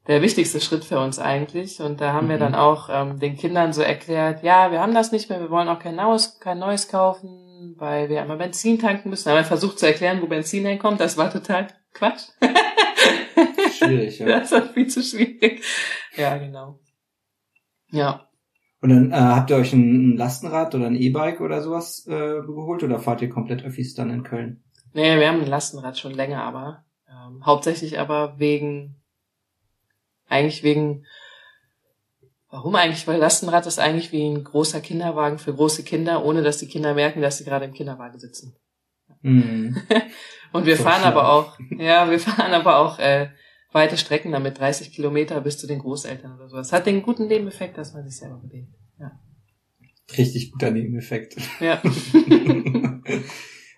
der 0.07 0.21
wichtigste 0.21 0.61
Schritt 0.61 0.85
für 0.85 0.99
uns 0.99 1.19
eigentlich. 1.19 1.81
Und 1.81 2.01
da 2.01 2.13
haben 2.13 2.27
mhm. 2.27 2.31
wir 2.31 2.37
dann 2.37 2.55
auch 2.55 2.89
ähm, 2.91 3.19
den 3.19 3.35
Kindern 3.35 3.73
so 3.73 3.81
erklärt, 3.81 4.43
ja, 4.43 4.71
wir 4.71 4.81
haben 4.81 4.93
das 4.93 5.11
nicht 5.11 5.29
mehr, 5.29 5.39
wir 5.39 5.49
wollen 5.49 5.67
auch 5.67 5.79
kein 5.79 5.95
neues, 5.95 6.39
kein 6.39 6.59
neues 6.59 6.87
kaufen, 6.87 7.75
weil 7.77 8.09
wir 8.09 8.21
einmal 8.21 8.37
Benzin 8.37 8.79
tanken 8.79 9.09
müssen. 9.09 9.33
Wir 9.33 9.43
versucht 9.43 9.79
zu 9.79 9.85
erklären, 9.85 10.21
wo 10.21 10.27
Benzin 10.27 10.65
herkommt. 10.65 10.99
Das 10.99 11.17
war 11.17 11.31
total 11.31 11.67
Quatsch. 11.93 12.29
Schwierig, 13.77 14.19
ja. 14.19 14.27
Das 14.39 14.51
war 14.51 14.63
viel 14.63 14.87
zu 14.87 15.01
schwierig. 15.01 15.63
Ja, 16.15 16.37
genau. 16.37 16.79
Ja. 17.91 18.27
Und 18.81 18.89
dann 18.89 19.11
äh, 19.11 19.15
habt 19.15 19.49
ihr 19.49 19.57
euch 19.57 19.73
ein, 19.73 20.13
ein 20.13 20.17
Lastenrad 20.17 20.75
oder 20.75 20.85
ein 20.85 20.95
E-Bike 20.95 21.41
oder 21.41 21.61
sowas 21.61 22.05
äh, 22.07 22.41
geholt 22.41 22.83
oder 22.83 22.99
fahrt 22.99 23.21
ihr 23.21 23.29
komplett 23.29 23.63
Öffis 23.63 23.95
dann 23.95 24.11
in 24.11 24.23
Köln? 24.23 24.63
Nee, 24.93 25.19
wir 25.19 25.27
haben 25.27 25.41
ein 25.41 25.47
Lastenrad 25.47 25.97
schon 25.97 26.13
länger, 26.13 26.43
aber 26.43 26.85
ähm, 27.09 27.45
hauptsächlich 27.45 27.99
aber 27.99 28.39
wegen 28.39 28.96
eigentlich 30.27 30.63
wegen, 30.63 31.05
warum 32.49 32.75
eigentlich? 32.75 33.07
Weil 33.07 33.19
Lastenrad 33.19 33.65
ist 33.65 33.79
eigentlich 33.79 34.11
wie 34.11 34.27
ein 34.27 34.43
großer 34.43 34.81
Kinderwagen 34.81 35.39
für 35.39 35.53
große 35.53 35.83
Kinder, 35.83 36.25
ohne 36.25 36.43
dass 36.43 36.57
die 36.57 36.67
Kinder 36.67 36.93
merken, 36.93 37.21
dass 37.21 37.37
sie 37.37 37.45
gerade 37.45 37.65
im 37.65 37.73
Kinderwagen 37.73 38.19
sitzen. 38.19 38.55
Mhm. 39.21 39.81
Und 40.53 40.65
wir 40.65 40.77
so 40.77 40.83
fahren 40.83 41.01
schlau. 41.01 41.09
aber 41.09 41.31
auch, 41.31 41.57
ja, 41.77 42.09
wir 42.09 42.19
fahren 42.19 42.53
aber 42.53 42.77
auch 42.77 42.99
äh, 42.99 43.29
weite 43.71 43.97
Strecken 43.97 44.31
damit, 44.31 44.59
30 44.59 44.91
Kilometer 44.91 45.41
bis 45.41 45.57
zu 45.57 45.67
den 45.67 45.79
Großeltern 45.79 46.35
oder 46.35 46.49
sowas. 46.49 46.71
Hat 46.71 46.85
den 46.85 47.01
guten 47.01 47.27
Nebeneffekt, 47.27 47.77
dass 47.77 47.93
man 47.93 48.05
sich 48.05 48.17
selber 48.17 48.37
bewegt. 48.37 48.73
Ja. 48.99 49.11
Richtig 50.17 50.51
guter 50.51 50.71
Nebeneffekt. 50.71 51.35
Ja. 51.59 51.81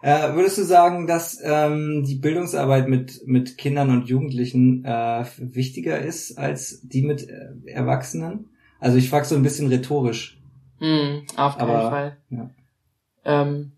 äh, 0.01 0.33
würdest 0.33 0.57
du 0.57 0.63
sagen, 0.63 1.07
dass 1.07 1.39
ähm, 1.43 2.03
die 2.05 2.15
Bildungsarbeit 2.15 2.87
mit, 2.87 3.21
mit 3.25 3.57
Kindern 3.57 3.89
und 3.89 4.07
Jugendlichen 4.07 4.85
äh, 4.85 5.25
wichtiger 5.37 5.99
ist 5.99 6.37
als 6.37 6.81
die 6.83 7.01
mit 7.01 7.27
äh, 7.27 7.49
Erwachsenen? 7.65 8.49
Also 8.79 8.97
ich 8.97 9.09
frage 9.09 9.25
so 9.25 9.35
ein 9.35 9.43
bisschen 9.43 9.67
rhetorisch. 9.67 10.39
Hm, 10.79 11.25
auf 11.35 11.57
keinen 11.57 11.69
Aber, 11.69 11.89
Fall. 11.89 12.17
ja. 12.29 12.49
Ähm, 13.25 13.73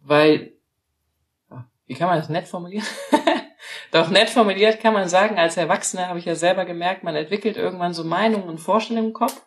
weil, 0.00 0.52
ah, 1.50 1.64
wie 1.86 1.94
kann 1.94 2.08
man 2.08 2.18
das 2.18 2.30
nett 2.30 2.48
formulieren? 2.48 2.86
Doch 3.92 4.10
nett 4.10 4.30
formuliert 4.30 4.80
kann 4.80 4.94
man 4.94 5.08
sagen, 5.08 5.38
als 5.38 5.56
Erwachsener 5.56 6.08
habe 6.08 6.18
ich 6.18 6.24
ja 6.24 6.34
selber 6.34 6.64
gemerkt, 6.64 7.04
man 7.04 7.14
entwickelt 7.14 7.56
irgendwann 7.56 7.94
so 7.94 8.04
Meinungen 8.04 8.48
und 8.48 8.58
Vorstellungen 8.58 9.08
im 9.08 9.12
Kopf. 9.12 9.40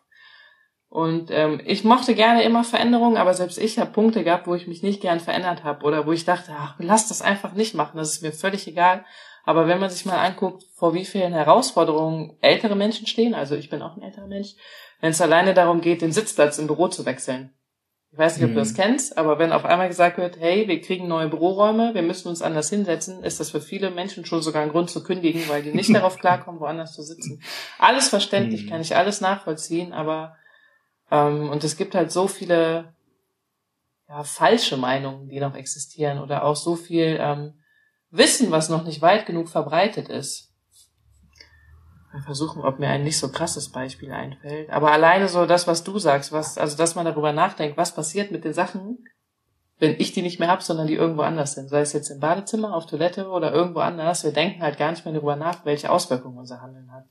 Und 0.90 1.32
ähm, 1.32 1.60
ich 1.66 1.84
mochte 1.84 2.16
gerne 2.16 2.44
immer 2.44 2.64
Veränderungen, 2.64 3.18
aber 3.18 3.34
selbst 3.34 3.58
ich 3.58 3.78
habe 3.78 3.92
Punkte 3.92 4.24
gehabt, 4.24 4.48
wo 4.48 4.56
ich 4.56 4.68
mich 4.68 4.84
nicht 4.84 5.02
gern 5.02 5.20
verändert 5.20 5.64
habe 5.66 5.86
oder 5.86 6.06
wo 6.08 6.14
ich 6.14 6.24
dachte, 6.24 6.52
ach, 6.58 6.76
lass 6.80 7.10
das 7.10 7.22
einfach 7.22 7.54
nicht 7.54 7.74
machen, 7.76 7.98
das 7.98 8.12
ist 8.12 8.22
mir 8.24 8.32
völlig 8.32 8.68
egal. 8.68 9.04
Aber 9.44 9.68
wenn 9.68 9.80
man 9.80 9.90
sich 9.90 10.06
mal 10.06 10.18
anguckt, 10.18 10.64
vor 10.76 10.94
wie 10.94 11.06
vielen 11.06 11.34
Herausforderungen 11.34 12.38
ältere 12.42 12.76
Menschen 12.76 13.06
stehen, 13.08 13.34
also 13.36 13.56
ich 13.56 13.70
bin 13.70 13.82
auch 13.82 13.96
ein 13.98 14.02
älterer 14.02 14.28
Mensch, 14.28 14.56
wenn 15.02 15.12
es 15.12 15.22
alleine 15.22 15.54
darum 15.54 15.82
geht, 15.82 16.02
den 16.02 16.12
Sitzplatz 16.12 16.58
im 16.58 16.68
Büro 16.68 16.88
zu 16.88 17.06
wechseln. 17.06 17.54
Ich 18.12 18.18
weiß 18.18 18.38
nicht, 18.38 18.46
ob 18.46 18.54
du 18.54 18.60
das 18.60 18.72
Mhm. 18.72 18.78
kennst, 18.78 19.18
aber 19.18 19.38
wenn 19.40 19.52
auf 19.52 19.66
einmal 19.66 19.90
gesagt 19.90 20.18
wird, 20.18 20.40
hey, 20.40 20.68
wir 20.70 20.82
kriegen 20.82 21.08
neue 21.10 21.28
Büroräume, 21.28 21.94
wir 21.94 22.02
müssen 22.02 22.30
uns 22.30 22.42
anders 22.42 22.70
hinsetzen, 22.70 23.24
ist 23.24 23.40
das 23.42 23.52
für 23.52 23.62
viele 23.62 23.92
Menschen 23.92 24.26
schon 24.26 24.42
sogar 24.42 24.64
ein 24.64 24.72
Grund 24.72 24.90
zu 24.90 25.04
kündigen, 25.04 25.44
weil 25.50 25.62
die 25.64 25.74
nicht 25.74 25.90
darauf 25.94 26.18
klarkommen, 26.18 26.62
woanders 26.62 26.94
zu 26.94 27.04
sitzen. 27.04 27.42
Alles 27.78 28.08
verständlich, 28.08 28.66
Mhm. 28.66 28.70
kann 28.70 28.82
ich 28.82 28.96
alles 28.96 29.20
nachvollziehen, 29.22 29.92
aber 29.94 30.36
ähm, 31.12 31.50
und 31.50 31.64
es 31.64 31.78
gibt 31.78 31.96
halt 31.96 32.12
so 32.12 32.28
viele 32.28 32.94
ja, 34.08 34.24
falsche 34.24 34.78
Meinungen, 34.78 35.28
die 35.28 35.40
noch 35.40 35.56
existieren 35.56 36.20
oder 36.20 36.44
auch 36.44 36.56
so 36.56 36.76
viel 36.76 37.18
ähm, 37.20 37.54
Wissen, 38.10 38.52
was 38.52 38.70
noch 38.70 38.84
nicht 38.84 39.02
weit 39.02 39.26
genug 39.26 39.50
verbreitet 39.50 40.10
ist. 40.10 40.54
Mal 42.14 42.22
versuchen, 42.22 42.64
ob 42.64 42.80
mir 42.80 42.88
ein 42.88 43.04
nicht 43.04 43.20
so 43.20 43.30
krasses 43.30 43.70
Beispiel 43.70 44.12
einfällt. 44.12 44.70
Aber 44.70 44.92
alleine 44.92 45.28
so 45.28 45.46
das, 45.46 45.68
was 45.68 45.84
du 45.84 46.00
sagst, 46.00 46.32
was, 46.32 46.58
also 46.58 46.78
dass 46.78 46.96
man 46.96 47.06
darüber 47.06 47.34
nachdenkt, 47.34 47.78
was 47.78 47.94
passiert 47.94 48.32
mit 48.32 48.46
den 48.46 48.54
Sachen, 48.54 49.04
wenn 49.80 49.96
ich 50.00 50.14
die 50.14 50.22
nicht 50.22 50.40
mehr 50.40 50.50
hab, 50.50 50.64
sondern 50.64 50.88
die 50.88 50.96
irgendwo 50.96 51.22
anders 51.22 51.54
sind. 51.54 51.70
Sei 51.70 51.82
es 51.82 51.94
jetzt 51.94 52.10
im 52.10 52.20
Badezimmer, 52.20 52.74
auf 52.74 52.86
Toilette 52.86 53.30
oder 53.30 53.54
irgendwo 53.54 53.82
anders. 53.82 54.24
Wir 54.24 54.32
denken 54.32 54.62
halt 54.62 54.78
gar 54.78 54.92
nicht 54.92 55.06
mehr 55.06 55.14
darüber 55.14 55.36
nach, 55.36 55.66
welche 55.66 55.92
Auswirkungen 55.92 56.38
unser 56.38 56.62
Handeln 56.62 56.92
hat. 56.92 57.06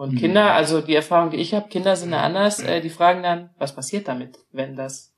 Und 0.00 0.14
Mhm. 0.14 0.16
Kinder, 0.16 0.54
also 0.54 0.80
die 0.80 0.94
Erfahrung, 0.94 1.30
die 1.30 1.36
ich 1.36 1.52
habe, 1.52 1.68
Kinder 1.68 1.94
sind 1.94 2.12
da 2.12 2.22
anders, 2.22 2.58
äh, 2.58 2.80
die 2.80 2.88
fragen 2.88 3.22
dann, 3.22 3.50
was 3.58 3.74
passiert 3.74 4.08
damit, 4.08 4.38
wenn 4.50 4.74
das 4.74 5.12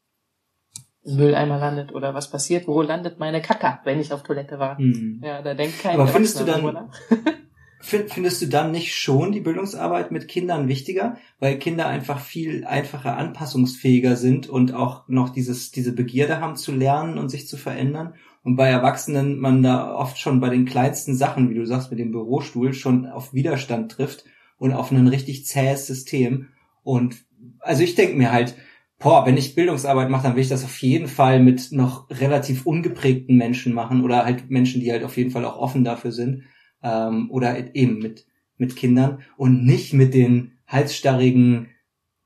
im 1.05 1.19
Mülleimer 1.19 1.57
landet 1.59 1.95
oder 1.95 2.15
was 2.15 2.29
passiert, 2.29 2.67
wo 2.67 2.83
landet 2.83 3.21
meine 3.21 3.41
Kacke, 3.41 3.79
wenn 3.85 4.01
ich 4.01 4.13
auf 4.13 4.25
Toilette 4.25 4.59
war. 4.59 4.79
Hm. 4.79 5.21
Ja, 5.23 5.41
da 5.41 5.55
denkt 5.55 5.81
kein 5.81 5.95
Aber 5.95 6.09
findest 6.09 6.41
du 6.41 6.45
dann-. 6.45 6.91
Find, 7.81 8.11
findest 8.11 8.43
du 8.43 8.47
dann 8.47 8.73
nicht 8.73 8.93
schon 8.97 9.31
die 9.31 9.41
Bildungsarbeit 9.41 10.11
mit 10.11 10.27
Kindern 10.27 10.67
wichtiger, 10.67 11.17
weil 11.39 11.61
Kinder 11.61 11.87
einfach 11.87 12.19
viel 12.19 12.65
einfacher 12.65 13.17
anpassungsfähiger 13.17 14.17
sind 14.17 14.49
und 14.49 14.75
auch 14.75 15.07
noch 15.07 15.31
dieses, 15.31 15.71
diese 15.71 15.93
Begierde 15.93 16.41
haben 16.41 16.57
zu 16.57 16.73
lernen 16.73 17.19
und 17.19 17.29
sich 17.29 17.47
zu 17.47 17.57
verändern? 17.57 18.15
Und 18.43 18.57
bei 18.57 18.69
Erwachsenen 18.69 19.39
man 19.39 19.63
da 19.63 19.95
oft 19.95 20.19
schon 20.19 20.41
bei 20.41 20.49
den 20.49 20.65
kleinsten 20.65 21.15
Sachen, 21.15 21.51
wie 21.51 21.55
du 21.55 21.67
sagst, 21.67 21.91
mit 21.91 22.01
dem 22.01 22.11
Bürostuhl 22.11 22.73
schon 22.75 23.07
auf 23.07 23.33
Widerstand 23.33 23.93
trifft 23.93 24.25
und 24.63 24.73
auf 24.73 24.93
ein 24.93 25.09
richtig 25.09 25.45
zähes 25.45 25.89
System. 25.89 26.47
Und 26.85 27.17
also 27.59 27.83
ich 27.83 27.97
denke 27.97 28.17
mir 28.17 28.31
halt, 28.31 28.55
boah, 29.01 29.27
wenn 29.27 29.37
ich 29.37 29.57
Bildungsarbeit 29.57 30.09
mache, 30.09 30.23
dann 30.23 30.37
will 30.37 30.43
ich 30.43 30.49
das 30.49 30.63
auf 30.63 30.81
jeden 30.83 31.09
Fall 31.09 31.41
mit 31.41 31.73
noch 31.73 32.09
relativ 32.11 32.65
ungeprägten 32.65 33.37
Menschen 33.37 33.73
machen 33.73 34.05
oder 34.05 34.25
halt 34.25 34.51
Menschen, 34.51 34.81
die 34.81 34.93
halt 34.93 35.03
auf 35.03 35.17
jeden 35.17 35.33
Fall 35.33 35.45
auch 35.45 35.59
offen 35.59 35.83
dafür 35.83 36.13
sind 36.13 36.45
ähm, 36.81 37.29
oder 37.33 37.75
eben 37.75 37.99
mit 37.99 38.27
mit 38.57 38.77
Kindern 38.77 39.23
und 39.37 39.65
nicht 39.65 39.95
mit 39.95 40.15
den 40.15 40.53
halsstarrigen 40.69 41.71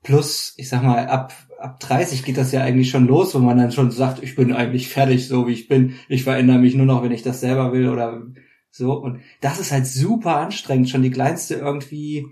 plus, 0.02 0.52
ich 0.58 0.68
sag 0.68 0.82
mal, 0.82 1.06
ab 1.06 1.32
ab 1.58 1.80
30 1.80 2.22
geht 2.22 2.36
das 2.36 2.52
ja 2.52 2.60
eigentlich 2.60 2.90
schon 2.90 3.06
los, 3.06 3.34
wo 3.34 3.38
man 3.38 3.56
dann 3.56 3.72
schon 3.72 3.90
sagt, 3.90 4.22
ich 4.22 4.36
bin 4.36 4.52
eigentlich 4.52 4.88
fertig, 4.90 5.26
so 5.26 5.46
wie 5.46 5.52
ich 5.52 5.68
bin. 5.68 5.94
Ich 6.10 6.24
verändere 6.24 6.58
mich 6.58 6.74
nur 6.74 6.84
noch, 6.84 7.02
wenn 7.02 7.12
ich 7.12 7.22
das 7.22 7.40
selber 7.40 7.72
will 7.72 7.88
oder 7.88 8.26
so. 8.76 8.92
Und 8.94 9.20
das 9.40 9.58
ist 9.58 9.72
halt 9.72 9.86
super 9.86 10.36
anstrengend. 10.36 10.88
Schon 10.88 11.02
die 11.02 11.10
kleinste 11.10 11.54
irgendwie, 11.54 12.26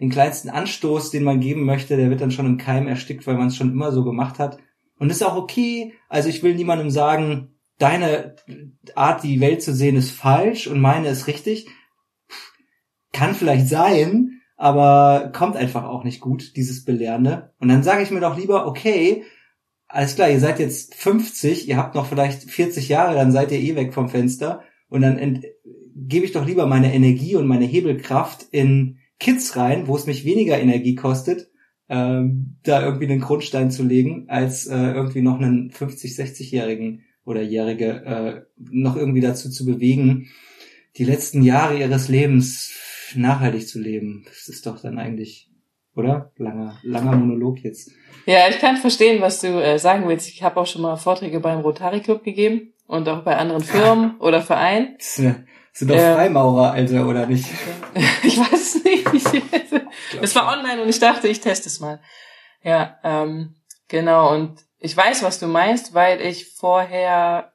den 0.00 0.10
kleinsten 0.10 0.50
Anstoß, 0.50 1.10
den 1.10 1.24
man 1.24 1.40
geben 1.40 1.64
möchte, 1.64 1.96
der 1.96 2.10
wird 2.10 2.20
dann 2.20 2.30
schon 2.30 2.46
im 2.46 2.58
Keim 2.58 2.86
erstickt, 2.88 3.26
weil 3.26 3.36
man 3.36 3.48
es 3.48 3.56
schon 3.56 3.70
immer 3.70 3.92
so 3.92 4.04
gemacht 4.04 4.38
hat. 4.38 4.58
Und 4.98 5.10
ist 5.10 5.22
auch 5.22 5.36
okay. 5.36 5.94
Also 6.08 6.28
ich 6.28 6.42
will 6.42 6.54
niemandem 6.54 6.90
sagen, 6.90 7.54
deine 7.78 8.36
Art, 8.94 9.22
die 9.22 9.40
Welt 9.40 9.62
zu 9.62 9.72
sehen, 9.72 9.96
ist 9.96 10.10
falsch 10.10 10.66
und 10.66 10.80
meine 10.80 11.08
ist 11.08 11.26
richtig. 11.26 11.68
Kann 13.12 13.34
vielleicht 13.34 13.68
sein, 13.68 14.40
aber 14.56 15.30
kommt 15.32 15.56
einfach 15.56 15.84
auch 15.84 16.04
nicht 16.04 16.20
gut, 16.20 16.56
dieses 16.56 16.84
Belehrende. 16.84 17.54
Und 17.60 17.68
dann 17.68 17.82
sage 17.82 18.02
ich 18.02 18.10
mir 18.10 18.20
doch 18.20 18.36
lieber, 18.36 18.66
okay, 18.66 19.24
alles 19.86 20.16
klar, 20.16 20.28
ihr 20.28 20.40
seid 20.40 20.58
jetzt 20.58 20.94
50, 20.94 21.68
ihr 21.68 21.78
habt 21.78 21.94
noch 21.94 22.06
vielleicht 22.06 22.50
40 22.50 22.88
Jahre, 22.88 23.14
dann 23.14 23.32
seid 23.32 23.52
ihr 23.52 23.58
eh 23.58 23.74
weg 23.74 23.94
vom 23.94 24.08
Fenster. 24.08 24.62
Und 24.90 25.02
dann 25.02 25.42
gebe 26.06 26.24
ich 26.24 26.32
doch 26.32 26.46
lieber 26.46 26.66
meine 26.66 26.94
Energie 26.94 27.36
und 27.36 27.46
meine 27.46 27.64
Hebelkraft 27.64 28.46
in 28.50 28.98
Kids 29.18 29.56
rein, 29.56 29.88
wo 29.88 29.96
es 29.96 30.06
mich 30.06 30.24
weniger 30.24 30.58
Energie 30.58 30.94
kostet, 30.94 31.50
ähm, 31.88 32.56
da 32.62 32.84
irgendwie 32.84 33.06
einen 33.06 33.20
Grundstein 33.20 33.70
zu 33.70 33.82
legen, 33.82 34.26
als 34.28 34.66
äh, 34.66 34.76
irgendwie 34.76 35.22
noch 35.22 35.40
einen 35.40 35.70
50, 35.70 36.12
60-Jährigen 36.12 37.04
oder 37.24 37.42
Jährige 37.42 38.04
äh, 38.04 38.42
noch 38.56 38.96
irgendwie 38.96 39.20
dazu 39.20 39.50
zu 39.50 39.64
bewegen, 39.64 40.28
die 40.96 41.04
letzten 41.04 41.42
Jahre 41.42 41.78
ihres 41.78 42.08
Lebens 42.08 42.72
nachhaltig 43.14 43.66
zu 43.66 43.80
leben. 43.80 44.24
Das 44.26 44.48
ist 44.48 44.66
doch 44.66 44.80
dann 44.80 44.98
eigentlich, 44.98 45.50
oder? 45.94 46.32
Langer, 46.36 46.78
langer 46.82 47.16
Monolog 47.16 47.60
jetzt. 47.60 47.90
Ja, 48.26 48.48
ich 48.48 48.58
kann 48.58 48.76
verstehen, 48.76 49.20
was 49.20 49.40
du 49.40 49.48
äh, 49.62 49.78
sagen 49.78 50.08
willst. 50.08 50.28
Ich 50.28 50.42
habe 50.42 50.60
auch 50.60 50.66
schon 50.66 50.82
mal 50.82 50.96
Vorträge 50.96 51.40
beim 51.40 51.60
Rotary 51.60 52.00
Club 52.00 52.24
gegeben 52.24 52.74
und 52.86 53.08
auch 53.08 53.24
bei 53.24 53.36
anderen 53.36 53.62
Firmen 53.64 54.18
oder 54.18 54.42
Vereinen. 54.42 54.96
Das 54.98 55.22
sind 55.78 55.90
doch 55.90 55.96
Ja. 55.96 56.16
Freimaurer, 56.16 56.72
Alter, 56.72 57.06
oder 57.06 57.26
nicht? 57.26 57.46
Ich 58.22 58.38
weiß 58.38 58.52
es 58.52 58.84
nicht. 58.84 59.42
Es 60.20 60.34
war 60.34 60.52
online 60.52 60.82
und 60.82 60.88
ich 60.88 60.98
dachte, 60.98 61.28
ich 61.28 61.40
teste 61.40 61.68
es 61.68 61.80
mal. 61.80 62.00
Ja, 62.62 62.98
ähm, 63.04 63.54
genau. 63.86 64.34
Und 64.34 64.60
ich 64.78 64.96
weiß, 64.96 65.22
was 65.22 65.38
du 65.38 65.46
meinst, 65.46 65.94
weil 65.94 66.20
ich 66.20 66.52
vorher, 66.54 67.52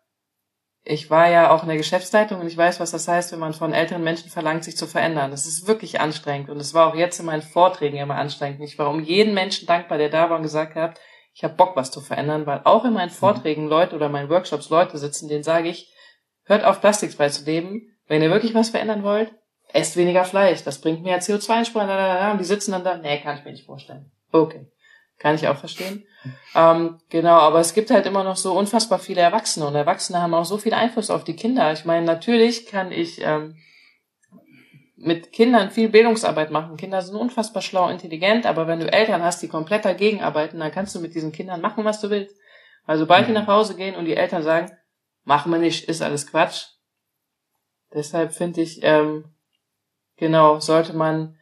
ich 0.83 1.09
war 1.09 1.29
ja 1.29 1.51
auch 1.51 1.63
in 1.63 1.69
der 1.69 1.77
Geschäftsleitung 1.77 2.39
und 2.39 2.47
ich 2.47 2.57
weiß, 2.57 2.79
was 2.79 2.91
das 2.91 3.07
heißt, 3.07 3.33
wenn 3.33 3.39
man 3.39 3.53
von 3.53 3.73
älteren 3.73 4.03
Menschen 4.03 4.29
verlangt, 4.29 4.63
sich 4.63 4.77
zu 4.77 4.87
verändern. 4.87 5.31
Das 5.31 5.45
ist 5.45 5.67
wirklich 5.67 5.99
anstrengend 5.99 6.49
und 6.49 6.57
es 6.57 6.73
war 6.73 6.87
auch 6.87 6.95
jetzt 6.95 7.19
in 7.19 7.25
meinen 7.25 7.41
Vorträgen 7.41 7.97
immer 7.97 8.15
anstrengend. 8.15 8.61
Ich 8.61 8.79
war 8.79 8.89
um 8.89 9.01
jeden 9.03 9.33
Menschen 9.33 9.67
dankbar, 9.67 9.97
der 9.97 10.09
da 10.09 10.29
war 10.29 10.37
und 10.37 10.43
gesagt 10.43 10.75
hat, 10.75 10.99
ich 11.33 11.43
habe 11.43 11.55
Bock, 11.55 11.75
was 11.75 11.91
zu 11.91 11.99
verändern, 11.99 12.45
weil 12.45 12.61
auch 12.63 12.85
in 12.85 12.93
meinen 12.93 13.09
Vorträgen 13.09 13.67
Leute 13.67 13.95
oder 13.95 14.07
meinen 14.07 14.29
Workshops 14.29 14.69
Leute 14.69 14.97
sitzen, 14.97 15.27
denen 15.27 15.43
sage 15.43 15.67
ich, 15.67 15.91
hört 16.45 16.63
auf, 16.63 16.79
plastikfrei 16.79 17.29
zu 17.29 17.43
leben. 17.45 17.92
Wenn 18.07 18.21
ihr 18.21 18.29
wirklich 18.29 18.53
was 18.53 18.69
verändern 18.69 19.03
wollt, 19.03 19.31
esst 19.71 19.97
weniger 19.97 20.25
Fleisch. 20.25 20.63
Das 20.63 20.79
bringt 20.81 21.03
mehr 21.03 21.21
CO2-Einsparungen. 21.21 21.87
da, 21.89 21.97
da, 21.97 22.19
da. 22.19 22.31
Und 22.31 22.39
die 22.39 22.45
sitzen 22.45 22.71
dann 22.71 22.83
da, 22.83 22.97
nee, 22.97 23.19
kann 23.21 23.37
ich 23.37 23.45
mir 23.45 23.51
nicht 23.51 23.65
vorstellen. 23.65 24.11
Okay. 24.31 24.67
Kann 25.19 25.35
ich 25.35 25.47
auch 25.47 25.57
verstehen. 25.57 26.05
Ähm, 26.55 26.99
genau, 27.09 27.37
aber 27.37 27.59
es 27.59 27.73
gibt 27.73 27.91
halt 27.91 28.05
immer 28.05 28.23
noch 28.23 28.35
so 28.35 28.57
unfassbar 28.57 28.99
viele 28.99 29.21
Erwachsene 29.21 29.67
und 29.67 29.75
Erwachsene 29.75 30.21
haben 30.21 30.33
auch 30.33 30.45
so 30.45 30.57
viel 30.57 30.73
Einfluss 30.73 31.09
auf 31.09 31.23
die 31.23 31.35
Kinder. 31.35 31.71
Ich 31.71 31.85
meine, 31.85 32.05
natürlich 32.05 32.65
kann 32.65 32.91
ich 32.91 33.21
ähm, 33.21 33.55
mit 34.95 35.31
Kindern 35.31 35.69
viel 35.69 35.89
Bildungsarbeit 35.89 36.49
machen. 36.51 36.77
Kinder 36.77 37.01
sind 37.01 37.15
unfassbar 37.15 37.61
schlau, 37.61 37.89
intelligent, 37.89 38.45
aber 38.45 38.67
wenn 38.67 38.79
du 38.79 38.91
Eltern 38.91 39.21
hast, 39.21 39.41
die 39.41 39.47
komplett 39.47 39.85
dagegen 39.85 40.21
arbeiten, 40.21 40.59
dann 40.59 40.71
kannst 40.71 40.95
du 40.95 40.99
mit 40.99 41.13
diesen 41.13 41.31
Kindern 41.31 41.61
machen, 41.61 41.85
was 41.85 42.01
du 42.01 42.09
willst. 42.09 42.35
Weil 42.85 42.97
sobald 42.97 43.27
die 43.27 43.31
Mhm. 43.31 43.37
nach 43.39 43.47
Hause 43.47 43.75
gehen 43.75 43.95
und 43.95 44.05
die 44.05 44.15
Eltern 44.15 44.43
sagen, 44.43 44.71
machen 45.23 45.51
wir 45.51 45.59
nicht, 45.59 45.87
ist 45.87 46.01
alles 46.01 46.27
Quatsch. 46.27 46.65
Deshalb 47.93 48.33
finde 48.33 48.61
ich, 48.61 48.79
ähm, 48.81 49.25
genau, 50.17 50.59
sollte 50.59 50.93
man 50.93 51.37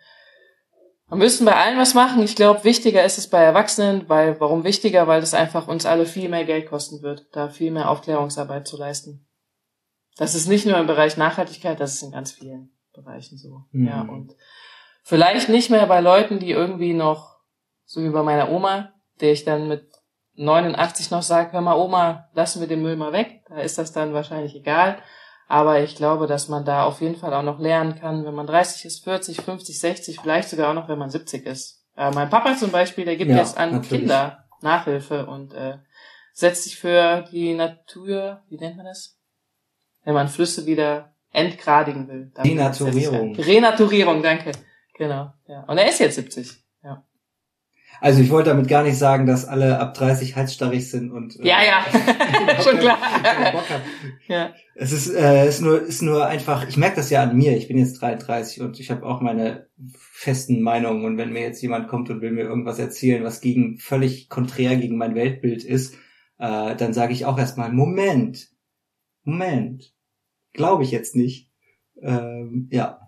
wir 1.11 1.17
müssen 1.17 1.45
bei 1.45 1.57
allen 1.57 1.77
was 1.77 1.93
machen. 1.93 2.23
Ich 2.23 2.37
glaube, 2.37 2.63
wichtiger 2.63 3.03
ist 3.03 3.17
es 3.17 3.29
bei 3.29 3.43
Erwachsenen, 3.43 4.07
weil, 4.07 4.39
warum 4.39 4.63
wichtiger? 4.63 5.07
Weil 5.07 5.19
das 5.19 5.33
einfach 5.33 5.67
uns 5.67 5.85
alle 5.85 6.05
viel 6.05 6.29
mehr 6.29 6.45
Geld 6.45 6.69
kosten 6.69 7.01
wird, 7.01 7.27
da 7.33 7.49
viel 7.49 7.69
mehr 7.69 7.89
Aufklärungsarbeit 7.89 8.65
zu 8.65 8.77
leisten. 8.77 9.27
Das 10.15 10.35
ist 10.35 10.47
nicht 10.47 10.65
nur 10.65 10.77
im 10.77 10.87
Bereich 10.87 11.17
Nachhaltigkeit, 11.17 11.81
das 11.81 11.95
ist 11.95 12.03
in 12.03 12.11
ganz 12.11 12.31
vielen 12.31 12.71
Bereichen 12.93 13.37
so. 13.37 13.65
Mhm. 13.71 13.87
Ja, 13.87 14.01
und 14.03 14.37
vielleicht 15.03 15.49
nicht 15.49 15.69
mehr 15.69 15.85
bei 15.85 15.99
Leuten, 15.99 16.39
die 16.39 16.51
irgendwie 16.51 16.93
noch, 16.93 17.41
so 17.83 18.01
wie 18.01 18.09
bei 18.09 18.23
meiner 18.23 18.49
Oma, 18.49 18.93
der 19.19 19.33
ich 19.33 19.43
dann 19.43 19.67
mit 19.67 19.91
89 20.35 21.11
noch 21.11 21.23
sage, 21.23 21.51
hör 21.51 21.59
mal 21.59 21.75
Oma, 21.75 22.29
lassen 22.35 22.61
wir 22.61 22.69
den 22.69 22.81
Müll 22.81 22.95
mal 22.95 23.11
weg. 23.11 23.41
Da 23.49 23.59
ist 23.59 23.77
das 23.77 23.91
dann 23.91 24.13
wahrscheinlich 24.13 24.55
egal. 24.55 24.97
Aber 25.51 25.81
ich 25.81 25.97
glaube, 25.97 26.27
dass 26.27 26.47
man 26.47 26.63
da 26.63 26.85
auf 26.85 27.01
jeden 27.01 27.17
Fall 27.17 27.33
auch 27.33 27.43
noch 27.43 27.59
lernen 27.59 27.99
kann, 27.99 28.23
wenn 28.23 28.33
man 28.33 28.47
30 28.47 28.85
ist, 28.85 29.03
40, 29.03 29.41
50, 29.41 29.77
60, 29.77 30.19
vielleicht 30.21 30.47
sogar 30.47 30.69
auch 30.69 30.73
noch, 30.73 30.87
wenn 30.87 30.97
man 30.97 31.09
70 31.09 31.45
ist. 31.45 31.83
Äh, 31.97 32.09
mein 32.11 32.29
Papa 32.29 32.55
zum 32.55 32.71
Beispiel, 32.71 33.03
der 33.03 33.17
gibt 33.17 33.31
ja, 33.31 33.35
jetzt 33.39 33.57
an 33.57 33.73
natürlich. 33.73 34.03
Kinder 34.03 34.45
Nachhilfe 34.61 35.25
und 35.25 35.53
äh, 35.53 35.79
setzt 36.31 36.63
sich 36.63 36.77
für 36.77 37.25
die 37.33 37.53
Natur, 37.53 38.41
wie 38.47 38.59
nennt 38.59 38.77
man 38.77 38.85
das? 38.85 39.17
Wenn 40.05 40.13
man 40.13 40.29
Flüsse 40.29 40.65
wieder 40.65 41.13
entgradigen 41.33 42.07
will. 42.07 42.31
Renaturierung. 42.37 43.35
Renaturierung, 43.35 44.23
danke. 44.23 44.53
Genau. 44.93 45.33
Ja. 45.49 45.65
Und 45.67 45.77
er 45.77 45.89
ist 45.89 45.99
jetzt 45.99 46.15
70. 46.15 46.61
Also 47.99 48.21
ich 48.21 48.31
wollte 48.31 48.49
damit 48.49 48.67
gar 48.67 48.83
nicht 48.83 48.97
sagen, 48.97 49.27
dass 49.27 49.45
alle 49.45 49.79
ab 49.79 49.93
30 49.93 50.35
halsstarrig 50.35 50.89
sind 50.89 51.11
und 51.11 51.39
äh, 51.39 51.47
ja 51.47 51.57
ja 51.63 52.61
schon 52.63 52.79
klar. 52.79 52.97
ja. 54.27 54.53
Es 54.75 54.91
ist, 54.91 55.13
äh, 55.13 55.47
ist 55.47 55.61
nur 55.61 55.81
ist 55.81 56.01
nur 56.01 56.25
einfach. 56.25 56.67
Ich 56.67 56.77
merke 56.77 56.95
das 56.95 57.11
ja 57.11 57.21
an 57.21 57.37
mir. 57.37 57.55
Ich 57.55 57.67
bin 57.67 57.77
jetzt 57.77 58.01
33 58.01 58.61
und 58.61 58.79
ich 58.79 58.89
habe 58.89 59.05
auch 59.05 59.21
meine 59.21 59.67
festen 60.11 60.61
Meinungen. 60.61 61.05
Und 61.05 61.17
wenn 61.17 61.31
mir 61.31 61.41
jetzt 61.41 61.61
jemand 61.61 61.87
kommt 61.87 62.09
und 62.09 62.21
will 62.21 62.31
mir 62.31 62.43
irgendwas 62.43 62.79
erzählen, 62.79 63.23
was 63.23 63.41
gegen 63.41 63.77
völlig 63.77 64.29
konträr 64.29 64.77
gegen 64.77 64.97
mein 64.97 65.13
Weltbild 65.13 65.63
ist, 65.63 65.93
äh, 66.39 66.75
dann 66.75 66.93
sage 66.93 67.13
ich 67.13 67.25
auch 67.25 67.37
erstmal 67.37 67.71
Moment, 67.71 68.49
Moment, 69.23 69.93
glaube 70.53 70.83
ich 70.83 70.91
jetzt 70.91 71.15
nicht. 71.15 71.51
Ähm, 72.01 72.67
ja, 72.71 73.00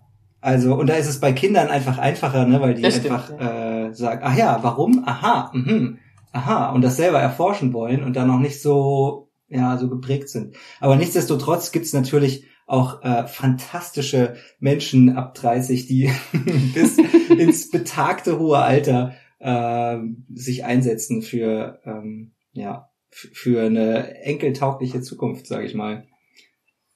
also, 0.44 0.74
und 0.74 0.88
da 0.88 0.96
ist 0.96 1.08
es 1.08 1.20
bei 1.20 1.32
Kindern 1.32 1.68
einfach 1.68 1.96
einfacher, 1.96 2.44
ne, 2.44 2.60
weil 2.60 2.74
die 2.74 2.82
das 2.82 2.96
einfach 2.96 3.24
stimmt, 3.24 3.40
ja. 3.40 3.86
äh, 3.86 3.94
sagen, 3.94 4.20
ach 4.22 4.36
ja, 4.36 4.58
warum? 4.60 5.02
Aha, 5.06 5.50
mhm, 5.54 6.00
aha, 6.32 6.70
und 6.72 6.82
das 6.82 6.98
selber 6.98 7.18
erforschen 7.18 7.72
wollen 7.72 8.04
und 8.04 8.14
dann 8.14 8.28
noch 8.28 8.40
nicht 8.40 8.60
so, 8.60 9.30
ja, 9.48 9.78
so 9.78 9.88
geprägt 9.88 10.28
sind. 10.28 10.54
Aber 10.80 10.96
nichtsdestotrotz 10.96 11.72
gibt's 11.72 11.94
natürlich 11.94 12.44
auch 12.66 13.02
äh, 13.02 13.26
fantastische 13.26 14.34
Menschen 14.58 15.16
ab 15.16 15.32
30, 15.32 15.86
die 15.86 16.10
bis 16.74 16.98
ins 17.38 17.70
betagte 17.70 18.38
hohe 18.38 18.58
Alter 18.58 19.14
äh, 19.38 19.96
sich 20.30 20.66
einsetzen 20.66 21.22
für 21.22 21.80
ähm, 21.86 22.34
ja 22.52 22.90
für 23.08 23.64
eine 23.64 24.20
enkeltaugliche 24.20 25.00
Zukunft, 25.00 25.46
sage 25.46 25.64
ich 25.64 25.74
mal. 25.74 26.06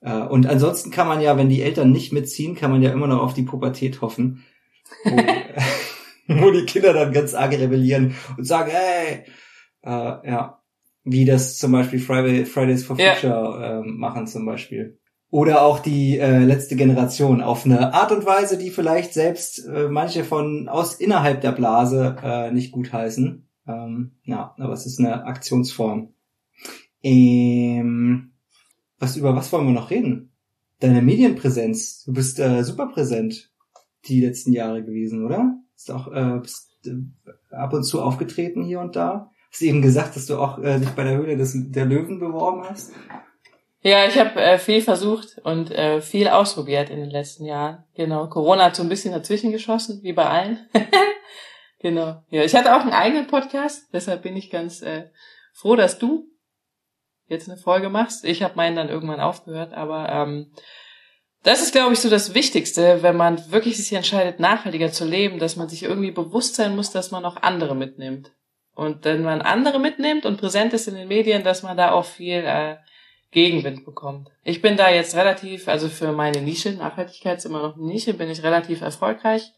Äh, 0.01 0.23
und 0.23 0.47
ansonsten 0.47 0.91
kann 0.91 1.09
man 1.09 1.21
ja, 1.21 1.37
wenn 1.37 1.49
die 1.49 1.63
Eltern 1.63 1.91
nicht 1.91 2.13
mitziehen, 2.13 2.55
kann 2.55 2.71
man 2.71 2.83
ja 2.83 2.93
immer 2.93 3.07
noch 3.07 3.23
auf 3.23 3.35
die 3.35 3.43
Pubertät 3.43 4.01
hoffen, 4.01 4.45
wo, 5.05 5.17
wo 6.29 6.51
die 6.51 6.67
Kinder 6.67 6.93
dann 6.93 7.13
ganz 7.13 7.35
arg 7.35 7.53
rebellieren 7.53 8.15
und 8.37 8.45
sagen, 8.45 8.71
hey, 8.73 9.25
äh, 9.83 10.31
ja, 10.31 10.63
wie 11.05 11.25
das 11.25 11.59
zum 11.59 11.73
Beispiel 11.73 12.01
Friday, 12.01 12.45
Fridays 12.45 12.85
for 12.85 12.97
Future 12.97 13.61
ja. 13.61 13.81
äh, 13.81 13.83
machen 13.83 14.27
zum 14.27 14.45
Beispiel. 14.45 14.99
Oder 15.31 15.63
auch 15.63 15.81
die 15.81 16.19
äh, 16.19 16.39
letzte 16.39 16.75
Generation 16.75 17.43
auf 17.43 17.67
eine 17.67 17.93
Art 17.93 18.13
und 18.13 18.25
Weise, 18.25 18.57
die 18.57 18.71
vielleicht 18.71 19.13
selbst 19.13 19.67
äh, 19.67 19.89
manche 19.89 20.25
von 20.25 20.69
aus 20.69 20.95
innerhalb 20.95 21.43
der 21.43 21.53
Blase 21.53 22.17
äh, 22.23 22.51
nicht 22.51 22.73
gutheißen. 22.73 23.47
Ähm, 23.67 24.13
ja, 24.25 24.55
aber 24.59 24.73
es 24.73 24.87
ist 24.87 24.99
eine 24.99 25.25
Aktionsform. 25.27 26.15
Ähm, 27.03 28.33
was 28.99 29.17
über 29.17 29.35
was 29.35 29.53
wollen 29.53 29.67
wir 29.67 29.73
noch 29.73 29.91
reden? 29.91 30.33
Deine 30.81 31.03
Medienpräsenz. 31.03 32.05
Du 32.05 32.13
bist 32.13 32.39
äh, 32.39 32.63
super 32.63 32.87
präsent 32.87 33.51
die 34.05 34.21
letzten 34.21 34.53
Jahre 34.53 34.85
gewesen, 34.85 35.25
oder? 35.25 35.57
Bist 35.75 35.91
auch 35.91 36.13
äh, 36.13 36.39
bist, 36.41 36.81
äh, 36.87 37.55
ab 37.55 37.73
und 37.73 37.85
zu 37.85 38.03
aufgetreten 38.03 38.63
hier 38.63 38.81
und 38.81 38.97
da. 38.97 39.31
Hast 39.51 39.63
eben 39.63 39.83
gesagt, 39.83 40.15
dass 40.17 40.27
du 40.27 40.39
auch 40.39 40.59
äh, 40.59 40.79
dich 40.79 40.91
bei 40.91 41.05
der 41.05 41.17
Höhle 41.17 41.37
des, 41.37 41.55
der 41.55 41.87
Löwen 41.87 42.21
beworben 42.21 42.65
hast. 42.69 42.93
Ja, 43.81 44.07
ich 44.07 44.19
habe 44.19 44.41
äh, 44.41 44.59
viel 44.59 44.83
versucht 44.83 45.39
und 45.45 45.71
äh, 45.71 46.01
viel 46.01 46.29
ausprobiert 46.29 46.91
in 46.91 46.99
den 46.99 47.11
letzten 47.11 47.45
Jahren. 47.45 47.85
Genau. 47.95 48.27
Corona 48.29 48.65
hat 48.65 48.77
so 48.77 48.83
ein 48.83 48.89
bisschen 48.89 49.13
dazwischen 49.13 49.53
geschossen, 49.53 50.01
wie 50.03 50.13
bei 50.13 50.27
allen. 50.27 50.69
genau. 51.79 52.23
Ja, 52.29 52.43
ich 52.43 52.55
hatte 52.57 52.77
auch 52.77 52.81
einen 52.81 52.93
eigenen 52.93 53.29
Podcast, 53.29 53.89
deshalb 53.93 54.23
bin 54.23 54.37
ich 54.37 54.51
ganz 54.51 54.83
äh, 54.83 55.05
froh, 55.55 55.77
dass 55.77 55.99
du 55.99 56.29
jetzt 57.29 57.49
eine 57.49 57.59
Folge 57.59 57.89
machst. 57.89 58.25
Ich 58.25 58.43
habe 58.43 58.57
meinen 58.57 58.77
dann 58.77 58.89
irgendwann 58.89 59.21
aufgehört, 59.21 59.75
aber 59.75 60.09
ähm, 60.09 60.51
das 61.43 61.63
ist, 61.63 61.73
glaube 61.73 61.93
ich, 61.93 62.01
so 62.01 62.11
das 62.11 62.35
Wichtigste, 62.35 63.03
wenn 63.03 63.17
man 63.17 63.53
wirklich 63.53 63.77
sich 63.77 63.93
entscheidet, 63.93 64.41
nachhaltiger 64.41 64.91
zu 64.91 65.05
leben, 65.05 65.39
dass 65.39 65.57
man 65.57 65.69
sich 65.69 65.85
irgendwie 65.85 66.11
bewusst 66.11 66.57
sein 66.57 66.75
muss, 66.75 66.91
dass 66.91 67.11
man 67.11 67.25
auch 67.25 67.37
andere 67.37 67.75
mitnimmt. 67.75 68.33
Und 68.75 69.05
wenn 69.05 69.23
man 69.23 69.43
andere 69.43 69.79
mitnimmt 69.79 70.25
und 70.27 70.39
präsent 70.39 70.73
ist 70.73 70.89
in 70.89 70.95
den 70.95 71.09
Medien, 71.09 71.45
dass 71.45 71.63
man 71.63 71.77
da 71.77 71.93
auch 71.93 72.05
viel 72.05 72.45
äh, 72.45 72.77
Gegenwind 73.31 73.85
bekommt. 73.85 74.31
Ich 74.43 74.63
bin 74.63 74.77
da 74.77 74.89
jetzt 74.91 75.15
relativ, 75.15 75.69
also 75.69 75.89
für 75.89 76.13
meine 76.13 76.41
Nische, 76.41 76.73
Nachhaltigkeit 76.73 77.39
ist 77.39 77.45
immer 77.45 77.63
noch 77.63 77.77
eine 77.77 77.85
Nische, 77.85 78.15
bin 78.15 78.31
ich 78.31 78.43
relativ 78.43 78.81
erfolgreich, 78.81 79.53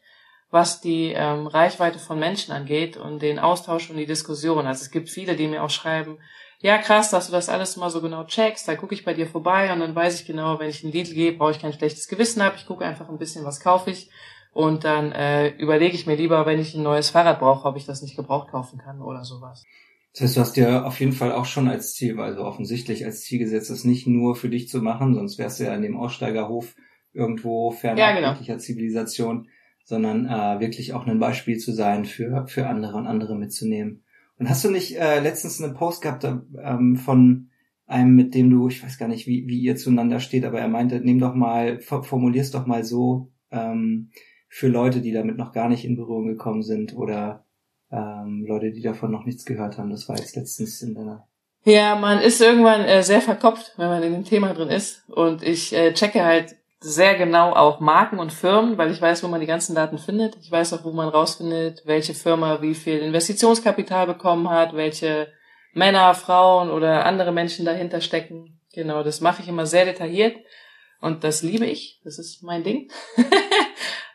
was 0.51 0.81
die 0.81 1.13
ähm, 1.15 1.47
Reichweite 1.47 1.99
von 1.99 2.19
Menschen 2.19 2.53
angeht 2.53 2.97
und 2.97 3.23
den 3.23 3.39
Austausch 3.39 3.89
und 3.91 3.97
die 3.97 4.07
Diskussion. 4.07 4.67
Also 4.67 4.83
es 4.83 4.91
gibt 4.91 5.09
viele, 5.09 5.37
die 5.37 5.47
mir 5.47 5.63
auch 5.63 5.71
schreiben, 5.71 6.19
ja 6.61 6.79
krass, 6.79 7.11
dass 7.11 7.27
du 7.27 7.33
das 7.33 7.49
alles 7.49 7.77
mal 7.77 7.91
so 7.91 8.01
genau 8.01 8.25
checkst, 8.25 8.69
da 8.69 8.77
gucke 8.77 8.95
ich 8.95 9.05
bei 9.05 9.15
dir 9.15 9.27
vorbei 9.27 9.73
und 9.73 9.81
dann 9.81 9.95
weiß 9.95 10.21
ich 10.21 10.27
genau, 10.27 10.59
wenn 10.59 10.71
ich 10.71 10.85
einen 10.85 10.93
Lidl 10.93 11.15
gehe, 11.15 11.33
brauche 11.33 11.51
ich 11.53 11.61
kein 11.61 11.73
schlechtes 11.73 12.09
Gewissen 12.09 12.43
habe, 12.43 12.57
ich 12.57 12.67
gucke 12.67 12.85
einfach 12.85 13.09
ein 13.09 13.19
bisschen, 13.19 13.45
was 13.45 13.61
kaufe 13.61 13.91
ich 13.91 14.11
und 14.53 14.85
dann 14.85 15.13
äh, 15.13 15.49
überlege 15.57 15.95
ich 15.95 16.07
mir 16.07 16.17
lieber, 16.17 16.47
wenn 16.47 16.61
ich 16.61 16.75
ein 16.75 16.83
neues 16.83 17.11
Fahrrad 17.11 17.41
brauche, 17.41 17.69
ob 17.69 17.77
ich 17.77 17.87
das 17.87 18.03
nicht 18.03 18.17
gebraucht 18.17 18.51
kaufen 18.51 18.79
kann 18.79 19.01
oder 19.01 19.25
sowas. 19.25 19.65
Das 20.13 20.23
heißt, 20.23 20.37
du 20.37 20.41
hast 20.41 20.57
dir 20.57 20.87
auf 20.87 20.99
jeden 20.99 21.13
Fall 21.13 21.33
auch 21.33 21.45
schon 21.45 21.69
als 21.69 21.95
Ziel, 21.95 22.19
also 22.19 22.43
offensichtlich 22.43 23.05
als 23.05 23.21
Ziel 23.21 23.39
gesetzt, 23.39 23.71
das 23.71 23.85
nicht 23.85 24.07
nur 24.09 24.35
für 24.35 24.49
dich 24.49 24.69
zu 24.69 24.83
machen, 24.83 25.15
sonst 25.15 25.39
wärst 25.39 25.61
du 25.61 25.65
ja 25.65 25.75
in 25.75 25.83
dem 25.83 25.97
Aussteigerhof 25.97 26.75
irgendwo 27.13 27.71
fernab 27.71 27.99
ja, 27.99 28.13
genau. 28.15 28.33
jeglicher 28.33 28.59
Zivilisation, 28.59 29.49
sondern 29.85 30.27
äh, 30.27 30.61
wirklich 30.61 30.95
auch 30.95 31.07
ein 31.07 31.21
Beispiel 31.21 31.59
zu 31.59 31.73
sein 31.73 32.05
für, 32.05 32.47
für 32.49 32.67
andere 32.67 32.97
und 32.97 33.07
andere 33.07 33.37
mitzunehmen. 33.37 34.05
Und 34.41 34.49
hast 34.49 34.65
du 34.65 34.71
nicht 34.71 34.97
äh, 34.97 35.21
letztens 35.21 35.63
einen 35.63 35.75
Post 35.75 36.01
gehabt 36.01 36.25
ähm, 36.25 36.97
von 36.97 37.51
einem, 37.87 38.15
mit 38.17 38.35
dem 38.35 38.49
du, 38.49 38.69
ich 38.69 38.83
weiß 38.83 38.97
gar 38.97 39.07
nicht, 39.07 39.27
wie, 39.27 39.47
wie 39.47 39.61
ihr 39.61 39.77
zueinander 39.77 40.19
steht, 40.19 40.47
aber 40.47 40.59
er 40.59 40.69
meinte, 40.69 40.99
nimm 40.99 41.19
doch 41.19 41.35
mal, 41.35 41.79
formulier's 41.81 42.51
doch 42.51 42.65
mal 42.65 42.83
so 42.83 43.31
ähm, 43.51 44.11
für 44.49 44.69
Leute, 44.69 45.03
die 45.03 45.13
damit 45.13 45.37
noch 45.37 45.53
gar 45.53 45.69
nicht 45.69 45.85
in 45.85 45.95
Berührung 45.95 46.27
gekommen 46.27 46.63
sind 46.63 46.97
oder 46.97 47.45
ähm, 47.93 48.47
Leute, 48.49 48.73
die 48.73 48.81
davon 48.81 49.11
noch 49.11 49.27
nichts 49.27 49.45
gehört 49.45 49.77
haben. 49.77 49.91
Das 49.91 50.09
war 50.09 50.17
jetzt 50.17 50.35
letztens 50.37 50.81
in 50.81 50.95
deiner 50.95 51.27
ja, 51.65 51.95
man 51.95 52.21
ist 52.21 52.41
irgendwann 52.41 52.87
äh, 52.87 53.03
sehr 53.03 53.21
verkopft, 53.21 53.75
wenn 53.77 53.89
man 53.89 54.03
in 54.03 54.15
dem 54.15 54.25
Thema 54.25 54.55
drin 54.55 54.71
ist. 54.71 55.07
Und 55.11 55.43
ich 55.43 55.75
äh, 55.75 55.93
checke 55.93 56.25
halt 56.25 56.57
sehr 56.81 57.15
genau 57.17 57.53
auch 57.53 57.81
Marken 57.81 58.19
und 58.19 58.33
Firmen, 58.33 58.79
weil 58.79 58.91
ich 58.91 59.01
weiß, 59.01 59.23
wo 59.23 59.29
man 59.29 59.41
die 59.41 59.47
ganzen 59.47 59.75
Daten 59.75 59.99
findet. 59.99 60.37
Ich 60.41 60.51
weiß 60.51 60.73
auch, 60.73 60.85
wo 60.85 60.93
man 60.93 61.09
rausfindet, 61.09 61.83
welche 61.85 62.15
Firma 62.15 62.63
wie 62.63 62.75
viel 62.75 62.99
Investitionskapital 62.99 64.07
bekommen 64.07 64.49
hat, 64.49 64.75
welche 64.75 65.31
Männer, 65.75 66.15
Frauen 66.15 66.71
oder 66.71 67.05
andere 67.05 67.33
Menschen 67.33 67.67
dahinter 67.67 68.01
stecken. 68.01 68.61
Genau, 68.73 69.03
das 69.03 69.21
mache 69.21 69.43
ich 69.43 69.49
immer 69.49 69.67
sehr 69.67 69.85
detailliert 69.85 70.37
und 71.01 71.23
das 71.23 71.43
liebe 71.43 71.67
ich. 71.67 72.01
Das 72.03 72.19
ist 72.19 72.43
mein 72.43 72.65
Ding. 72.65 72.91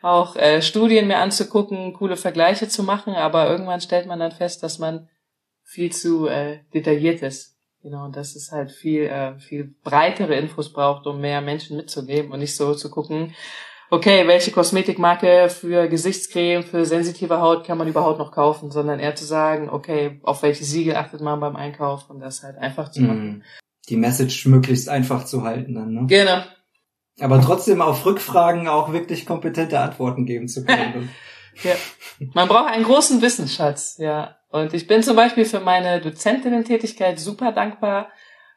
auch 0.02 0.36
äh, 0.36 0.60
Studien 0.62 1.06
mir 1.06 1.18
anzugucken, 1.18 1.92
coole 1.92 2.16
Vergleiche 2.16 2.68
zu 2.68 2.82
machen, 2.82 3.14
aber 3.14 3.48
irgendwann 3.48 3.80
stellt 3.80 4.06
man 4.06 4.20
dann 4.20 4.32
fest, 4.32 4.62
dass 4.62 4.78
man 4.78 5.08
viel 5.62 5.92
zu 5.92 6.26
äh, 6.26 6.60
detailliert 6.74 7.22
ist. 7.22 7.55
Genau, 7.86 8.06
und 8.06 8.16
dass 8.16 8.34
es 8.34 8.50
halt 8.50 8.72
viel, 8.72 9.02
äh, 9.02 9.38
viel 9.38 9.72
breitere 9.84 10.36
Infos 10.36 10.72
braucht, 10.72 11.06
um 11.06 11.20
mehr 11.20 11.40
Menschen 11.40 11.76
mitzunehmen 11.76 12.32
und 12.32 12.40
nicht 12.40 12.56
so 12.56 12.74
zu 12.74 12.90
gucken, 12.90 13.32
okay, 13.90 14.26
welche 14.26 14.50
Kosmetikmarke 14.50 15.48
für 15.48 15.86
Gesichtscreme, 15.86 16.64
für 16.64 16.84
sensitive 16.84 17.40
Haut 17.40 17.64
kann 17.64 17.78
man 17.78 17.86
überhaupt 17.86 18.18
noch 18.18 18.32
kaufen, 18.32 18.72
sondern 18.72 18.98
eher 18.98 19.14
zu 19.14 19.24
sagen, 19.24 19.70
okay, 19.70 20.18
auf 20.24 20.42
welche 20.42 20.64
Siegel 20.64 20.96
achtet 20.96 21.20
man 21.20 21.38
beim 21.38 21.54
Einkauf 21.54 22.10
und 22.10 22.18
das 22.18 22.42
halt 22.42 22.58
einfach 22.58 22.90
zu 22.90 23.02
machen. 23.02 23.24
Mhm. 23.24 23.42
Die 23.88 23.96
Message 23.96 24.46
möglichst 24.46 24.88
einfach 24.88 25.24
zu 25.24 25.44
halten 25.44 25.76
dann, 25.76 25.94
ne? 25.94 26.06
Genau. 26.08 26.42
Aber 27.20 27.40
trotzdem 27.40 27.80
auf 27.80 28.04
Rückfragen 28.04 28.66
auch 28.66 28.92
wirklich 28.92 29.26
kompetente 29.26 29.78
Antworten 29.78 30.26
geben 30.26 30.48
zu 30.48 30.64
können. 30.64 31.08
ja. 31.62 31.74
Man 32.34 32.48
braucht 32.48 32.72
einen 32.72 32.84
großen 32.84 33.20
Wissensschatz, 33.22 33.96
ja. 33.98 34.36
Und 34.50 34.74
ich 34.74 34.86
bin 34.86 35.02
zum 35.02 35.16
Beispiel 35.16 35.44
für 35.44 35.60
meine 35.60 36.00
Dozentinnen-Tätigkeit 36.00 37.18
super 37.18 37.52
dankbar, 37.52 38.08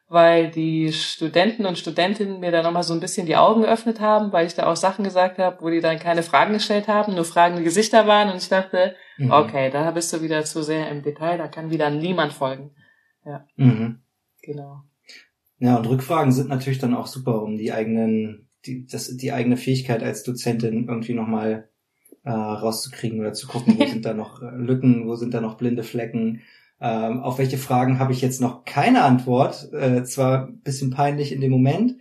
weil 0.07 0.49
die 0.49 0.91
Studenten 0.91 1.65
und 1.65 1.77
Studentinnen 1.77 2.39
mir 2.39 2.51
da 2.51 2.63
nochmal 2.63 2.83
so 2.83 2.93
ein 2.93 2.99
bisschen 2.99 3.27
die 3.27 3.35
Augen 3.35 3.61
geöffnet 3.61 3.99
haben, 3.99 4.31
weil 4.31 4.47
ich 4.47 4.55
da 4.55 4.65
auch 4.65 4.75
Sachen 4.75 5.03
gesagt 5.03 5.37
habe, 5.37 5.57
wo 5.61 5.69
die 5.69 5.81
dann 5.81 5.99
keine 5.99 6.23
Fragen 6.23 6.53
gestellt 6.53 6.87
haben, 6.87 7.15
nur 7.15 7.25
fragende 7.25 7.63
Gesichter 7.63 8.07
waren 8.07 8.29
und 8.29 8.37
ich 8.37 8.49
dachte, 8.49 8.95
mhm. 9.17 9.31
okay, 9.31 9.69
da 9.69 9.91
bist 9.91 10.11
du 10.11 10.21
wieder 10.21 10.43
zu 10.45 10.63
sehr 10.63 10.89
im 10.89 11.03
Detail, 11.03 11.37
da 11.37 11.47
kann 11.47 11.69
wieder 11.69 11.89
niemand 11.89 12.33
folgen. 12.33 12.71
Ja. 13.25 13.45
Mhm. 13.55 14.01
Genau. 14.41 14.81
Ja, 15.59 15.75
und 15.77 15.87
Rückfragen 15.87 16.31
sind 16.31 16.49
natürlich 16.49 16.79
dann 16.79 16.95
auch 16.95 17.07
super, 17.07 17.43
um 17.43 17.57
die 17.57 17.71
eigenen, 17.71 18.49
die, 18.65 18.87
das, 18.87 19.15
die 19.15 19.31
eigene 19.31 19.57
Fähigkeit 19.57 20.01
als 20.01 20.23
Dozentin 20.23 20.87
irgendwie 20.87 21.13
nochmal 21.13 21.69
äh, 22.23 22.31
rauszukriegen 22.31 23.19
oder 23.19 23.33
zu 23.33 23.47
gucken, 23.47 23.77
wo 23.79 23.85
sind 23.87 24.05
da 24.05 24.13
noch 24.13 24.41
äh, 24.41 24.55
Lücken, 24.55 25.07
wo 25.07 25.15
sind 25.15 25.33
da 25.33 25.41
noch 25.41 25.57
blinde 25.57 25.83
Flecken. 25.83 26.41
Ähm, 26.81 27.21
auf 27.21 27.37
welche 27.37 27.57
Fragen 27.57 27.99
habe 27.99 28.13
ich 28.13 28.21
jetzt 28.21 28.39
noch 28.39 28.63
keine 28.63 29.03
Antwort? 29.03 29.71
Äh, 29.73 30.03
zwar 30.03 30.47
ein 30.47 30.61
bisschen 30.61 30.91
peinlich 30.91 31.31
in 31.31 31.41
dem 31.41 31.51
Moment, 31.51 31.97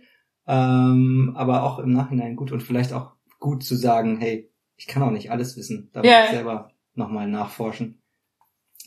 ähm, 0.47 1.33
aber 1.35 1.63
auch 1.63 1.79
im 1.79 1.91
Nachhinein 1.91 2.35
gut 2.35 2.51
und 2.51 2.63
vielleicht 2.63 2.93
auch 2.93 3.13
gut 3.39 3.63
zu 3.63 3.75
sagen, 3.75 4.19
hey, 4.19 4.49
ich 4.77 4.87
kann 4.87 5.03
auch 5.03 5.11
nicht 5.11 5.31
alles 5.31 5.57
wissen, 5.57 5.89
da 5.93 6.01
muss 6.01 6.09
ich 6.25 6.31
selber 6.31 6.71
nochmal 6.95 7.27
nachforschen. 7.27 8.01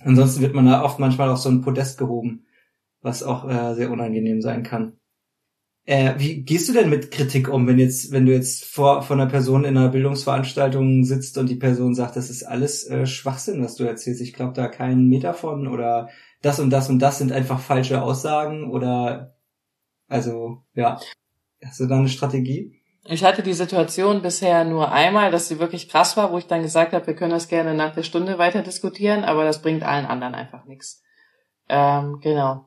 Ansonsten 0.01 0.41
wird 0.41 0.55
man 0.55 0.67
da 0.67 0.83
oft 0.83 0.99
manchmal 0.99 1.29
auf 1.29 1.39
so 1.39 1.51
ein 1.51 1.61
Podest 1.61 1.99
gehoben, 1.99 2.47
was 3.03 3.23
auch 3.23 3.49
äh, 3.49 3.75
sehr 3.75 3.91
unangenehm 3.91 4.41
sein 4.41 4.63
kann. 4.63 4.95
Äh, 5.85 6.15
wie 6.19 6.43
gehst 6.43 6.69
du 6.69 6.73
denn 6.73 6.91
mit 6.91 7.11
Kritik 7.11 7.49
um, 7.49 7.67
wenn 7.67 7.79
jetzt, 7.79 8.13
wenn 8.13 8.27
du 8.27 8.33
jetzt 8.33 8.65
vor, 8.65 9.03
vor 9.03 9.17
einer 9.17 9.27
Person 9.27 9.65
in 9.65 9.77
einer 9.77 9.89
Bildungsveranstaltung 9.89 11.03
sitzt 11.03 11.39
und 11.39 11.49
die 11.49 11.57
Person 11.57 11.95
sagt, 11.95 12.15
das 12.17 12.31
ist 12.31 12.45
alles 12.45 12.85
äh, 12.89 13.05
Schwachsinn, 13.07 13.65
was 13.65 13.75
du 13.75 13.85
erzählst, 13.85 14.21
ich 14.21 14.33
glaube 14.33 14.53
da 14.53 14.69
keinen 14.69 15.09
Meter 15.09 15.35
von 15.35 15.67
oder 15.67 16.09
das 16.41 16.61
und 16.61 16.71
das 16.71 16.89
und 16.89 17.01
das 17.01 17.19
sind 17.19 17.33
einfach 17.33 17.61
falsche 17.61 18.03
Aussagen 18.03 18.71
oder 18.71 19.35
also 20.09 20.63
ja. 20.75 21.01
Hast 21.65 21.81
du 21.81 21.87
da 21.87 21.97
eine 21.97 22.09
Strategie? 22.09 22.83
Ich 23.05 23.25
hatte 23.25 23.43
die 23.43 23.53
Situation 23.53 24.23
bisher 24.23 24.65
nur 24.65 24.93
einmal, 24.93 25.31
dass 25.31 25.49
sie 25.49 25.59
wirklich 25.59 25.89
krass 25.89 26.17
war, 26.17 26.33
wo 26.33 26.39
ich 26.39 26.47
dann 26.47 26.63
gesagt 26.63 26.93
habe, 26.93 27.07
wir 27.07 27.15
können 27.15 27.31
das 27.31 27.49
gerne 27.49 27.75
nach 27.75 27.95
der 27.95 28.03
Stunde 28.03 28.39
weiter 28.39 28.63
diskutieren, 28.63 29.25
aber 29.25 29.45
das 29.45 29.63
bringt 29.63 29.83
allen 29.83 30.07
anderen 30.07 30.35
einfach 30.35 30.67
nichts. 30.67 31.03
Ähm, 31.69 32.19
genau. 32.21 32.67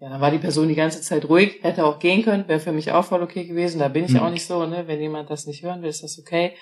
Ja, 0.00 0.08
dann 0.08 0.20
war 0.22 0.30
die 0.30 0.38
Person 0.38 0.68
die 0.68 0.74
ganze 0.74 1.02
Zeit 1.02 1.26
ruhig, 1.28 1.58
hätte 1.62 1.84
auch 1.84 1.98
gehen 1.98 2.22
können, 2.24 2.48
wäre 2.48 2.58
für 2.58 2.72
mich 2.72 2.90
auch 2.90 3.04
voll 3.04 3.22
okay 3.22 3.44
gewesen. 3.44 3.78
Da 3.80 3.88
bin 3.88 4.06
ich 4.06 4.14
Hm. 4.14 4.20
auch 4.20 4.30
nicht 4.30 4.46
so, 4.46 4.64
ne? 4.64 4.86
Wenn 4.86 5.00
jemand 5.00 5.28
das 5.28 5.46
nicht 5.46 5.62
hören 5.62 5.82
will, 5.82 5.90
ist 5.90 6.02
das 6.02 6.18
okay. 6.18 6.56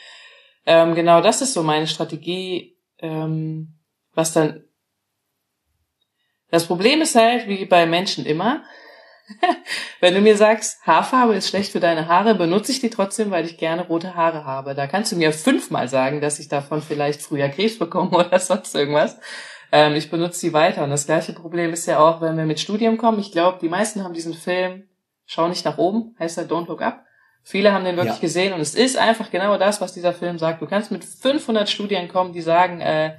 Ähm, 0.66 0.96
genau, 0.96 1.20
das 1.20 1.40
ist 1.40 1.54
so 1.54 1.62
meine 1.62 1.86
Strategie, 1.86 2.76
ähm, 2.98 3.78
was 4.12 4.32
dann. 4.32 4.64
Das 6.50 6.66
Problem 6.66 7.00
ist 7.00 7.14
halt, 7.14 7.46
wie 7.46 7.64
bei 7.66 7.86
Menschen 7.86 8.26
immer, 8.26 8.64
wenn 10.00 10.14
du 10.14 10.20
mir 10.20 10.36
sagst, 10.36 10.84
Haarfarbe 10.84 11.34
ist 11.34 11.48
schlecht 11.48 11.72
für 11.72 11.80
deine 11.80 12.08
Haare, 12.08 12.34
benutze 12.34 12.72
ich 12.72 12.80
die 12.80 12.90
trotzdem, 12.90 13.30
weil 13.30 13.44
ich 13.44 13.58
gerne 13.58 13.86
rote 13.86 14.14
Haare 14.14 14.44
habe. 14.44 14.74
Da 14.74 14.86
kannst 14.88 15.12
du 15.12 15.16
mir 15.16 15.32
fünfmal 15.32 15.88
sagen, 15.88 16.20
dass 16.20 16.38
ich 16.40 16.48
davon 16.48 16.82
vielleicht 16.82 17.22
früher 17.22 17.48
Krebs 17.50 17.78
bekomme 17.78 18.10
oder 18.26 18.40
sonst 18.40 18.74
irgendwas. 18.74 19.16
Ähm, 19.72 19.94
ich 19.94 20.10
benutze 20.10 20.38
sie 20.38 20.52
weiter. 20.52 20.84
Und 20.84 20.90
das 20.90 21.06
gleiche 21.06 21.32
Problem 21.32 21.72
ist 21.72 21.86
ja 21.86 21.98
auch, 21.98 22.20
wenn 22.20 22.36
wir 22.36 22.46
mit 22.46 22.60
Studium 22.60 22.96
kommen. 22.98 23.18
Ich 23.18 23.32
glaube, 23.32 23.58
die 23.60 23.68
meisten 23.68 24.02
haben 24.04 24.14
diesen 24.14 24.34
Film 24.34 24.84
Schau 25.30 25.46
nicht 25.46 25.66
nach 25.66 25.76
oben, 25.76 26.16
heißt 26.18 26.38
er 26.38 26.44
Don't 26.48 26.68
Look 26.68 26.80
Up. 26.80 27.04
Viele 27.42 27.72
haben 27.72 27.84
den 27.84 27.96
wirklich 27.96 28.14
Ja. 28.16 28.20
gesehen 28.20 28.54
und 28.54 28.60
es 28.60 28.74
ist 28.74 28.96
einfach 28.96 29.30
genau 29.30 29.58
das, 29.58 29.78
was 29.80 29.92
dieser 29.92 30.14
Film 30.14 30.38
sagt. 30.38 30.62
Du 30.62 30.66
kannst 30.66 30.90
mit 30.90 31.04
500 31.04 31.68
Studien 31.68 32.08
kommen, 32.08 32.32
die 32.32 32.40
sagen, 32.40 32.80
äh, 32.80 33.16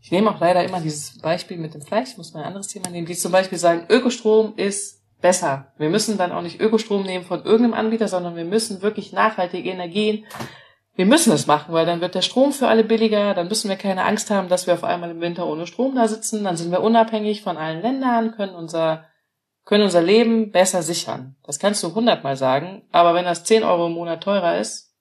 ich 0.00 0.10
nehme 0.10 0.30
auch 0.30 0.40
leider 0.40 0.64
immer 0.64 0.80
dieses 0.80 1.18
Beispiel 1.20 1.58
mit 1.58 1.74
dem 1.74 1.82
Fleisch, 1.82 2.10
ich 2.10 2.16
muss 2.18 2.32
mal 2.32 2.40
ein 2.40 2.46
anderes 2.46 2.66
Thema 2.68 2.88
nehmen, 2.90 3.06
die 3.06 3.14
zum 3.14 3.30
Beispiel 3.30 3.58
sagen, 3.58 3.86
Ökostrom 3.88 4.54
ist 4.56 5.00
besser. 5.20 5.72
Wir 5.78 5.90
müssen 5.90 6.18
dann 6.18 6.32
auch 6.32 6.42
nicht 6.42 6.60
Ökostrom 6.60 7.04
nehmen 7.04 7.24
von 7.24 7.44
irgendeinem 7.44 7.74
Anbieter, 7.74 8.08
sondern 8.08 8.34
wir 8.34 8.44
müssen 8.44 8.82
wirklich 8.82 9.12
nachhaltige 9.12 9.70
Energien, 9.70 10.24
wir 11.00 11.06
müssen 11.06 11.32
es 11.32 11.46
machen, 11.46 11.72
weil 11.72 11.86
dann 11.86 12.02
wird 12.02 12.14
der 12.14 12.20
Strom 12.20 12.52
für 12.52 12.68
alle 12.68 12.84
billiger, 12.84 13.32
dann 13.32 13.48
müssen 13.48 13.70
wir 13.70 13.76
keine 13.76 14.04
Angst 14.04 14.30
haben, 14.30 14.50
dass 14.50 14.66
wir 14.66 14.74
auf 14.74 14.84
einmal 14.84 15.10
im 15.10 15.22
Winter 15.22 15.46
ohne 15.46 15.66
Strom 15.66 15.94
da 15.94 16.06
sitzen, 16.06 16.44
dann 16.44 16.58
sind 16.58 16.70
wir 16.70 16.82
unabhängig 16.82 17.40
von 17.40 17.56
allen 17.56 17.80
Ländern, 17.80 18.32
können 18.32 18.54
unser, 18.54 19.06
können 19.64 19.84
unser 19.84 20.02
Leben 20.02 20.50
besser 20.52 20.82
sichern. 20.82 21.36
Das 21.42 21.58
kannst 21.58 21.82
du 21.82 21.94
hundertmal 21.94 22.36
sagen, 22.36 22.82
aber 22.92 23.14
wenn 23.14 23.24
das 23.24 23.44
10 23.44 23.64
Euro 23.64 23.86
im 23.86 23.94
Monat 23.94 24.22
teurer 24.22 24.58
ist, 24.58 24.94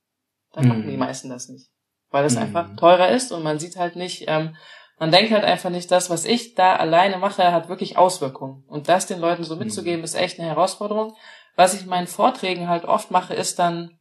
dann 0.53 0.69
machen 0.69 0.85
Mhm. 0.85 0.91
die 0.91 0.95
meisten 0.95 1.29
das 1.29 1.49
nicht. 1.49 1.67
Weil 2.11 2.23
es 2.23 2.35
Mhm. 2.37 2.43
einfach 2.43 2.77
teurer 2.77 3.09
ist 3.09 3.33
und 3.33 3.43
man 3.43 3.59
sieht 3.59 3.75
halt 3.75 3.97
nicht, 3.97 4.23
ähm, 4.29 4.55
man 4.99 5.11
denkt 5.11 5.33
halt 5.33 5.43
einfach 5.43 5.69
nicht, 5.69 5.91
das, 5.91 6.09
was 6.09 6.23
ich 6.23 6.55
da 6.55 6.77
alleine 6.77 7.17
mache, 7.17 7.51
hat 7.51 7.67
wirklich 7.67 7.97
Auswirkungen. 7.97 8.63
Und 8.69 8.87
das 8.87 9.05
den 9.05 9.19
Leuten 9.19 9.43
so 9.43 9.55
Mhm. 9.55 9.63
mitzugeben, 9.63 10.05
ist 10.05 10.15
echt 10.15 10.39
eine 10.39 10.47
Herausforderung. 10.47 11.13
Was 11.57 11.73
ich 11.73 11.81
in 11.81 11.89
meinen 11.89 12.07
Vorträgen 12.07 12.69
halt 12.69 12.85
oft 12.85 13.11
mache, 13.11 13.33
ist 13.33 13.59
dann, 13.59 13.98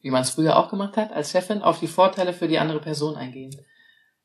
wie 0.00 0.10
man 0.10 0.22
es 0.22 0.30
früher 0.30 0.56
auch 0.56 0.70
gemacht 0.70 0.96
hat, 0.96 1.12
als 1.12 1.32
Chefin, 1.32 1.62
auf 1.62 1.80
die 1.80 1.88
Vorteile 1.88 2.32
für 2.32 2.48
die 2.48 2.58
andere 2.58 2.80
Person 2.80 3.16
eingehen. 3.16 3.54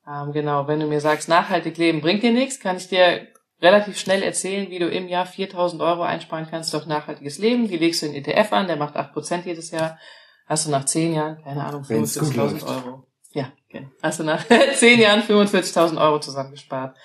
Ähm, 0.08 0.32
genau, 0.34 0.68
wenn 0.68 0.80
du 0.80 0.88
mir 0.88 1.00
sagst, 1.00 1.30
nachhaltig 1.30 1.78
leben 1.78 2.02
bringt 2.02 2.24
dir 2.24 2.34
nichts, 2.34 2.60
kann 2.60 2.78
ich 2.78 2.90
dir 2.90 3.28
relativ 3.62 3.98
schnell 3.98 4.22
erzählen, 4.22 4.70
wie 4.70 4.80
du 4.80 4.90
im 4.90 5.08
Jahr 5.08 5.26
4000 5.26 5.82
Euro 5.82 6.04
einsparen 6.04 6.48
kannst 6.50 6.74
durch 6.74 6.86
nachhaltiges 6.86 7.38
Leben. 7.38 7.68
Die 7.68 7.78
legst 7.78 8.02
du 8.02 8.08
in 8.08 8.14
ETF 8.14 8.52
an, 8.52 8.68
der 8.68 8.76
macht 8.76 8.96
8% 8.98 9.46
jedes 9.46 9.72
Jahr. 9.72 9.98
Hast 10.46 10.68
du 10.68 10.72
nach 10.72 10.84
10 10.84 11.14
Jahren, 11.14 11.42
keine 11.42 11.64
Ahnung, 11.64 11.88
Wenn's 11.88 12.20
gut 12.20 12.30
45.000 12.30 12.36
läuft. 12.36 12.68
Euro. 12.68 13.08
Ja, 13.32 13.52
genau. 13.70 13.88
Hast 14.02 14.20
du 14.20 14.24
nach 14.24 14.46
10 14.76 15.00
Jahren 15.00 15.22
45.000 15.22 16.00
Euro 16.00 16.20
zusammengespart. 16.20 16.98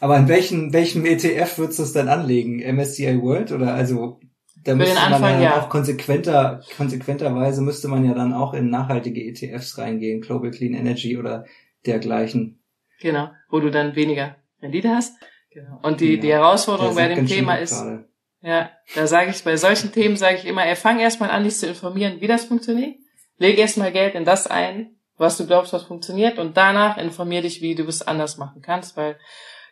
Aber 0.00 0.16
in 0.16 0.28
welchen, 0.28 0.72
welchem 0.72 1.04
ETF 1.04 1.58
würdest 1.58 1.78
du 1.78 1.82
es 1.82 1.92
dann 1.92 2.08
anlegen? 2.08 2.60
MSCI 2.74 3.20
World 3.22 3.52
oder 3.52 3.74
also 3.74 4.20
da 4.66 4.72
den 4.72 4.78
müsste 4.78 4.94
man 4.96 5.12
Anfang, 5.14 5.34
ja 5.34 5.42
ja. 5.42 5.60
auch 5.60 5.68
konsequenter, 5.68 6.60
konsequenterweise 6.76 7.62
müsste 7.62 7.88
man 7.88 8.04
ja 8.04 8.14
dann 8.14 8.32
auch 8.32 8.52
in 8.54 8.68
nachhaltige 8.70 9.22
ETFs 9.22 9.78
reingehen, 9.78 10.20
Global 10.20 10.50
Clean 10.50 10.74
Energy 10.74 11.16
oder 11.16 11.46
dergleichen. 11.86 12.60
Genau, 13.00 13.30
wo 13.48 13.60
du 13.60 13.70
dann 13.70 13.94
weniger 13.94 14.36
Rendite 14.60 14.90
hast. 14.90 15.16
Genau. 15.50 15.78
Und 15.82 16.00
die, 16.00 16.16
Ja. 16.16 16.20
die 16.20 16.32
Herausforderung 16.32 16.94
Der 16.96 17.08
bei 17.08 17.14
dem 17.14 17.26
Thema 17.26 17.54
ist, 17.56 17.80
gerade. 17.80 18.08
ja, 18.42 18.70
da 18.94 19.06
sage 19.06 19.30
ich, 19.30 19.44
bei 19.44 19.56
solchen 19.56 19.92
Themen 19.92 20.16
sage 20.16 20.36
ich 20.36 20.44
immer, 20.46 20.66
ey, 20.66 20.76
fang 20.76 20.98
erstmal 20.98 21.30
an, 21.30 21.44
dich 21.44 21.56
zu 21.56 21.66
informieren, 21.66 22.20
wie 22.20 22.26
das 22.26 22.44
funktioniert. 22.46 22.96
Leg 23.38 23.58
erstmal 23.58 23.92
Geld 23.92 24.14
in 24.14 24.24
das 24.24 24.46
ein, 24.46 24.96
was 25.18 25.36
du 25.38 25.46
glaubst, 25.46 25.72
was 25.72 25.84
funktioniert 25.84 26.38
und 26.38 26.56
danach 26.56 26.98
informier 26.98 27.42
dich, 27.42 27.62
wie 27.62 27.74
du 27.74 27.84
es 27.84 28.06
anders 28.06 28.36
machen 28.38 28.62
kannst, 28.62 28.96
weil 28.96 29.16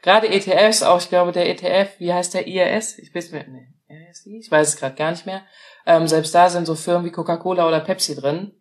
gerade 0.03 0.29
ETFs, 0.29 0.83
auch 0.83 1.01
ich 1.01 1.09
glaube, 1.09 1.33
der 1.33 1.49
ETF, 1.49 1.99
wie 1.99 2.13
heißt 2.13 2.35
der 2.35 2.47
IRS? 2.47 2.99
Ich 2.99 3.15
weiß 3.15 3.33
mir, 3.33 3.45
nee? 3.49 3.69
Ich 3.89 4.51
weiß 4.51 4.69
es 4.69 4.77
gerade 4.77 4.97
gar 4.97 5.11
nicht 5.11 5.27
mehr. 5.27 5.43
Ähm, 5.87 6.07
selbst 6.09 6.35
da 6.35 6.49
sind 6.49 6.67
so 6.67 6.75
Firmen 6.75 7.05
wie 7.07 7.11
Coca-Cola 7.13 7.67
oder 7.69 7.81
Pepsi 7.81 8.15
drin, 8.17 8.53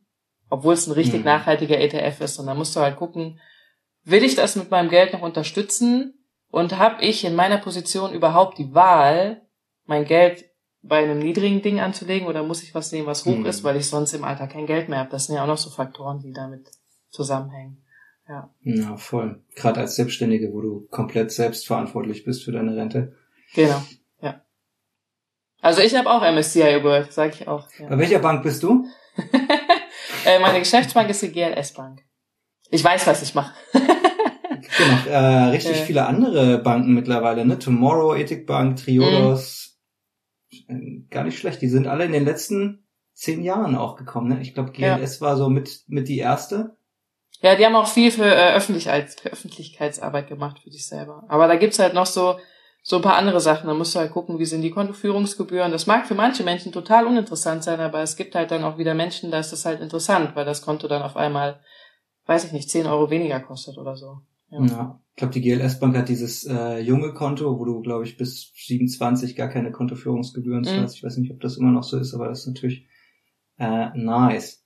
obwohl 0.50 0.74
es 0.74 0.88
ein 0.88 0.92
richtig 0.94 1.20
Mhm. 1.22 1.26
nachhaltiger 1.26 1.80
ETF 1.80 2.22
ist. 2.22 2.40
Und 2.40 2.48
da 2.48 2.54
musst 2.54 2.76
du 2.76 2.82
halt 2.82 2.98
gucken, 2.98 3.40
will 4.04 4.24
ich 4.24 4.36
das 4.36 4.56
mit 4.56 4.70
meinem 4.72 4.90
Geld 4.90 5.14
noch 5.14 5.22
unterstützen 5.22 6.26
und 6.50 6.78
habe 6.78 7.04
ich 7.04 7.24
in 7.24 7.36
meiner 7.36 7.58
Position 7.58 8.14
überhaupt 8.14 8.58
die 8.58 8.74
Wahl, 8.76 9.42
mein 9.86 10.06
Geld 10.06 10.46
bei 10.82 10.98
einem 10.98 11.20
niedrigen 11.20 11.62
Ding 11.62 11.80
anzulegen 11.80 12.28
oder 12.28 12.44
muss 12.44 12.62
ich 12.62 12.76
was 12.76 12.92
nehmen, 12.92 13.08
was 13.08 13.26
hoch 13.26 13.38
Mhm. 13.38 13.46
ist, 13.46 13.64
weil 13.64 13.78
ich 13.78 13.88
sonst 13.88 14.14
im 14.14 14.26
Alter 14.26 14.48
kein 14.48 14.66
Geld 14.66 14.90
mehr 14.90 15.00
habe. 15.00 15.10
Das 15.10 15.26
sind 15.28 15.36
ja 15.36 15.44
auch 15.44 15.48
noch 15.48 15.58
so 15.58 15.70
Faktoren, 15.70 16.20
die 16.20 16.34
damit 16.34 16.70
zusammenhängen. 17.10 17.78
Ja. 18.28 18.50
Ja, 18.62 18.98
voll. 18.98 19.42
Gerade 19.56 19.80
als 19.82 19.96
Selbstständige, 19.96 20.52
wo 20.52 20.62
du 20.62 20.88
komplett 20.92 21.32
selbstverantwortlich 21.32 22.26
bist 22.26 22.44
für 22.44 22.52
deine 22.52 22.76
Rente. 22.76 23.16
Genau. 23.54 23.82
Also 25.64 25.82
ich 25.82 25.96
habe 25.96 26.10
auch 26.12 26.22
MSCI 26.22 26.84
World, 26.84 27.14
sage 27.14 27.34
ich 27.40 27.48
auch. 27.48 27.68
Ja. 27.80 27.88
Bei 27.88 27.98
welcher 27.98 28.20
Bank 28.20 28.44
bist 28.44 28.62
du? 28.64 28.86
äh, 30.26 30.40
meine 30.40 30.60
Geschäftsbank 30.60 31.10
ist 31.10 31.22
die 31.22 31.32
GLS 31.32 31.74
Bank. 31.74 32.02
Ich 32.70 32.84
weiß, 32.84 33.08
was 33.08 33.22
ich 33.22 33.34
mache. 33.34 33.54
Genau, 33.74 35.08
äh, 35.10 35.50
richtig 35.52 35.72
Äh. 35.82 35.86
viele 35.86 36.06
andere 36.06 36.58
Banken 36.60 36.94
mittlerweile, 36.94 37.46
ne? 37.46 37.60
Tomorrow, 37.60 38.14
Ethik 38.16 38.46
Bank, 38.46 38.78
Triodos. 38.84 39.78
Äh, 40.68 41.02
Gar 41.10 41.24
nicht 41.24 41.40
schlecht. 41.40 41.62
Die 41.62 41.70
sind 41.70 41.88
alle 41.88 42.06
in 42.06 42.12
den 42.12 42.26
letzten 42.26 42.86
zehn 43.14 43.42
Jahren 43.44 43.76
auch 43.78 43.96
gekommen, 43.96 44.28
ne? 44.30 44.42
Ich 44.42 44.54
glaube, 44.54 44.72
Ja. 44.76 44.98
GLS 44.98 45.22
war 45.22 45.38
so 45.38 45.50
mit, 45.50 45.84
mit 45.88 46.08
die 46.10 46.18
erste. 46.18 46.76
Ja, 47.42 47.56
die 47.56 47.66
haben 47.66 47.76
auch 47.76 47.88
viel 47.88 48.12
für, 48.12 48.26
äh, 48.26 48.54
Öffentlichkeits 48.54 49.16
für 49.22 49.30
Öffentlichkeitsarbeit 49.30 50.28
gemacht 50.28 50.60
für 50.64 50.70
dich 50.70 50.88
selber. 50.88 51.24
Aber 51.30 51.48
da 51.48 51.56
gibt's 51.56 51.80
halt 51.80 51.94
noch 51.94 52.06
so, 52.06 52.38
so 52.86 52.98
ein 52.98 53.02
paar 53.02 53.16
andere 53.16 53.40
Sachen. 53.40 53.68
Da 53.68 53.74
musst 53.74 53.96
du 53.96 54.00
halt 54.00 54.12
gucken, 54.12 54.40
wie 54.40 54.46
sind 54.46 54.62
die 54.62 54.70
Kontoführungsgebühren. 54.72 55.72
Das 55.72 55.88
mag 55.88 56.06
für 56.06 56.16
manche 56.16 56.44
Menschen 56.44 56.74
total 56.74 57.08
uninteressant 57.08 57.64
sein, 57.64 57.80
aber 57.80 58.02
es 58.02 58.18
gibt 58.18 58.36
halt 58.36 58.52
dann 58.52 58.64
auch 58.66 58.78
wieder 58.78 58.94
Menschen, 58.94 59.32
da 59.32 59.40
ist 59.40 59.54
das 59.54 59.66
halt 59.66 59.80
interessant, 59.80 60.36
weil 60.36 60.46
das 60.46 60.62
Konto 60.62 60.88
dann 60.90 61.02
auf 61.02 61.16
einmal, 61.16 61.62
weiß 62.26 62.44
ich 62.46 62.52
nicht, 62.52 62.70
10 62.70 62.86
Euro 62.86 63.10
weniger 63.10 63.40
kostet 63.40 63.78
oder 63.78 63.96
so. 63.96 64.18
Ja. 64.50 64.66
Ja. 64.66 65.00
Ich 65.12 65.18
glaube, 65.18 65.34
die 65.34 65.42
GLS 65.42 65.80
Bank 65.80 65.96
hat 65.96 66.10
dieses 66.10 66.44
äh, 66.44 66.80
junge 66.80 67.14
Konto, 67.14 67.58
wo 67.58 67.66
du, 67.66 67.82
glaube 67.82 68.04
ich, 68.04 68.18
bis 68.18 68.52
27 68.56 69.36
gar 69.36 69.48
keine 69.48 69.72
Kontoführungsgebühren 69.72 70.62
Mhm. 70.62 70.66
zahlst. 70.66 70.96
Ich 70.98 71.04
weiß 71.04 71.18
nicht, 71.18 71.32
ob 71.32 71.40
das 71.40 71.58
immer 71.58 71.72
noch 71.72 71.84
so 71.84 71.98
ist, 71.98 72.14
aber 72.14 72.28
das 72.28 72.42
ist 72.42 72.48
natürlich 72.48 72.86
äh, 73.60 73.90
nice. 73.96 74.63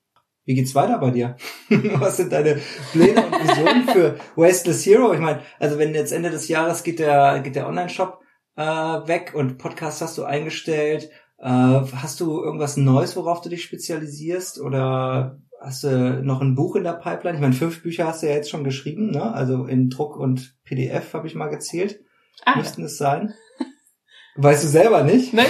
Wie 0.47 0.55
geht's 0.55 0.75
weiter 0.75 0.97
bei 0.97 1.11
dir? 1.11 1.35
Was 1.69 2.15
sind 2.15 2.31
deine 2.31 2.57
Pläne 2.93 3.25
und 3.25 3.33
Visionen 3.33 3.87
für 3.89 4.15
Wasteless 4.37 4.85
Hero? 4.85 5.13
Ich 5.13 5.19
meine, 5.19 5.41
also 5.59 5.77
wenn 5.77 5.93
jetzt 5.93 6.13
Ende 6.13 6.29
des 6.29 6.47
Jahres 6.47 6.83
geht 6.83 6.99
der 6.99 7.41
geht 7.41 7.57
der 7.57 7.67
Online-Shop 7.67 8.21
äh, 8.55 8.63
weg 8.63 9.33
und 9.35 9.57
Podcast 9.57 10.01
hast 10.01 10.17
du 10.17 10.23
eingestellt, 10.23 11.09
äh, 11.39 11.49
hast 11.49 12.21
du 12.21 12.41
irgendwas 12.41 12.77
Neues, 12.77 13.17
worauf 13.17 13.41
du 13.41 13.49
dich 13.49 13.61
spezialisierst 13.61 14.61
oder 14.61 15.41
hast 15.59 15.83
du 15.83 16.23
noch 16.23 16.39
ein 16.39 16.55
Buch 16.55 16.77
in 16.77 16.85
der 16.85 16.93
Pipeline? 16.93 17.35
Ich 17.35 17.41
meine, 17.41 17.53
fünf 17.53 17.83
Bücher 17.83 18.07
hast 18.07 18.23
du 18.23 18.27
ja 18.27 18.33
jetzt 18.33 18.49
schon 18.49 18.63
geschrieben, 18.63 19.11
ne? 19.11 19.33
Also 19.33 19.65
in 19.65 19.89
Druck 19.89 20.15
und 20.15 20.55
PDF 20.63 21.13
habe 21.13 21.27
ich 21.27 21.35
mal 21.35 21.49
gezählt. 21.49 21.99
Ah. 22.45 22.55
Müssten 22.55 22.85
es 22.85 22.97
sein? 22.97 23.33
Weißt 24.37 24.63
du 24.63 24.69
selber 24.69 25.03
nicht? 25.03 25.33
Ne? 25.33 25.45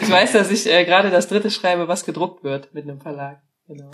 Ich 0.00 0.10
weiß, 0.10 0.34
dass 0.34 0.52
ich 0.52 0.70
äh, 0.72 0.84
gerade 0.84 1.10
das 1.10 1.26
dritte 1.26 1.50
schreibe, 1.50 1.88
was 1.88 2.04
gedruckt 2.04 2.44
wird 2.44 2.72
mit 2.74 2.84
einem 2.84 3.00
Verlag. 3.00 3.42
Genau. 3.66 3.90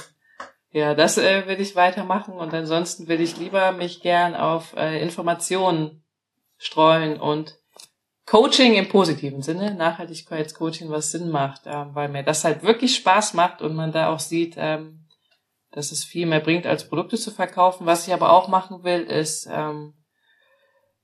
Ja, 0.72 0.94
das 0.94 1.18
äh, 1.18 1.46
will 1.46 1.60
ich 1.60 1.76
weitermachen 1.76 2.32
und 2.32 2.54
ansonsten 2.54 3.06
will 3.06 3.20
ich 3.20 3.36
lieber 3.36 3.72
mich 3.72 4.00
gern 4.00 4.34
auf 4.34 4.74
äh, 4.74 5.02
Informationen 5.02 6.02
streuen 6.56 7.20
und 7.20 7.58
Coaching 8.24 8.74
im 8.74 8.88
positiven 8.88 9.42
Sinne, 9.42 9.74
Nachhaltigkeitscoaching, 9.74 10.88
was 10.88 11.10
Sinn 11.10 11.28
macht, 11.28 11.62
ähm, 11.66 11.94
weil 11.94 12.08
mir 12.08 12.22
das 12.22 12.44
halt 12.44 12.62
wirklich 12.62 12.96
Spaß 12.96 13.34
macht 13.34 13.60
und 13.60 13.74
man 13.74 13.92
da 13.92 14.08
auch 14.08 14.20
sieht, 14.20 14.54
ähm, 14.56 15.06
dass 15.72 15.92
es 15.92 16.04
viel 16.04 16.26
mehr 16.26 16.40
bringt, 16.40 16.66
als 16.66 16.88
Produkte 16.88 17.18
zu 17.18 17.30
verkaufen. 17.30 17.86
Was 17.86 18.06
ich 18.06 18.14
aber 18.14 18.32
auch 18.32 18.48
machen 18.48 18.82
will, 18.82 19.02
ist 19.02 19.46
ähm, 19.50 19.92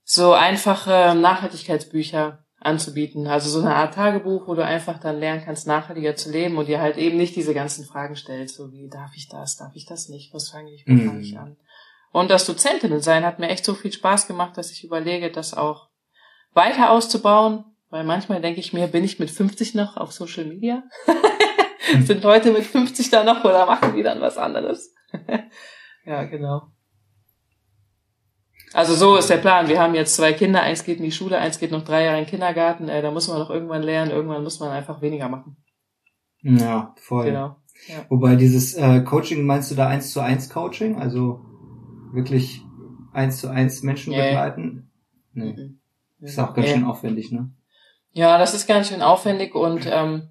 so 0.03 0.33
einfache 0.33 1.15
Nachhaltigkeitsbücher 1.15 2.47
anzubieten. 2.61 3.27
Also 3.27 3.51
so 3.51 3.61
eine 3.61 3.75
Art 3.75 3.95
Tagebuch, 3.95 4.49
wo 4.49 4.55
du 4.55 4.65
einfach 4.65 4.99
dann 4.99 5.19
lernen 5.19 5.43
kannst, 5.45 5.67
nachhaltiger 5.67 6.17
zu 6.17 6.31
leben 6.31 6.59
und 6.59 6.67
dir 6.67 6.81
halt 6.81 6.97
eben 6.97 7.17
nicht 7.17 7.37
diese 7.37 7.55
ganzen 7.55 7.85
Fragen 7.85 8.17
stellst, 8.17 8.57
so 8.57 8.73
wie 8.73 8.89
darf 8.89 9.13
ich 9.17 9.29
das, 9.29 9.57
darf 9.57 9.73
ich 9.75 9.87
das 9.87 10.09
nicht, 10.09 10.35
was 10.35 10.51
fange 10.51 10.73
ich, 10.73 10.85
wo 10.87 10.93
mm. 10.93 11.07
fange 11.07 11.21
ich 11.21 11.39
an. 11.39 11.57
Und 12.11 12.31
das 12.31 12.47
Dozentinnen 12.47 13.01
sein 13.01 13.25
hat 13.25 13.39
mir 13.39 13.49
echt 13.49 13.65
so 13.65 13.75
viel 13.75 13.93
Spaß 13.93 14.27
gemacht, 14.27 14.57
dass 14.57 14.73
ich 14.73 14.83
überlege, 14.83 15.31
das 15.31 15.55
auch 15.55 15.89
weiter 16.53 16.91
auszubauen, 16.91 17.65
weil 17.91 18.05
manchmal 18.05 18.41
denke 18.41 18.61
ich 18.61 18.73
mir, 18.73 18.89
bin 18.89 19.05
ich 19.05 19.19
mit 19.19 19.31
50 19.31 19.75
noch 19.75 19.97
auf 19.97 20.13
Social 20.13 20.45
Media? 20.45 20.83
Sind 22.03 22.23
Leute 22.23 22.51
mit 22.51 22.65
50 22.65 23.11
da 23.11 23.25
noch 23.25 23.45
oder 23.45 23.67
machen 23.67 23.95
die 23.95 24.03
dann 24.03 24.21
was 24.21 24.37
anderes? 24.37 24.95
ja, 26.05 26.25
genau. 26.25 26.71
Also 28.73 28.95
so 28.95 29.17
ist 29.17 29.31
der 29.31 29.39
Plan. 29.39 29.69
Wir 29.69 29.81
haben 29.81 29.95
jetzt 29.95 30.15
zwei 30.17 30.33
Kinder, 30.33 30.63
eins 30.63 30.85
geht 30.85 30.99
in 30.99 31.05
die 31.05 31.13
Schule, 31.13 31.39
eins 31.39 31.59
geht 31.59 31.71
noch 31.71 31.85
drei 31.85 32.05
Jahre 32.05 32.19
in 32.19 32.25
den 32.25 32.31
Kindergarten. 32.31 32.89
Äh, 32.89 33.03
da 33.03 33.11
muss 33.11 33.29
man 33.29 33.39
noch 33.39 33.51
irgendwann 33.51 33.83
lernen, 33.83 34.11
irgendwann 34.11 34.43
muss 34.43 34.61
man 34.61 34.71
einfach 34.71 35.01
weniger 35.01 35.29
machen. 35.29 35.57
Ja, 36.43 36.95
voll. 36.99 37.27
Genau. 37.27 37.57
Ja. 37.87 38.05
Wobei 38.09 38.37
dieses 38.37 38.75
äh, 38.75 39.01
Coaching, 39.03 39.45
meinst 39.45 39.71
du 39.71 39.75
da 39.75 39.89
eins 39.89 40.13
zu 40.13 40.21
eins 40.21 40.51
Coaching? 40.51 41.01
Also 41.01 41.41
wirklich 42.13 42.63
eins 43.13 43.39
zu 43.39 43.49
eins 43.49 43.83
Menschen 43.83 44.13
yeah. 44.13 44.27
begleiten? 44.27 44.91
Nee. 45.33 45.53
Mhm. 45.53 45.81
Ist 46.21 46.39
auch 46.39 46.55
ganz 46.55 46.69
ja. 46.69 46.75
schön 46.75 46.85
aufwendig, 46.85 47.31
ne? 47.31 47.51
Ja, 48.13 48.39
das 48.39 48.55
ist 48.55 48.67
ganz 48.67 48.89
schön 48.89 49.03
aufwendig 49.03 49.55
und 49.55 49.87
ähm, 49.91 50.31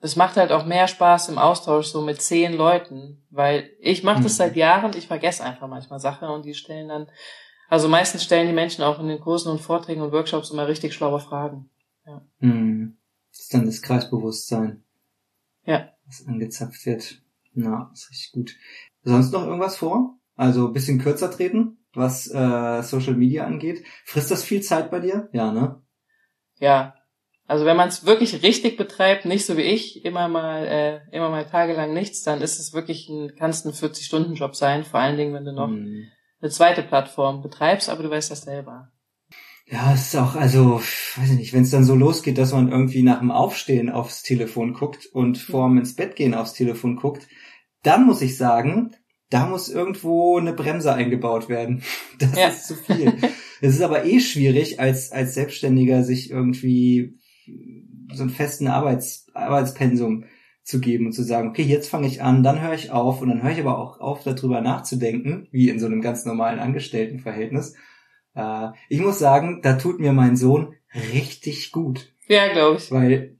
das 0.00 0.16
macht 0.16 0.36
halt 0.36 0.52
auch 0.52 0.64
mehr 0.64 0.86
Spaß 0.86 1.28
im 1.28 1.38
Austausch 1.38 1.86
so 1.86 2.02
mit 2.02 2.22
zehn 2.22 2.52
Leuten, 2.52 3.22
weil 3.30 3.70
ich 3.80 4.04
mache 4.04 4.22
das 4.22 4.34
mhm. 4.34 4.36
seit 4.36 4.56
Jahren, 4.56 4.92
ich 4.96 5.08
vergesse 5.08 5.44
einfach 5.44 5.66
manchmal 5.66 5.98
Sachen 5.98 6.28
und 6.28 6.44
die 6.44 6.54
stellen 6.54 6.88
dann, 6.88 7.08
also 7.70 7.88
meistens 7.88 8.24
stellen 8.24 8.46
die 8.46 8.52
Menschen 8.52 8.84
auch 8.84 9.00
in 9.00 9.08
den 9.08 9.20
Kursen 9.20 9.50
und 9.50 9.60
Vorträgen 9.60 10.02
und 10.02 10.12
Workshops 10.12 10.50
immer 10.50 10.68
richtig 10.68 10.92
schlaue 10.92 11.20
Fragen. 11.20 11.70
Ja. 12.06 12.22
Mhm. 12.40 12.98
Das 13.30 13.40
ist 13.40 13.54
dann 13.54 13.64
das 13.64 13.80
Kreisbewusstsein. 13.80 14.84
Ja. 15.64 15.88
Was 16.06 16.26
angezapft 16.26 16.84
wird. 16.84 17.22
Na, 17.54 17.90
ist 17.94 18.10
richtig 18.10 18.32
gut. 18.32 18.56
Sonst 19.02 19.32
noch 19.32 19.46
irgendwas 19.46 19.78
vor? 19.78 20.18
Also 20.36 20.66
ein 20.66 20.72
bisschen 20.74 20.98
kürzer 20.98 21.30
treten? 21.30 21.78
was 21.94 22.30
äh, 22.32 22.82
Social 22.82 23.14
Media 23.14 23.44
angeht. 23.44 23.84
Frisst 24.04 24.30
das 24.30 24.44
viel 24.44 24.62
Zeit 24.62 24.90
bei 24.90 25.00
dir? 25.00 25.28
Ja, 25.32 25.52
ne? 25.52 25.82
Ja. 26.58 26.94
Also 27.46 27.64
wenn 27.64 27.76
man 27.76 27.88
es 27.88 28.06
wirklich 28.06 28.44
richtig 28.44 28.76
betreibt, 28.76 29.24
nicht 29.24 29.44
so 29.44 29.56
wie 29.56 29.62
ich, 29.62 30.04
immer 30.04 30.28
mal, 30.28 30.66
äh, 30.66 31.00
immer 31.10 31.30
mal 31.30 31.46
tagelang 31.46 31.92
nichts, 31.92 32.22
dann 32.22 32.42
ist 32.42 32.60
es 32.60 32.72
wirklich 32.72 33.08
ein, 33.08 33.34
kann 33.34 33.50
es 33.50 33.64
ein 33.64 33.72
40-Stunden-Job 33.72 34.54
sein, 34.54 34.84
vor 34.84 35.00
allen 35.00 35.16
Dingen, 35.16 35.34
wenn 35.34 35.44
du 35.44 35.52
noch 35.52 35.66
hm. 35.66 36.06
Eine 36.40 36.50
zweite 36.50 36.82
Plattform 36.82 37.42
betreibst, 37.42 37.88
aber 37.88 38.02
du 38.02 38.10
weißt 38.10 38.30
das 38.30 38.42
selber. 38.42 38.90
Ja, 39.66 39.92
es 39.94 40.08
ist 40.08 40.16
auch, 40.16 40.34
also, 40.34 40.80
weiß 41.16 41.30
ich 41.30 41.38
nicht, 41.38 41.52
wenn 41.52 41.62
es 41.62 41.70
dann 41.70 41.84
so 41.84 41.94
losgeht, 41.94 42.38
dass 42.38 42.52
man 42.52 42.72
irgendwie 42.72 43.02
nach 43.02 43.20
dem 43.20 43.30
Aufstehen 43.30 43.88
aufs 43.88 44.22
Telefon 44.22 44.72
guckt 44.72 45.06
und 45.06 45.38
vorm 45.38 45.78
ins 45.78 45.94
Bett 45.94 46.16
gehen 46.16 46.34
aufs 46.34 46.54
Telefon 46.54 46.96
guckt, 46.96 47.28
dann 47.82 48.04
muss 48.04 48.20
ich 48.20 48.36
sagen, 48.36 48.96
da 49.28 49.46
muss 49.46 49.68
irgendwo 49.68 50.38
eine 50.38 50.52
Bremse 50.52 50.92
eingebaut 50.92 51.48
werden. 51.48 51.82
Das 52.18 52.36
ja. 52.36 52.48
ist 52.48 52.66
zu 52.66 52.74
viel. 52.74 53.14
Es 53.62 53.74
ist 53.74 53.80
aber 53.80 54.04
eh 54.04 54.20
schwierig, 54.20 54.78
als, 54.78 55.10
als 55.10 55.32
Selbstständiger 55.32 56.02
sich 56.02 56.30
irgendwie 56.30 57.18
so 58.12 58.22
einen 58.22 58.30
festen 58.30 58.66
Arbeits, 58.66 59.26
Arbeitspensum 59.32 60.24
zu 60.70 60.80
geben 60.80 61.06
und 61.06 61.12
zu 61.12 61.22
sagen, 61.22 61.48
okay, 61.48 61.62
jetzt 61.62 61.90
fange 61.90 62.06
ich 62.06 62.22
an, 62.22 62.42
dann 62.42 62.62
höre 62.62 62.74
ich 62.74 62.90
auf 62.90 63.20
und 63.20 63.28
dann 63.28 63.42
höre 63.42 63.50
ich 63.50 63.60
aber 63.60 63.78
auch 63.78 64.00
auf, 64.00 64.22
darüber 64.24 64.60
nachzudenken, 64.60 65.48
wie 65.50 65.68
in 65.68 65.78
so 65.78 65.86
einem 65.86 66.00
ganz 66.00 66.24
normalen 66.24 66.60
Angestelltenverhältnis. 66.60 67.74
Äh, 68.34 68.68
ich 68.88 69.00
muss 69.00 69.18
sagen, 69.18 69.60
da 69.62 69.74
tut 69.74 70.00
mir 70.00 70.12
mein 70.12 70.36
Sohn 70.36 70.74
richtig 71.12 71.72
gut. 71.72 72.14
Ja, 72.28 72.52
glaube 72.52 72.78
ich. 72.78 72.90
Weil 72.90 73.36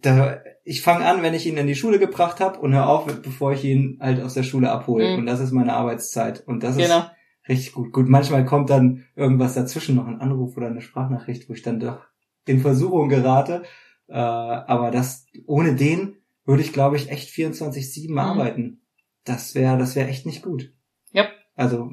da, 0.00 0.40
ich 0.64 0.82
fange 0.82 1.04
an, 1.04 1.22
wenn 1.22 1.34
ich 1.34 1.46
ihn 1.46 1.58
in 1.58 1.66
die 1.66 1.74
Schule 1.74 1.98
gebracht 1.98 2.40
habe 2.40 2.58
und 2.58 2.74
höre 2.74 2.88
auf, 2.88 3.04
bevor 3.22 3.52
ich 3.52 3.64
ihn 3.64 3.98
halt 4.00 4.22
aus 4.22 4.34
der 4.34 4.42
Schule 4.42 4.70
abhole. 4.70 5.12
Mhm. 5.12 5.18
Und 5.20 5.26
das 5.26 5.40
ist 5.40 5.52
meine 5.52 5.74
Arbeitszeit. 5.74 6.42
Und 6.46 6.62
das 6.62 6.76
genau. 6.76 7.00
ist 7.00 7.10
richtig 7.48 7.72
gut. 7.74 7.92
Gut, 7.92 8.08
manchmal 8.08 8.44
kommt 8.44 8.70
dann 8.70 9.04
irgendwas 9.14 9.54
dazwischen, 9.54 9.96
noch 9.96 10.06
ein 10.06 10.20
Anruf 10.20 10.56
oder 10.56 10.68
eine 10.68 10.80
Sprachnachricht, 10.80 11.48
wo 11.48 11.52
ich 11.52 11.62
dann 11.62 11.80
doch 11.80 12.06
in 12.46 12.60
Versuchung 12.60 13.08
gerate. 13.08 13.62
Äh, 14.08 14.14
aber 14.14 14.90
das, 14.90 15.26
ohne 15.46 15.74
den 15.74 16.15
würde 16.46 16.62
ich, 16.62 16.72
glaube 16.72 16.96
ich, 16.96 17.10
echt 17.10 17.28
24-7 17.28 18.10
mhm. 18.10 18.18
arbeiten. 18.18 18.80
Das 19.24 19.54
wäre, 19.54 19.76
das 19.76 19.96
wäre 19.96 20.08
echt 20.08 20.24
nicht 20.24 20.42
gut. 20.42 20.72
Ja. 21.12 21.28
Also 21.54 21.90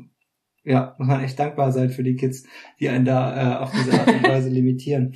ja, 0.64 0.96
muss 0.98 1.08
man 1.08 1.24
echt 1.24 1.38
dankbar 1.38 1.72
sein 1.72 1.90
für 1.90 2.04
die 2.04 2.16
Kids, 2.16 2.44
die 2.80 2.88
einen 2.88 3.04
da 3.04 3.36
äh, 3.36 3.64
auf 3.64 3.72
diese 3.72 4.00
Art 4.00 4.08
und 4.08 4.24
Weise 4.24 4.50
limitieren. 4.50 5.16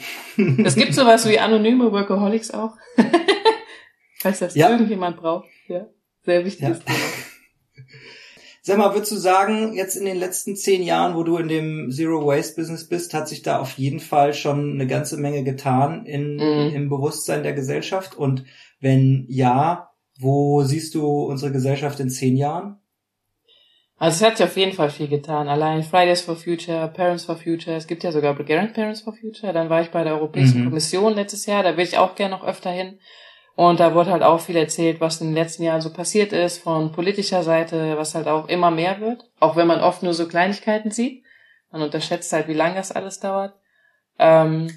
es 0.64 0.76
gibt 0.76 0.94
sowas 0.94 1.28
wie 1.30 1.40
anonyme 1.40 1.92
Workaholics 1.92 2.52
auch. 2.52 2.76
Falls 4.20 4.40
das 4.40 4.56
ja. 4.56 4.72
irgendjemand 4.72 5.18
braucht. 5.18 5.48
Ja, 5.68 5.88
sehr 6.24 6.44
wichtiges 6.44 6.80
ja. 6.80 6.84
Thema. 6.84 7.00
Sag 8.68 8.80
mal, 8.80 8.94
würdest 8.94 9.14
du 9.14 9.16
sagen, 9.16 9.76
jetzt 9.76 9.96
in 9.96 10.04
den 10.04 10.18
letzten 10.18 10.58
zehn 10.58 10.84
Jahren, 10.84 11.16
wo 11.16 11.24
du 11.24 11.38
in 11.38 11.48
dem 11.48 11.90
Zero 11.90 12.28
Waste 12.28 12.56
Business 12.60 12.90
bist, 12.90 13.14
hat 13.14 13.30
sich 13.30 13.42
da 13.42 13.60
auf 13.60 13.78
jeden 13.78 14.02
Fall 14.02 14.34
schon 14.34 14.74
eine 14.74 14.88
ganze 14.88 15.16
Menge 15.16 15.46
getan 15.46 16.06
in, 16.06 16.36
mhm. 16.36 16.76
im 16.76 16.90
Bewusstsein 16.90 17.44
der 17.44 17.54
Gesellschaft? 17.54 18.16
Und 18.16 18.44
wenn 18.82 19.26
ja, 19.30 19.92
wo 20.20 20.64
siehst 20.64 20.96
du 20.96 21.08
unsere 21.08 21.54
Gesellschaft 21.54 22.02
in 22.02 22.10
zehn 22.10 22.36
Jahren? 22.36 22.82
Also 23.96 24.18
es 24.18 24.30
hat 24.30 24.36
sich 24.36 24.46
auf 24.46 24.58
jeden 24.58 24.74
Fall 24.74 24.90
viel 24.90 25.08
getan. 25.08 25.48
Allein 25.48 25.84
Fridays 25.84 26.20
for 26.20 26.36
Future, 26.36 26.90
Parents 26.90 27.24
for 27.24 27.38
Future, 27.38 27.78
es 27.78 27.88
gibt 27.88 28.04
ja 28.04 28.12
sogar 28.12 28.36
Bulgarian 28.36 28.74
Parents 28.74 29.00
for 29.00 29.14
Future. 29.14 29.54
Dann 29.54 29.70
war 29.70 29.82
ich 29.82 29.92
bei 29.92 30.04
der 30.04 30.16
Europäischen 30.16 30.64
mhm. 30.64 30.66
Kommission 30.66 31.14
letztes 31.14 31.46
Jahr, 31.46 31.64
da 31.64 31.78
will 31.78 31.86
ich 31.86 31.98
auch 31.98 32.16
gerne 32.16 32.36
noch 32.36 32.44
öfter 32.46 32.72
hin. 32.72 33.00
Und 33.58 33.80
da 33.80 33.96
wurde 33.96 34.12
halt 34.12 34.22
auch 34.22 34.40
viel 34.40 34.56
erzählt, 34.56 35.02
was 35.02 35.20
in 35.20 35.30
den 35.30 35.34
letzten 35.34 35.64
Jahren 35.64 35.82
so 35.82 35.92
passiert 35.92 36.32
ist, 36.32 36.60
von 36.60 36.92
politischer 36.92 37.42
Seite, 37.42 37.98
was 37.98 38.14
halt 38.14 38.28
auch 38.28 38.48
immer 38.50 38.70
mehr 38.70 39.02
wird. 39.02 39.24
Auch 39.40 39.56
wenn 39.56 39.66
man 39.66 39.82
oft 39.82 40.04
nur 40.04 40.14
so 40.14 40.28
Kleinigkeiten 40.28 40.92
sieht. 40.92 41.24
Man 41.72 41.82
unterschätzt 41.82 42.32
halt, 42.32 42.48
wie 42.48 42.54
lange 42.54 42.76
das 42.76 42.92
alles 42.92 43.20
dauert. 43.20 43.56
Ähm, 44.20 44.70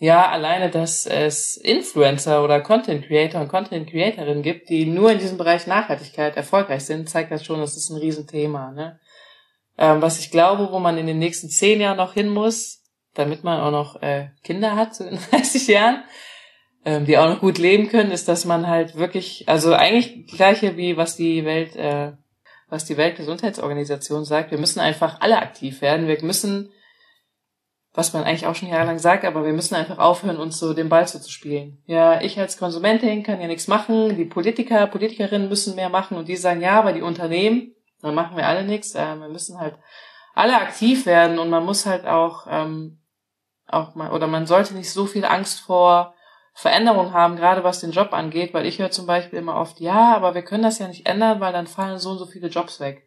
ja, 0.00 0.28
alleine, 0.28 0.68
dass 0.68 1.06
es 1.06 1.56
Influencer 1.56 2.42
oder 2.42 2.60
Content 2.60 3.06
Creator 3.06 3.40
und 3.40 3.46
Content 3.46 3.88
Creatorinnen 3.88 4.42
gibt, 4.42 4.68
die 4.68 4.84
nur 4.84 5.12
in 5.12 5.20
diesem 5.20 5.38
Bereich 5.38 5.68
Nachhaltigkeit 5.68 6.36
erfolgreich 6.36 6.84
sind, 6.84 7.08
zeigt 7.08 7.30
das 7.30 7.44
schon, 7.44 7.60
das 7.60 7.76
ist 7.76 7.90
ein 7.90 7.98
Riesenthema. 7.98 8.72
Ne? 8.72 8.98
Ähm, 9.78 10.02
was 10.02 10.18
ich 10.18 10.32
glaube, 10.32 10.72
wo 10.72 10.80
man 10.80 10.98
in 10.98 11.06
den 11.06 11.20
nächsten 11.20 11.48
zehn 11.50 11.80
Jahren 11.80 11.98
noch 11.98 12.14
hin 12.14 12.30
muss, 12.30 12.82
damit 13.14 13.44
man 13.44 13.60
auch 13.60 13.70
noch 13.70 14.02
äh, 14.02 14.30
Kinder 14.42 14.74
hat, 14.74 14.96
so 14.96 15.04
in 15.04 15.20
30 15.30 15.68
Jahren, 15.68 16.02
ähm, 16.84 17.04
die 17.04 17.18
auch 17.18 17.28
noch 17.28 17.40
gut 17.40 17.58
leben 17.58 17.88
können, 17.88 18.10
ist, 18.10 18.28
dass 18.28 18.44
man 18.44 18.66
halt 18.66 18.96
wirklich, 18.96 19.48
also 19.48 19.72
eigentlich 19.74 20.26
gleiche 20.26 20.76
wie 20.76 20.96
was 20.96 21.16
die 21.16 21.44
Welt, 21.44 21.76
äh, 21.76 22.12
was 22.68 22.84
die 22.84 22.96
Weltgesundheitsorganisation 22.96 24.24
sagt, 24.24 24.50
wir 24.50 24.58
müssen 24.58 24.80
einfach 24.80 25.20
alle 25.20 25.38
aktiv 25.38 25.80
werden. 25.80 26.08
Wir 26.08 26.22
müssen 26.22 26.70
was 27.94 28.12
man 28.12 28.24
eigentlich 28.24 28.46
auch 28.46 28.56
schon 28.56 28.68
jahrelang 28.68 28.98
sagt, 28.98 29.24
aber 29.24 29.44
wir 29.46 29.52
müssen 29.52 29.76
einfach 29.76 29.98
aufhören, 29.98 30.36
uns 30.36 30.58
so 30.58 30.74
den 30.74 30.88
Ball 30.88 31.06
zuzuspielen. 31.06 31.80
Ja, 31.86 32.20
ich 32.20 32.38
als 32.38 32.58
Konsumentin 32.58 33.22
kann 33.22 33.40
ja 33.40 33.46
nichts 33.46 33.68
machen, 33.68 34.16
die 34.16 34.24
Politiker, 34.24 34.88
Politikerinnen 34.88 35.48
müssen 35.48 35.76
mehr 35.76 35.88
machen 35.88 36.16
und 36.16 36.26
die 36.26 36.36
sagen, 36.36 36.60
ja, 36.60 36.72
aber 36.72 36.92
die 36.92 37.02
Unternehmen, 37.02 37.72
dann 38.02 38.16
machen 38.16 38.36
wir 38.36 38.48
alle 38.48 38.64
nichts. 38.64 38.96
Äh, 38.96 39.14
wir 39.16 39.28
müssen 39.28 39.60
halt 39.60 39.76
alle 40.34 40.60
aktiv 40.60 41.06
werden 41.06 41.38
und 41.38 41.50
man 41.50 41.64
muss 41.64 41.86
halt 41.86 42.04
auch, 42.04 42.48
ähm, 42.50 42.98
auch 43.68 43.94
mal, 43.94 44.10
oder 44.10 44.26
man 44.26 44.46
sollte 44.46 44.74
nicht 44.74 44.90
so 44.90 45.06
viel 45.06 45.24
Angst 45.24 45.60
vor 45.60 46.13
Veränderung 46.54 47.12
haben, 47.12 47.36
gerade 47.36 47.64
was 47.64 47.80
den 47.80 47.90
Job 47.90 48.12
angeht, 48.12 48.54
weil 48.54 48.64
ich 48.64 48.78
höre 48.78 48.90
zum 48.90 49.06
Beispiel 49.06 49.40
immer 49.40 49.56
oft, 49.56 49.80
ja, 49.80 50.14
aber 50.14 50.34
wir 50.34 50.42
können 50.42 50.62
das 50.62 50.78
ja 50.78 50.86
nicht 50.86 51.06
ändern, 51.06 51.40
weil 51.40 51.52
dann 51.52 51.66
fallen 51.66 51.98
so 51.98 52.10
und 52.10 52.18
so 52.18 52.26
viele 52.26 52.48
Jobs 52.48 52.78
weg. 52.78 53.02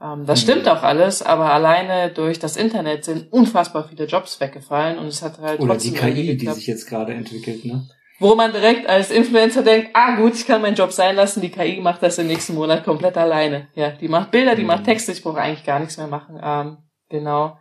Ähm, 0.00 0.24
das 0.24 0.40
stimmt 0.40 0.62
mhm. 0.62 0.68
auch 0.68 0.82
alles, 0.82 1.22
aber 1.22 1.52
alleine 1.52 2.10
durch 2.10 2.38
das 2.38 2.56
Internet 2.56 3.04
sind 3.04 3.30
unfassbar 3.30 3.88
viele 3.88 4.06
Jobs 4.06 4.40
weggefallen 4.40 4.98
und 4.98 5.06
es 5.06 5.22
hat 5.22 5.38
halt 5.38 5.60
Oder 5.60 5.74
trotzdem 5.74 5.92
die 5.92 5.98
KI, 5.98 6.36
die 6.36 6.48
sich 6.48 6.66
jetzt 6.66 6.88
gerade 6.88 7.12
entwickelt, 7.12 7.64
ne? 7.64 7.86
Wo 8.20 8.34
man 8.34 8.52
direkt 8.52 8.88
als 8.88 9.12
Influencer 9.12 9.62
denkt, 9.62 9.90
ah 9.94 10.16
gut, 10.16 10.34
ich 10.34 10.44
kann 10.44 10.60
meinen 10.60 10.74
Job 10.74 10.90
sein 10.90 11.14
lassen, 11.14 11.40
die 11.40 11.50
KI 11.50 11.80
macht 11.80 12.02
das 12.02 12.18
im 12.18 12.26
nächsten 12.26 12.54
Monat 12.54 12.84
komplett 12.84 13.16
alleine. 13.16 13.68
Ja, 13.74 13.90
die 13.90 14.08
macht 14.08 14.32
Bilder, 14.32 14.56
die 14.56 14.62
mhm. 14.62 14.68
macht 14.68 14.84
Texte, 14.84 15.12
ich 15.12 15.22
brauche 15.22 15.40
eigentlich 15.40 15.64
gar 15.64 15.78
nichts 15.78 15.98
mehr 15.98 16.08
machen. 16.08 16.40
Ähm, 16.42 16.78
genau. 17.08 17.58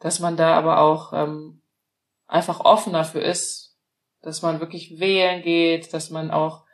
Dass 0.00 0.20
man 0.20 0.36
da 0.36 0.58
aber 0.58 0.80
auch 0.80 1.14
ähm, 1.14 1.62
einfach 2.26 2.60
offen 2.60 2.92
dafür 2.92 3.22
ist, 3.22 3.63
dass 4.24 4.42
man 4.42 4.60
wirklich 4.60 4.98
wählen 4.98 5.42
geht, 5.42 5.92
dass 5.92 6.10
man 6.10 6.30
auch 6.30 6.64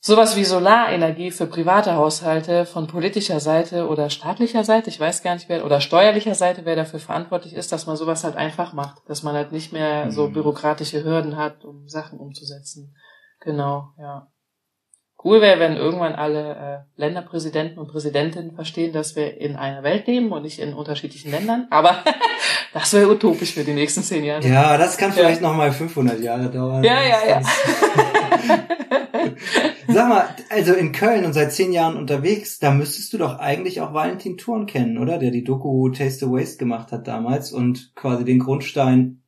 sowas 0.00 0.36
wie 0.36 0.44
Solarenergie 0.44 1.30
für 1.30 1.46
private 1.46 1.94
Haushalte 1.94 2.66
von 2.66 2.86
politischer 2.86 3.40
Seite 3.40 3.88
oder 3.88 4.10
staatlicher 4.10 4.62
Seite, 4.62 4.90
ich 4.90 5.00
weiß 5.00 5.22
gar 5.22 5.34
nicht 5.34 5.48
wer, 5.48 5.64
oder 5.64 5.80
steuerlicher 5.80 6.34
Seite, 6.34 6.64
wer 6.64 6.76
dafür 6.76 7.00
verantwortlich 7.00 7.54
ist, 7.54 7.72
dass 7.72 7.86
man 7.86 7.96
sowas 7.96 8.22
halt 8.22 8.36
einfach 8.36 8.74
macht, 8.74 8.98
dass 9.08 9.22
man 9.22 9.34
halt 9.34 9.50
nicht 9.52 9.72
mehr 9.72 10.10
so 10.10 10.28
Mhm. 10.28 10.34
bürokratische 10.34 11.02
Hürden 11.04 11.36
hat, 11.36 11.64
um 11.64 11.88
Sachen 11.88 12.18
umzusetzen. 12.18 12.94
Genau, 13.40 13.88
ja. 13.98 14.28
Cool 15.24 15.40
wäre, 15.40 15.58
wenn 15.58 15.76
irgendwann 15.76 16.12
alle 16.14 16.84
äh, 16.96 17.00
Länderpräsidenten 17.00 17.78
und 17.78 17.88
Präsidentinnen 17.88 18.54
verstehen, 18.54 18.92
dass 18.92 19.16
wir 19.16 19.40
in 19.40 19.56
einer 19.56 19.82
Welt 19.82 20.06
leben 20.06 20.30
und 20.30 20.42
nicht 20.42 20.58
in 20.58 20.74
unterschiedlichen 20.74 21.30
Ländern. 21.30 21.66
Aber 21.70 22.04
das 22.74 22.92
wäre 22.92 23.10
utopisch 23.10 23.54
für 23.54 23.64
die 23.64 23.72
nächsten 23.72 24.02
zehn 24.02 24.22
Jahre. 24.22 24.46
Ja, 24.46 24.76
das 24.76 24.98
kann 24.98 25.12
vielleicht 25.12 25.40
noch 25.40 25.56
mal 25.56 25.72
500 25.72 26.20
Jahre 26.20 26.50
dauern. 26.50 26.84
Ja, 26.84 27.02
ja, 27.02 27.26
ja. 27.26 27.40
Sag 29.88 30.08
mal, 30.10 30.28
also 30.50 30.74
in 30.74 30.92
Köln 30.92 31.24
und 31.24 31.32
seit 31.32 31.52
zehn 31.52 31.72
Jahren 31.72 31.96
unterwegs, 31.96 32.58
da 32.58 32.70
müsstest 32.70 33.14
du 33.14 33.18
doch 33.18 33.38
eigentlich 33.38 33.80
auch 33.80 33.94
Valentin 33.94 34.36
Thurn 34.36 34.66
kennen, 34.66 34.98
oder? 34.98 35.16
Der 35.16 35.30
die 35.30 35.44
Doku 35.44 35.88
Taste 35.88 36.26
the 36.26 36.32
Waste 36.32 36.58
gemacht 36.58 36.92
hat 36.92 37.08
damals 37.08 37.50
und 37.50 37.94
quasi 37.94 38.26
den 38.26 38.40
Grundstein 38.40 39.22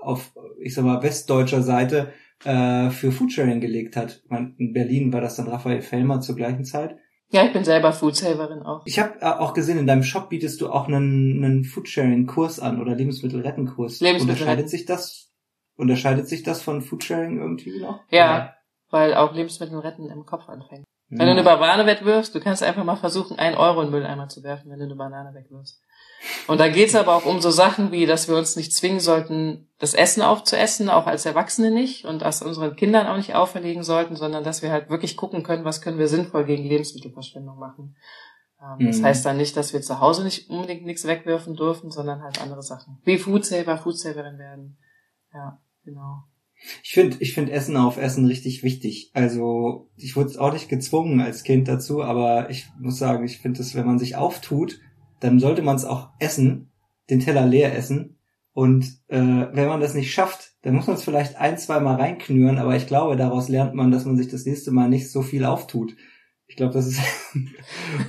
auf, 0.00 0.32
ich 0.62 0.72
sag 0.74 0.86
mal, 0.86 1.02
westdeutscher 1.02 1.62
Seite 1.62 2.14
äh, 2.44 2.90
für 2.90 3.12
Foodsharing 3.12 3.60
gelegt 3.60 3.96
hat. 3.96 4.22
In 4.58 4.72
Berlin 4.72 5.12
war 5.12 5.20
das 5.20 5.36
dann 5.36 5.48
Raphael 5.48 5.82
Fellmer 5.82 6.20
zur 6.20 6.36
gleichen 6.36 6.64
Zeit. 6.64 6.96
Ja, 7.30 7.44
ich 7.44 7.52
bin 7.52 7.64
selber 7.64 7.92
Foodsaverin 7.92 8.62
auch. 8.62 8.82
Ich 8.86 8.98
habe 8.98 9.20
äh, 9.20 9.24
auch 9.24 9.54
gesehen, 9.54 9.78
in 9.78 9.86
deinem 9.86 10.02
Shop 10.02 10.28
bietest 10.28 10.60
du 10.60 10.70
auch 10.70 10.86
einen, 10.86 11.44
einen 11.44 11.64
Foodsharing-Kurs 11.64 12.60
an 12.60 12.80
oder 12.80 12.94
Lebensmittelrettenkurs. 12.94 14.00
Lebensmittel 14.00 14.42
Unterscheidet 14.42 14.70
sich 14.70 14.84
das? 14.84 15.32
Unterscheidet 15.76 16.28
sich 16.28 16.42
das 16.44 16.62
von 16.62 16.82
Foodsharing 16.82 17.40
irgendwie 17.40 17.80
noch? 17.80 18.00
Ja, 18.10 18.54
weil 18.90 19.14
auch 19.14 19.34
Lebensmittel 19.34 19.78
retten 19.80 20.08
im 20.10 20.24
Kopf 20.26 20.48
anfängt. 20.48 20.84
Oder? 21.10 21.18
Wenn 21.18 21.26
du 21.26 21.32
eine 21.32 21.42
Banane 21.42 21.86
wegwirfst, 21.86 22.34
du 22.34 22.40
kannst 22.40 22.62
einfach 22.62 22.84
mal 22.84 22.96
versuchen, 22.96 23.38
einen 23.38 23.56
Euro 23.56 23.80
in 23.80 23.88
den 23.88 23.92
Mülleimer 23.92 24.28
zu 24.28 24.42
werfen, 24.42 24.70
wenn 24.70 24.78
du 24.78 24.84
eine 24.84 24.96
Banane 24.96 25.34
wegwirfst. 25.34 25.80
Und 26.46 26.58
da 26.58 26.68
geht's 26.68 26.94
aber 26.94 27.14
auch 27.14 27.26
um 27.26 27.40
so 27.40 27.50
Sachen 27.50 27.92
wie, 27.92 28.06
dass 28.06 28.28
wir 28.28 28.36
uns 28.36 28.56
nicht 28.56 28.72
zwingen 28.74 29.00
sollten, 29.00 29.68
das 29.78 29.94
Essen 29.94 30.22
aufzuessen, 30.22 30.88
auch 30.88 31.06
als 31.06 31.26
Erwachsene 31.26 31.70
nicht, 31.70 32.04
und 32.06 32.22
das 32.22 32.40
unseren 32.42 32.76
Kindern 32.76 33.06
auch 33.06 33.16
nicht 33.16 33.34
auferlegen 33.34 33.82
sollten, 33.82 34.16
sondern 34.16 34.44
dass 34.44 34.62
wir 34.62 34.70
halt 34.70 34.88
wirklich 34.88 35.16
gucken 35.16 35.42
können, 35.42 35.64
was 35.64 35.82
können 35.82 35.98
wir 35.98 36.08
sinnvoll 36.08 36.44
gegen 36.44 36.64
Lebensmittelverschwendung 36.64 37.58
machen. 37.58 37.96
Ähm, 38.62 38.86
Das 38.86 38.98
Mhm. 39.00 39.04
heißt 39.04 39.26
dann 39.26 39.36
nicht, 39.36 39.56
dass 39.56 39.72
wir 39.72 39.82
zu 39.82 40.00
Hause 40.00 40.24
nicht 40.24 40.48
unbedingt 40.48 40.84
nichts 40.86 41.06
wegwerfen 41.06 41.56
dürfen, 41.56 41.90
sondern 41.90 42.22
halt 42.22 42.40
andere 42.40 42.62
Sachen. 42.62 42.98
Wie 43.04 43.18
Foodsaver, 43.18 43.76
Foodsaverin 43.76 44.38
werden. 44.38 44.78
Ja, 45.32 45.60
genau. 45.84 46.24
Ich 46.82 46.92
finde 46.92 47.16
ich 47.20 47.34
find 47.34 47.50
Essen 47.50 47.76
auf 47.76 47.98
Essen 47.98 48.24
richtig 48.24 48.62
wichtig. 48.62 49.10
Also 49.12 49.90
ich 49.96 50.16
wurde 50.16 50.40
auch 50.40 50.52
nicht 50.52 50.68
gezwungen 50.70 51.20
als 51.20 51.42
Kind 51.42 51.68
dazu, 51.68 52.02
aber 52.02 52.48
ich 52.48 52.66
muss 52.80 52.96
sagen, 52.96 53.24
ich 53.24 53.38
finde 53.38 53.60
es, 53.60 53.74
wenn 53.74 53.84
man 53.86 53.98
sich 53.98 54.16
auftut, 54.16 54.80
dann 55.24 55.40
sollte 55.40 55.62
man 55.62 55.76
es 55.76 55.86
auch 55.86 56.10
essen, 56.18 56.70
den 57.08 57.20
Teller 57.20 57.46
leer 57.46 57.74
essen. 57.74 58.18
Und 58.52 58.84
äh, 59.08 59.18
wenn 59.18 59.68
man 59.68 59.80
das 59.80 59.94
nicht 59.94 60.12
schafft, 60.12 60.52
dann 60.60 60.74
muss 60.74 60.86
man 60.86 60.96
es 60.96 61.02
vielleicht 61.02 61.36
ein, 61.36 61.56
zwei 61.56 61.80
Mal 61.80 61.96
reinknüren, 61.96 62.58
aber 62.58 62.76
ich 62.76 62.86
glaube, 62.86 63.16
daraus 63.16 63.48
lernt 63.48 63.74
man, 63.74 63.90
dass 63.90 64.04
man 64.04 64.18
sich 64.18 64.28
das 64.28 64.44
nächste 64.44 64.70
Mal 64.70 64.90
nicht 64.90 65.10
so 65.10 65.22
viel 65.22 65.46
auftut. 65.46 65.96
Ich 66.46 66.56
glaube, 66.56 66.74
das 66.74 66.86
ist 66.86 67.00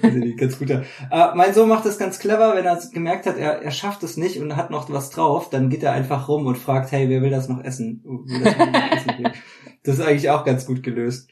ganz 0.38 0.60
guter. 0.60 0.84
Aber 1.10 1.36
mein 1.36 1.54
Sohn 1.54 1.70
macht 1.70 1.86
das 1.86 1.98
ganz 1.98 2.20
clever, 2.20 2.56
wenn 2.56 2.66
er 2.66 2.80
gemerkt 2.94 3.26
hat, 3.26 3.38
er, 3.38 3.62
er 3.62 3.72
schafft 3.72 4.04
es 4.04 4.18
nicht 4.18 4.40
und 4.40 4.56
hat 4.56 4.72
noch 4.72 4.90
was 4.92 5.10
drauf, 5.10 5.50
dann 5.50 5.70
geht 5.70 5.84
er 5.84 5.94
einfach 5.94 6.28
rum 6.28 6.46
und 6.46 6.58
fragt, 6.58 6.92
hey, 6.92 7.10
wer 7.10 7.22
will 7.22 7.32
das 7.32 7.48
noch 7.48 7.64
essen? 7.64 8.04
Das 8.44 8.58
noch 8.58 8.92
essen? 8.92 9.34
Das 9.84 10.00
ist 10.00 10.06
eigentlich 10.06 10.30
auch 10.32 10.44
ganz 10.44 10.66
gut 10.66 10.84
gelöst. 10.84 11.30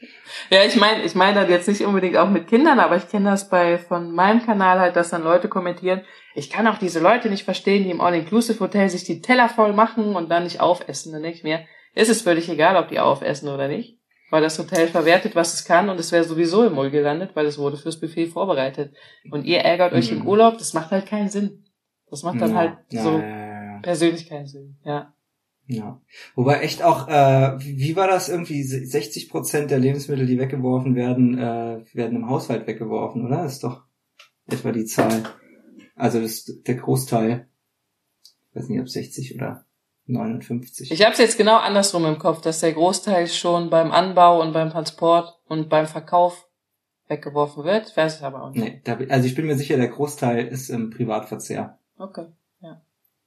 Ja, 0.48 0.64
ich 0.64 0.76
meine, 0.76 1.02
ich 1.02 1.14
meine 1.14 1.40
das 1.40 1.50
jetzt 1.50 1.68
nicht 1.68 1.84
unbedingt 1.84 2.16
auch 2.16 2.30
mit 2.30 2.46
Kindern, 2.46 2.78
aber 2.78 2.96
ich 2.96 3.08
kenne 3.08 3.30
das 3.30 3.48
bei 3.48 3.78
von 3.78 4.12
meinem 4.12 4.44
Kanal 4.44 4.78
halt, 4.78 4.96
dass 4.96 5.10
dann 5.10 5.24
Leute 5.24 5.48
kommentieren, 5.48 6.02
ich 6.36 6.50
kann 6.50 6.66
auch 6.66 6.78
diese 6.78 7.00
Leute 7.00 7.28
nicht 7.30 7.44
verstehen, 7.44 7.84
die 7.84 7.90
im 7.90 8.00
All-Inclusive-Hotel 8.00 8.88
sich 8.88 9.04
die 9.04 9.20
Teller 9.20 9.48
voll 9.48 9.72
machen 9.72 10.16
und 10.16 10.30
dann 10.30 10.44
nicht 10.44 10.60
aufessen. 10.60 11.12
Dann 11.12 11.22
denke 11.22 11.38
ich 11.38 11.44
mir, 11.44 11.64
ist 11.94 12.10
es 12.10 12.22
völlig 12.22 12.48
egal, 12.48 12.76
ob 12.76 12.88
die 12.88 12.98
aufessen 12.98 13.48
oder 13.48 13.68
nicht, 13.68 13.98
weil 14.34 14.42
das 14.42 14.58
Hotel 14.58 14.88
verwertet, 14.88 15.36
was 15.36 15.54
es 15.54 15.64
kann 15.64 15.88
und 15.88 16.00
es 16.00 16.10
wäre 16.10 16.24
sowieso 16.24 16.64
im 16.64 16.74
Müll 16.74 16.90
gelandet, 16.90 17.30
weil 17.34 17.46
es 17.46 17.56
wurde 17.56 17.76
fürs 17.76 18.00
Buffet 18.00 18.26
vorbereitet. 18.26 18.92
Und 19.30 19.44
ihr 19.44 19.60
ärgert 19.60 19.92
euch 19.92 20.10
Mhm. 20.10 20.22
im 20.22 20.26
Urlaub, 20.26 20.58
das 20.58 20.74
macht 20.74 20.90
halt 20.90 21.06
keinen 21.06 21.28
Sinn. 21.28 21.62
Das 22.10 22.24
macht 22.24 22.40
dann 22.40 22.50
ja, 22.50 22.56
halt 22.56 22.78
ja, 22.90 23.02
so 23.04 23.10
ja, 23.12 23.28
ja, 23.28 23.64
ja. 23.74 23.78
persönlich 23.80 24.28
keinen 24.28 24.48
Sinn. 24.48 24.76
Ja. 24.84 25.14
Ja. 25.68 26.00
Wobei 26.34 26.62
echt 26.62 26.82
auch, 26.82 27.06
äh, 27.06 27.60
wie 27.60 27.78
wie 27.78 27.94
war 27.94 28.08
das 28.08 28.28
irgendwie? 28.28 28.64
60 28.64 29.30
Prozent 29.30 29.70
der 29.70 29.78
Lebensmittel, 29.78 30.26
die 30.26 30.40
weggeworfen 30.40 30.96
werden, 30.96 31.38
äh, 31.38 31.84
werden 31.92 32.16
im 32.16 32.28
Haushalt 32.28 32.66
weggeworfen, 32.66 33.24
oder? 33.24 33.44
Das 33.44 33.52
ist 33.52 33.62
doch 33.62 33.84
etwa 34.48 34.72
die 34.72 34.84
Zahl. 34.84 35.22
Also 35.94 36.20
das 36.20 36.32
ist 36.32 36.66
der 36.66 36.74
Großteil. 36.74 37.46
Ich 38.50 38.56
weiß 38.56 38.68
nicht, 38.68 38.80
ob 38.80 38.88
60 38.88 39.36
oder 39.36 39.64
59. 40.06 40.90
Ich 40.90 41.02
habe 41.02 41.12
es 41.12 41.18
jetzt 41.18 41.38
genau 41.38 41.56
andersrum 41.56 42.04
im 42.04 42.18
Kopf, 42.18 42.40
dass 42.42 42.60
der 42.60 42.72
Großteil 42.72 43.26
schon 43.28 43.70
beim 43.70 43.90
Anbau 43.90 44.42
und 44.42 44.52
beim 44.52 44.70
Transport 44.70 45.38
und 45.46 45.68
beim 45.68 45.86
Verkauf 45.86 46.48
weggeworfen 47.08 47.64
wird. 47.64 47.88
Ich 47.88 47.96
weiß 47.96 48.16
es 48.16 48.22
aber 48.22 48.42
auch 48.42 48.50
nicht. 48.50 48.62
nee, 48.62 48.80
da, 48.84 48.98
also 49.08 49.26
ich 49.26 49.34
bin 49.34 49.46
mir 49.46 49.56
sicher, 49.56 49.76
der 49.76 49.88
Großteil 49.88 50.46
ist 50.46 50.68
im 50.68 50.90
Privatverzehr. 50.90 51.78
Okay. 51.98 52.26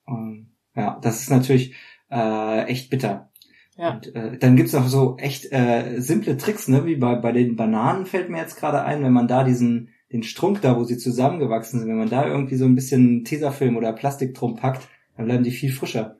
Und, 0.07 0.53
ja, 0.75 0.97
das 1.01 1.21
ist 1.21 1.29
natürlich 1.29 1.75
äh, 2.09 2.63
echt 2.63 2.89
bitter. 2.89 3.29
Ja. 3.75 3.93
Und 3.93 4.15
äh, 4.15 4.37
dann 4.37 4.55
gibt's 4.55 4.73
noch 4.73 4.87
so 4.87 5.17
echt 5.17 5.51
äh, 5.51 5.99
simple 5.99 6.37
Tricks, 6.37 6.67
ne? 6.67 6.85
Wie 6.85 6.95
bei, 6.95 7.15
bei 7.15 7.31
den 7.31 7.55
Bananen 7.55 8.05
fällt 8.05 8.29
mir 8.29 8.39
jetzt 8.39 8.57
gerade 8.57 8.83
ein, 8.83 9.03
wenn 9.03 9.13
man 9.13 9.27
da 9.27 9.43
diesen 9.43 9.89
den 10.11 10.23
Strunk 10.23 10.61
da, 10.61 10.77
wo 10.77 10.85
sie 10.85 10.97
zusammengewachsen 10.97 11.79
sind, 11.79 11.89
wenn 11.89 11.97
man 11.97 12.09
da 12.09 12.25
irgendwie 12.25 12.55
so 12.55 12.63
ein 12.63 12.75
bisschen 12.75 13.25
Tesafilm 13.25 13.75
oder 13.75 13.91
Plastik 13.91 14.33
drum 14.33 14.55
packt, 14.55 14.87
dann 15.17 15.25
bleiben 15.25 15.43
die 15.43 15.51
viel 15.51 15.71
frischer. 15.71 16.16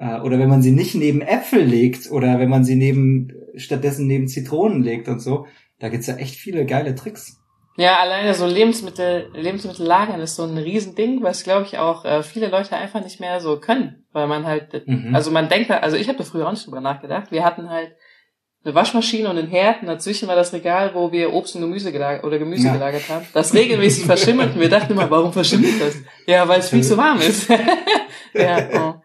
Äh, 0.00 0.20
oder 0.20 0.38
wenn 0.38 0.48
man 0.48 0.62
sie 0.62 0.72
nicht 0.72 0.94
neben 0.94 1.20
Äpfel 1.20 1.62
legt 1.62 2.10
oder 2.10 2.38
wenn 2.38 2.48
man 2.48 2.64
sie 2.64 2.74
neben 2.74 3.32
stattdessen 3.54 4.06
neben 4.06 4.26
Zitronen 4.28 4.82
legt 4.82 5.08
und 5.08 5.20
so, 5.20 5.46
da 5.78 5.88
gibt's 5.90 6.06
ja 6.06 6.16
echt 6.16 6.36
viele 6.36 6.64
geile 6.64 6.94
Tricks. 6.94 7.36
Ja, 7.76 7.98
alleine 7.98 8.34
so 8.34 8.46
Lebensmittel, 8.46 9.28
Lebensmittel 9.34 9.86
lagern 9.86 10.20
ist 10.20 10.36
so 10.36 10.44
ein 10.44 10.56
Riesending, 10.58 11.22
was 11.22 11.44
glaube 11.44 11.66
ich 11.66 11.78
auch 11.78 12.04
äh, 12.04 12.22
viele 12.22 12.48
Leute 12.48 12.76
einfach 12.76 13.02
nicht 13.02 13.20
mehr 13.20 13.40
so 13.40 13.58
können, 13.60 14.04
weil 14.12 14.26
man 14.26 14.46
halt, 14.46 14.86
Mhm. 14.86 15.14
also 15.14 15.30
man 15.30 15.48
denkt, 15.48 15.70
also 15.70 15.96
ich 15.96 16.08
habe 16.08 16.18
da 16.18 16.24
früher 16.24 16.46
auch 16.46 16.50
nicht 16.52 16.66
drüber 16.66 16.80
nachgedacht. 16.80 17.30
Wir 17.30 17.44
hatten 17.44 17.68
halt 17.70 17.92
eine 18.64 18.74
Waschmaschine 18.74 19.30
und 19.30 19.38
einen 19.38 19.48
Herd 19.48 19.80
und 19.82 19.86
dazwischen 19.88 20.28
war 20.28 20.36
das 20.36 20.52
Regal, 20.52 20.90
wo 20.94 21.12
wir 21.12 21.32
Obst 21.32 21.54
und 21.56 21.62
Gemüse 21.62 21.92
gelagert 21.92 22.24
oder 22.24 22.38
Gemüse 22.38 22.66
Ja. 22.66 22.72
gelagert 22.74 23.08
haben. 23.08 23.24
Das 23.32 23.54
regelmäßig 23.54 24.04
verschimmelt 24.04 24.54
und 24.54 24.60
wir 24.60 24.68
dachten 24.68 24.92
immer, 24.92 25.10
warum 25.10 25.32
verschimmelt 25.32 25.80
das? 25.80 25.94
Ja, 26.26 26.46
weil 26.48 26.60
es 26.60 26.68
viel 26.68 26.82
zu 26.82 26.96
warm 26.98 27.18
ist. 27.20 27.48
ja, 28.34 28.68
oh. 28.74 28.99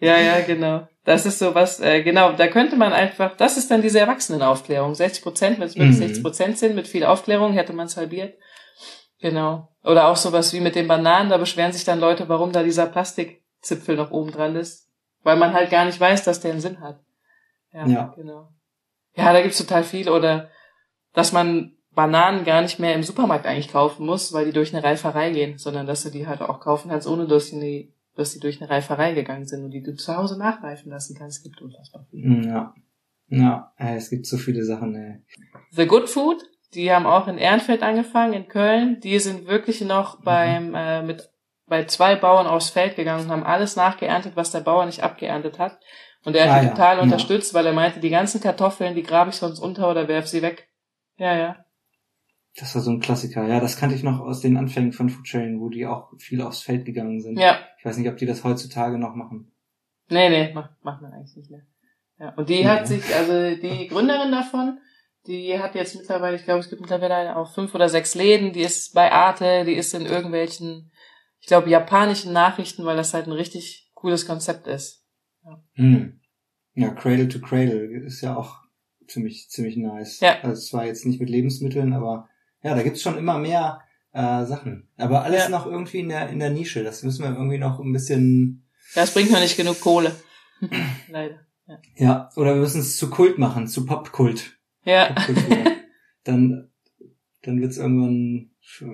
Ja, 0.00 0.18
ja, 0.18 0.40
genau. 0.40 0.86
Das 1.04 1.24
ist 1.24 1.38
so 1.38 1.54
was, 1.54 1.80
äh, 1.80 2.02
genau, 2.02 2.32
da 2.32 2.48
könnte 2.48 2.76
man 2.76 2.92
einfach, 2.92 3.36
das 3.36 3.56
ist 3.56 3.70
dann 3.70 3.80
diese 3.82 3.98
Erwachsenenaufklärung. 4.00 4.94
60 4.94 5.22
Prozent, 5.22 5.58
wenn 5.58 5.66
es 5.66 5.74
wirklich 5.74 5.96
Mhm. 5.96 6.00
60 6.02 6.22
Prozent 6.22 6.58
sind, 6.58 6.74
mit 6.74 6.86
viel 6.86 7.04
Aufklärung 7.04 7.52
hätte 7.54 7.72
man 7.72 7.86
es 7.86 7.96
halbiert. 7.96 8.34
Genau. 9.20 9.68
Oder 9.84 10.08
auch 10.08 10.16
sowas 10.16 10.52
wie 10.52 10.60
mit 10.60 10.74
den 10.74 10.86
Bananen, 10.86 11.30
da 11.30 11.38
beschweren 11.38 11.72
sich 11.72 11.84
dann 11.84 11.98
Leute, 12.00 12.28
warum 12.28 12.52
da 12.52 12.62
dieser 12.62 12.86
Plastikzipfel 12.86 13.96
noch 13.96 14.10
oben 14.10 14.30
dran 14.32 14.54
ist. 14.56 14.88
Weil 15.22 15.36
man 15.36 15.52
halt 15.54 15.70
gar 15.70 15.84
nicht 15.86 15.98
weiß, 15.98 16.24
dass 16.24 16.40
der 16.40 16.52
einen 16.52 16.60
Sinn 16.60 16.80
hat. 16.80 17.00
Ja, 17.72 17.86
Ja. 17.86 18.14
genau. 18.16 18.48
Ja, 19.16 19.32
da 19.32 19.40
gibt's 19.42 19.58
total 19.58 19.82
viel. 19.82 20.08
Oder 20.08 20.50
dass 21.14 21.32
man 21.32 21.72
Bananen 21.90 22.44
gar 22.44 22.60
nicht 22.62 22.78
mehr 22.78 22.94
im 22.94 23.02
Supermarkt 23.02 23.46
eigentlich 23.46 23.72
kaufen 23.72 24.06
muss, 24.06 24.32
weil 24.32 24.44
die 24.44 24.52
durch 24.52 24.72
eine 24.74 24.84
Reiferei 24.84 25.30
gehen, 25.30 25.58
sondern 25.58 25.86
dass 25.86 26.04
du 26.04 26.10
die 26.10 26.28
halt 26.28 26.40
auch 26.42 26.60
kaufen 26.60 26.90
kannst, 26.90 27.08
ohne 27.08 27.26
dass 27.26 27.50
die, 27.50 27.92
dass 28.18 28.32
die 28.32 28.40
durch 28.40 28.60
eine 28.60 28.68
Reiferei 28.70 29.14
gegangen 29.14 29.46
sind 29.46 29.64
und 29.64 29.70
die 29.70 29.82
du 29.82 29.94
zu 29.94 30.14
Hause 30.16 30.38
nachreifen 30.38 30.90
lassen 30.90 31.16
kannst. 31.16 31.38
Es 31.38 31.42
gibt 31.44 31.60
unfassbar 31.62 32.04
viel. 32.10 32.44
Ja. 32.46 32.74
Ja, 33.30 33.72
äh, 33.76 33.96
es 33.96 34.10
gibt 34.10 34.26
so 34.26 34.36
viele 34.38 34.64
Sachen, 34.64 34.94
ey. 34.94 35.22
The 35.70 35.86
Good 35.86 36.08
Food, 36.08 36.42
die 36.74 36.90
haben 36.92 37.06
auch 37.06 37.28
in 37.28 37.36
Ehrenfeld 37.38 37.82
angefangen, 37.82 38.32
in 38.32 38.48
Köln. 38.48 39.00
Die 39.00 39.18
sind 39.18 39.46
wirklich 39.46 39.80
noch 39.82 40.22
beim 40.22 40.74
äh, 40.74 41.02
mit 41.02 41.30
bei 41.66 41.84
zwei 41.84 42.16
Bauern 42.16 42.46
aufs 42.46 42.70
Feld 42.70 42.96
gegangen 42.96 43.24
und 43.26 43.30
haben 43.30 43.44
alles 43.44 43.76
nachgeerntet, 43.76 44.36
was 44.36 44.50
der 44.50 44.60
Bauer 44.60 44.86
nicht 44.86 45.02
abgeerntet 45.02 45.58
hat. 45.58 45.78
Und 46.24 46.34
er 46.34 46.44
hat 46.44 46.56
Ah, 46.56 46.60
die 46.60 46.66
ja. 46.66 46.70
total 46.72 46.96
Ja. 46.96 47.02
unterstützt, 47.02 47.52
weil 47.52 47.66
er 47.66 47.74
meinte, 47.74 48.00
die 48.00 48.08
ganzen 48.08 48.40
Kartoffeln, 48.40 48.94
die 48.94 49.02
grabe 49.02 49.28
ich 49.30 49.36
sonst 49.36 49.58
unter 49.60 49.90
oder 49.90 50.08
werf 50.08 50.26
sie 50.26 50.40
weg. 50.40 50.68
Ja, 51.18 51.36
ja. 51.36 51.64
Das 52.58 52.74
war 52.74 52.82
so 52.82 52.90
ein 52.90 53.00
Klassiker. 53.00 53.46
Ja, 53.46 53.60
das 53.60 53.76
kannte 53.76 53.94
ich 53.94 54.02
noch 54.02 54.20
aus 54.20 54.40
den 54.40 54.56
Anfängen 54.56 54.92
von 54.92 55.10
Foodsharing, 55.10 55.60
wo 55.60 55.68
die 55.68 55.86
auch 55.86 56.12
viel 56.18 56.42
aufs 56.42 56.62
Feld 56.62 56.84
gegangen 56.84 57.20
sind. 57.20 57.38
Ja. 57.38 57.58
Ich 57.78 57.84
weiß 57.84 57.96
nicht, 57.98 58.08
ob 58.08 58.16
die 58.16 58.26
das 58.26 58.42
heutzutage 58.44 58.98
noch 58.98 59.14
machen. 59.14 59.52
Nee, 60.10 60.28
nee, 60.28 60.52
macht, 60.52 60.70
macht 60.82 61.02
man 61.02 61.12
eigentlich 61.12 61.36
nicht 61.36 61.50
mehr. 61.50 61.62
Ja. 62.18 62.34
Und 62.34 62.48
die 62.48 62.62
Ja. 62.62 62.70
hat 62.70 62.88
sich, 62.88 63.04
also 63.14 63.54
die 63.60 63.86
Gründerin 63.88 64.32
davon, 64.32 64.78
die 65.26 65.58
hat 65.58 65.74
jetzt 65.74 65.94
mittlerweile, 65.94 66.36
ich 66.36 66.44
glaube, 66.44 66.60
es 66.60 66.70
gibt 66.70 66.80
mittlerweile 66.80 67.36
auch 67.36 67.52
fünf 67.54 67.74
oder 67.74 67.88
sechs 67.88 68.14
Läden, 68.14 68.52
die 68.52 68.62
ist 68.62 68.94
bei 68.94 69.12
Arte, 69.12 69.64
die 69.64 69.74
ist 69.74 69.94
in 69.94 70.06
irgendwelchen, 70.06 70.90
ich 71.40 71.46
glaube, 71.46 71.68
japanischen 71.70 72.32
Nachrichten, 72.32 72.84
weil 72.84 72.96
das 72.96 73.14
halt 73.14 73.26
ein 73.26 73.32
richtig 73.32 73.90
cooles 73.94 74.26
Konzept 74.26 74.66
ist. 74.66 75.04
Hm. 75.74 76.20
Ja, 76.74 76.90
Cradle 76.90 77.28
to 77.28 77.40
Cradle 77.40 78.04
ist 78.04 78.20
ja 78.20 78.36
auch 78.36 78.56
ziemlich, 79.06 79.48
ziemlich 79.48 79.76
nice. 79.76 80.20
Ja. 80.20 80.40
Also 80.42 80.60
zwar 80.62 80.86
jetzt 80.86 81.04
nicht 81.06 81.20
mit 81.20 81.30
Lebensmitteln, 81.30 81.92
aber 81.92 82.28
ja, 82.62 82.74
da 82.74 82.82
gibt's 82.82 83.02
schon 83.02 83.16
immer 83.18 83.38
mehr 83.38 83.80
äh, 84.12 84.44
Sachen. 84.44 84.88
Aber 84.96 85.22
alles 85.24 85.44
Ja. 85.44 85.48
noch 85.48 85.66
irgendwie 85.66 86.00
in 86.00 86.08
der, 86.08 86.28
in 86.30 86.38
der 86.38 86.50
Nische. 86.50 86.82
Das 86.82 87.02
müssen 87.02 87.22
wir 87.24 87.30
irgendwie 87.30 87.58
noch 87.58 87.78
ein 87.80 87.92
bisschen, 87.92 88.68
Das 88.94 89.12
bringt 89.14 89.30
noch 89.30 89.40
nicht 89.40 89.56
genug 89.56 89.80
Kohle. 89.80 90.14
Leider. 91.08 91.40
ja, 91.96 92.30
oder 92.36 92.54
wir 92.54 92.60
müssen 92.60 92.80
es 92.80 92.96
zu 92.96 93.10
Kult 93.10 93.38
machen, 93.38 93.66
zu 93.68 93.84
Popkult. 93.86 94.58
Ja. 94.84 95.12
Popkultur. 95.12 95.58
dann, 96.24 96.70
dann 97.42 97.60
wird's 97.60 97.76
irgendwann 97.76 98.50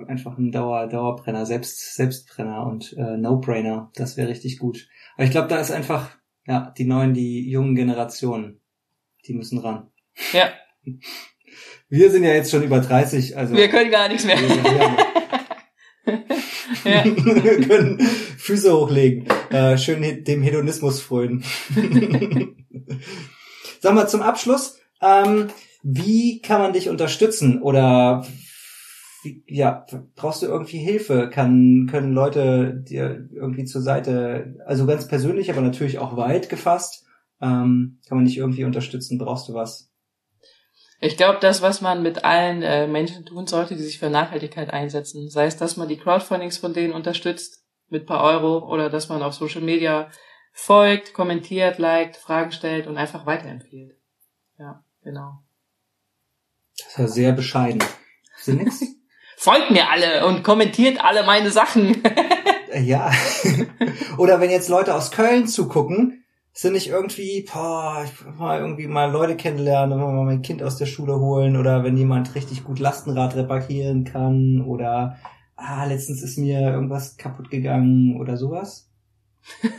einfach 0.07 0.37
ein 0.37 0.51
Dauer, 0.51 0.87
Dauerbrenner, 0.87 1.45
Selbst, 1.45 1.95
Selbstbrenner 1.95 2.65
und 2.65 2.93
äh, 2.97 3.17
No-Brainer. 3.17 3.91
Das 3.95 4.15
wäre 4.17 4.29
richtig 4.29 4.59
gut. 4.59 4.87
Aber 5.15 5.23
ich 5.25 5.31
glaube, 5.31 5.47
da 5.47 5.59
ist 5.59 5.71
einfach, 5.71 6.17
ja, 6.45 6.71
die 6.77 6.85
neuen, 6.85 7.13
die 7.13 7.49
jungen 7.49 7.75
Generationen, 7.75 8.61
die 9.27 9.33
müssen 9.33 9.57
ran. 9.59 9.89
Ja. 10.33 10.49
Wir 11.89 12.11
sind 12.11 12.23
ja 12.23 12.33
jetzt 12.33 12.51
schon 12.51 12.63
über 12.63 12.79
30, 12.79 13.37
also 13.37 13.55
Wir 13.55 13.69
können 13.69 13.91
gar 13.91 14.07
nichts 14.07 14.25
mehr. 14.25 14.37
wir, 14.37 14.97
Ja. 16.85 17.03
wir 17.43 17.61
können 17.61 17.99
Füße 17.99 18.73
hochlegen, 18.73 19.27
äh, 19.49 19.77
schön 19.77 20.23
dem 20.23 20.43
Hedonismus 20.43 21.01
frönen. 21.01 21.43
Sag 23.79 23.95
mal 23.95 24.07
zum 24.07 24.21
Abschluss, 24.21 24.79
ähm, 25.01 25.47
wie 25.83 26.41
kann 26.41 26.61
man 26.61 26.73
dich 26.73 26.89
unterstützen 26.89 27.61
oder 27.61 28.25
wie, 29.23 29.43
ja, 29.47 29.85
brauchst 30.15 30.43
du 30.43 30.45
irgendwie 30.45 30.77
Hilfe? 30.77 31.29
Kann, 31.31 31.87
können 31.89 32.13
Leute 32.13 32.83
dir 32.87 33.27
irgendwie 33.33 33.65
zur 33.65 33.81
Seite, 33.81 34.55
also 34.65 34.85
ganz 34.85 35.07
persönlich, 35.07 35.49
aber 35.49 35.61
natürlich 35.61 35.97
auch 35.97 36.15
weit 36.17 36.49
gefasst, 36.49 37.05
ähm, 37.41 37.99
kann 38.07 38.17
man 38.17 38.25
dich 38.25 38.37
irgendwie 38.37 38.63
unterstützen? 38.63 39.17
Brauchst 39.17 39.49
du 39.49 39.53
was? 39.53 39.91
Ich 41.05 41.17
glaube, 41.17 41.37
das, 41.39 41.61
was 41.61 41.81
man 41.81 42.01
mit 42.01 42.25
allen 42.25 42.63
äh, 42.63 42.87
Menschen 42.87 43.25
tun 43.27 43.45
sollte, 43.45 43.75
die 43.75 43.83
sich 43.83 43.99
für 43.99 44.09
Nachhaltigkeit 44.09 44.71
einsetzen, 44.73 45.29
sei 45.29 45.45
es, 45.45 45.55
dass 45.55 45.77
man 45.77 45.87
die 45.87 45.97
Crowdfundings 45.97 46.57
von 46.57 46.73
denen 46.73 46.93
unterstützt 46.93 47.63
mit 47.89 48.07
paar 48.07 48.23
Euro 48.23 48.67
oder 48.67 48.89
dass 48.89 49.07
man 49.07 49.21
auf 49.21 49.35
Social 49.35 49.61
Media 49.61 50.09
folgt, 50.51 51.13
kommentiert, 51.13 51.77
liked, 51.77 52.15
Fragen 52.15 52.51
stellt 52.51 52.87
und 52.87 52.97
einfach 52.97 53.27
weiterempfiehlt. 53.27 53.93
Ja, 54.57 54.83
genau. 55.03 55.43
Das 56.77 56.97
ja 56.97 57.07
sehr 57.07 57.31
bescheiden. 57.33 57.83
Nix? 58.47 58.83
Folgt 59.37 59.69
mir 59.69 59.89
alle 59.91 60.25
und 60.25 60.43
kommentiert 60.43 61.03
alle 61.03 61.23
meine 61.23 61.51
Sachen. 61.51 62.01
Äh, 62.71 62.81
Ja. 62.81 63.11
Oder 64.17 64.41
wenn 64.41 64.49
jetzt 64.49 64.69
Leute 64.69 64.95
aus 64.95 65.11
Köln 65.11 65.47
zugucken, 65.47 66.24
sind 66.57 66.71
nicht 66.71 66.87
irgendwie, 66.87 67.45
boah, 67.51 68.01
ich 68.05 68.25
will 68.25 68.31
mal 68.31 68.59
irgendwie 68.61 68.87
mal 68.87 69.11
Leute 69.11 69.35
kennenlernen, 69.35 69.99
mal 69.99 70.23
mein 70.23 70.41
Kind 70.41 70.63
aus 70.63 70.77
der 70.77 70.85
Schule 70.85 71.19
holen 71.19 71.57
oder 71.57 71.83
wenn 71.83 71.97
jemand 71.97 72.33
richtig 72.33 72.63
gut 72.63 72.79
Lastenrad 72.79 73.35
reparieren 73.35 74.05
kann 74.05 74.63
oder 74.65 75.17
ah, 75.57 75.83
letztens 75.83 76.23
ist 76.23 76.37
mir 76.37 76.61
irgendwas 76.61 77.17
kaputt 77.17 77.49
gegangen 77.49 78.17
oder 78.19 78.37
sowas. 78.37 78.89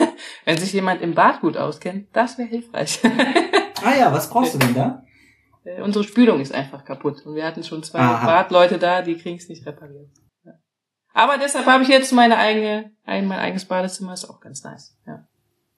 Wenn 0.45 0.59
sich 0.59 0.73
jemand 0.73 1.03
im 1.03 1.15
Bad 1.15 1.41
gut 1.41 1.57
auskennt, 1.57 2.09
das 2.13 2.39
wäre 2.39 2.49
hilfreich. 2.49 3.01
Ah 3.85 3.95
ja, 3.95 4.11
was 4.11 4.31
brauchst 4.31 4.55
du 4.55 4.59
denn 4.59 4.75
da? 4.75 5.05
Äh, 5.63 5.83
Unsere 5.83 6.03
Spülung 6.03 6.41
ist 6.41 6.53
einfach 6.53 6.83
kaputt 6.83 7.25
und 7.27 7.35
wir 7.35 7.45
hatten 7.45 7.63
schon 7.63 7.83
zwei 7.83 7.99
Aha. 7.99 8.25
Badleute 8.25 8.79
da, 8.79 9.03
die 9.03 9.17
kriegen 9.17 9.37
es 9.37 9.51
nicht 9.51 9.67
repariert. 9.67 10.09
Ja. 10.45 10.53
Aber 11.13 11.37
deshalb 11.37 11.67
habe 11.67 11.83
ich 11.83 11.91
jetzt 11.91 12.11
meine 12.13 12.39
eigene, 12.39 12.93
ein, 13.05 13.27
mein 13.29 13.39
eigenes 13.39 13.67
Badezimmer, 13.67 14.15
ist 14.15 14.25
auch 14.25 14.41
ganz 14.41 14.65
nice. 14.65 14.99
Ja. 15.07 15.29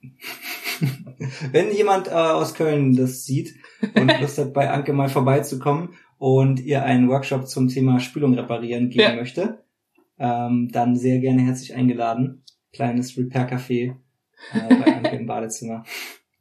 Wenn 1.53 1.73
jemand 1.73 2.09
äh, 2.09 2.11
aus 2.13 2.55
Köln 2.55 2.95
das 2.97 3.25
sieht 3.25 3.55
und 3.95 4.21
Lust 4.21 4.39
hat, 4.39 4.53
bei 4.55 4.71
Anke 4.71 4.93
mal 4.93 5.09
vorbeizukommen 5.09 5.91
und 6.19 6.61
ihr 6.61 6.85
einen 6.85 7.09
Workshop 7.09 7.49
zum 7.49 7.69
Thema 7.69 8.01
Spülung 8.01 8.35
reparieren 8.35 8.89
geben 8.89 9.03
Ja. 9.03 9.15
möchte, 9.17 9.65
ähm, 10.19 10.69
dann 10.73 10.97
sehr 10.97 11.19
gerne 11.19 11.43
herzlich 11.43 11.75
eingeladen. 11.75 12.43
Kleines 12.73 13.17
Repair-Café 13.17 13.95
äh, 14.53 14.75
bei 14.75 14.87
Anke 14.97 15.17
im 15.17 15.27
Badezimmer. 15.27 15.85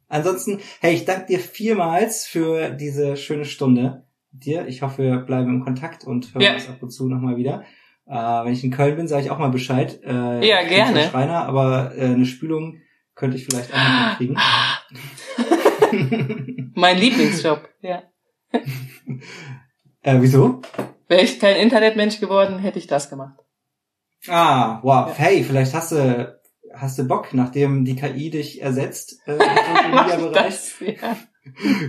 Ansonsten, 0.08 0.58
hey, 0.80 0.94
ich 0.94 1.04
danke 1.04 1.26
dir 1.26 1.38
vielmals 1.38 2.26
für 2.26 2.70
diese 2.70 3.16
schöne 3.16 3.44
Stunde 3.44 4.04
mit 4.32 4.44
dir. 4.46 4.66
Ich 4.68 4.82
hoffe, 4.82 5.02
wir 5.02 5.16
bleiben 5.18 5.56
im 5.56 5.64
Kontakt 5.64 6.04
und 6.04 6.32
hören 6.34 6.42
Ja. 6.42 6.54
uns 6.54 6.68
ab 6.68 6.82
und 6.82 6.90
zu 6.90 7.08
nochmal 7.08 7.36
wieder. 7.36 7.64
Äh, 8.06 8.12
wenn 8.14 8.52
ich 8.52 8.64
in 8.64 8.70
Köln 8.70 8.96
bin, 8.96 9.06
sage 9.08 9.24
ich 9.24 9.30
auch 9.30 9.38
mal 9.38 9.50
Bescheid. 9.50 10.00
Äh, 10.04 10.46
Ja, 10.48 10.66
gerne. 10.66 11.02
Schreiner, 11.02 11.44
aber 11.44 11.92
äh, 11.96 12.04
eine 12.06 12.24
Spülung 12.24 12.78
könnte 13.18 13.36
ich 13.36 13.44
vielleicht 13.46 13.72
auch 13.74 13.76
noch 13.76 14.16
kriegen. 14.16 14.36
Mein 16.74 16.96
Lieblingsjob. 16.98 17.68
Ja. 17.82 18.02
äh, 20.02 20.16
wieso? 20.20 20.62
Wäre 21.08 21.22
ich 21.22 21.40
kein 21.40 21.56
Internetmensch 21.56 22.20
geworden, 22.20 22.58
hätte 22.58 22.78
ich 22.78 22.86
das 22.86 23.10
gemacht. 23.10 23.38
Ah, 24.26 24.80
wow. 24.82 25.08
Ja. 25.08 25.14
Hey, 25.16 25.42
vielleicht 25.44 25.74
hast 25.74 25.92
du, 25.92 26.38
hast 26.74 26.98
du 26.98 27.04
Bock, 27.08 27.32
nachdem 27.34 27.84
die 27.84 27.96
KI 27.96 28.30
dich 28.30 28.62
ersetzt 28.62 29.20
äh, 29.26 29.32
im 29.32 29.38
Social 29.38 29.74
Media 29.88 29.94
Mach 29.94 30.16
Bereich, 30.18 30.54
das, 30.54 30.74
ja. 30.80 31.16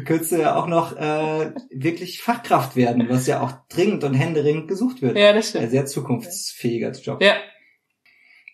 könntest 0.06 0.32
du 0.32 0.38
ja 0.38 0.56
auch 0.56 0.68
noch 0.68 0.96
äh, 0.98 1.54
wirklich 1.72 2.22
Fachkraft 2.22 2.76
werden, 2.76 3.08
was 3.10 3.28
ja 3.28 3.42
auch 3.42 3.52
dringend 3.70 4.04
und 4.04 4.14
händeringend 4.14 4.68
gesucht 4.68 5.02
wird. 5.02 5.18
ja, 5.18 5.34
das 5.34 5.48
Ein 5.48 5.50
stimmt. 5.50 5.72
sehr 5.72 5.86
zukunftsfähiger 5.86 6.92
Job. 6.92 7.22
Ja, 7.22 7.36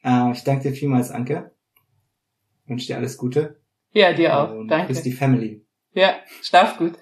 Äh, 0.03 0.31
ich 0.33 0.43
danke 0.43 0.69
dir 0.69 0.75
vielmals, 0.75 1.11
Anke. 1.11 1.54
Wünsche 2.65 2.87
dir 2.87 2.97
alles 2.97 3.17
Gute. 3.17 3.61
ja, 3.91 4.13
dir 4.13 4.37
auch. 4.37 4.51
Und 4.51 4.67
Danke. 4.67 4.87
Grüß 4.87 5.03
die 5.03 5.13
Family. 5.13 5.65
Ja, 5.93 6.15
schlaf 6.41 6.77
gut. 6.77 6.93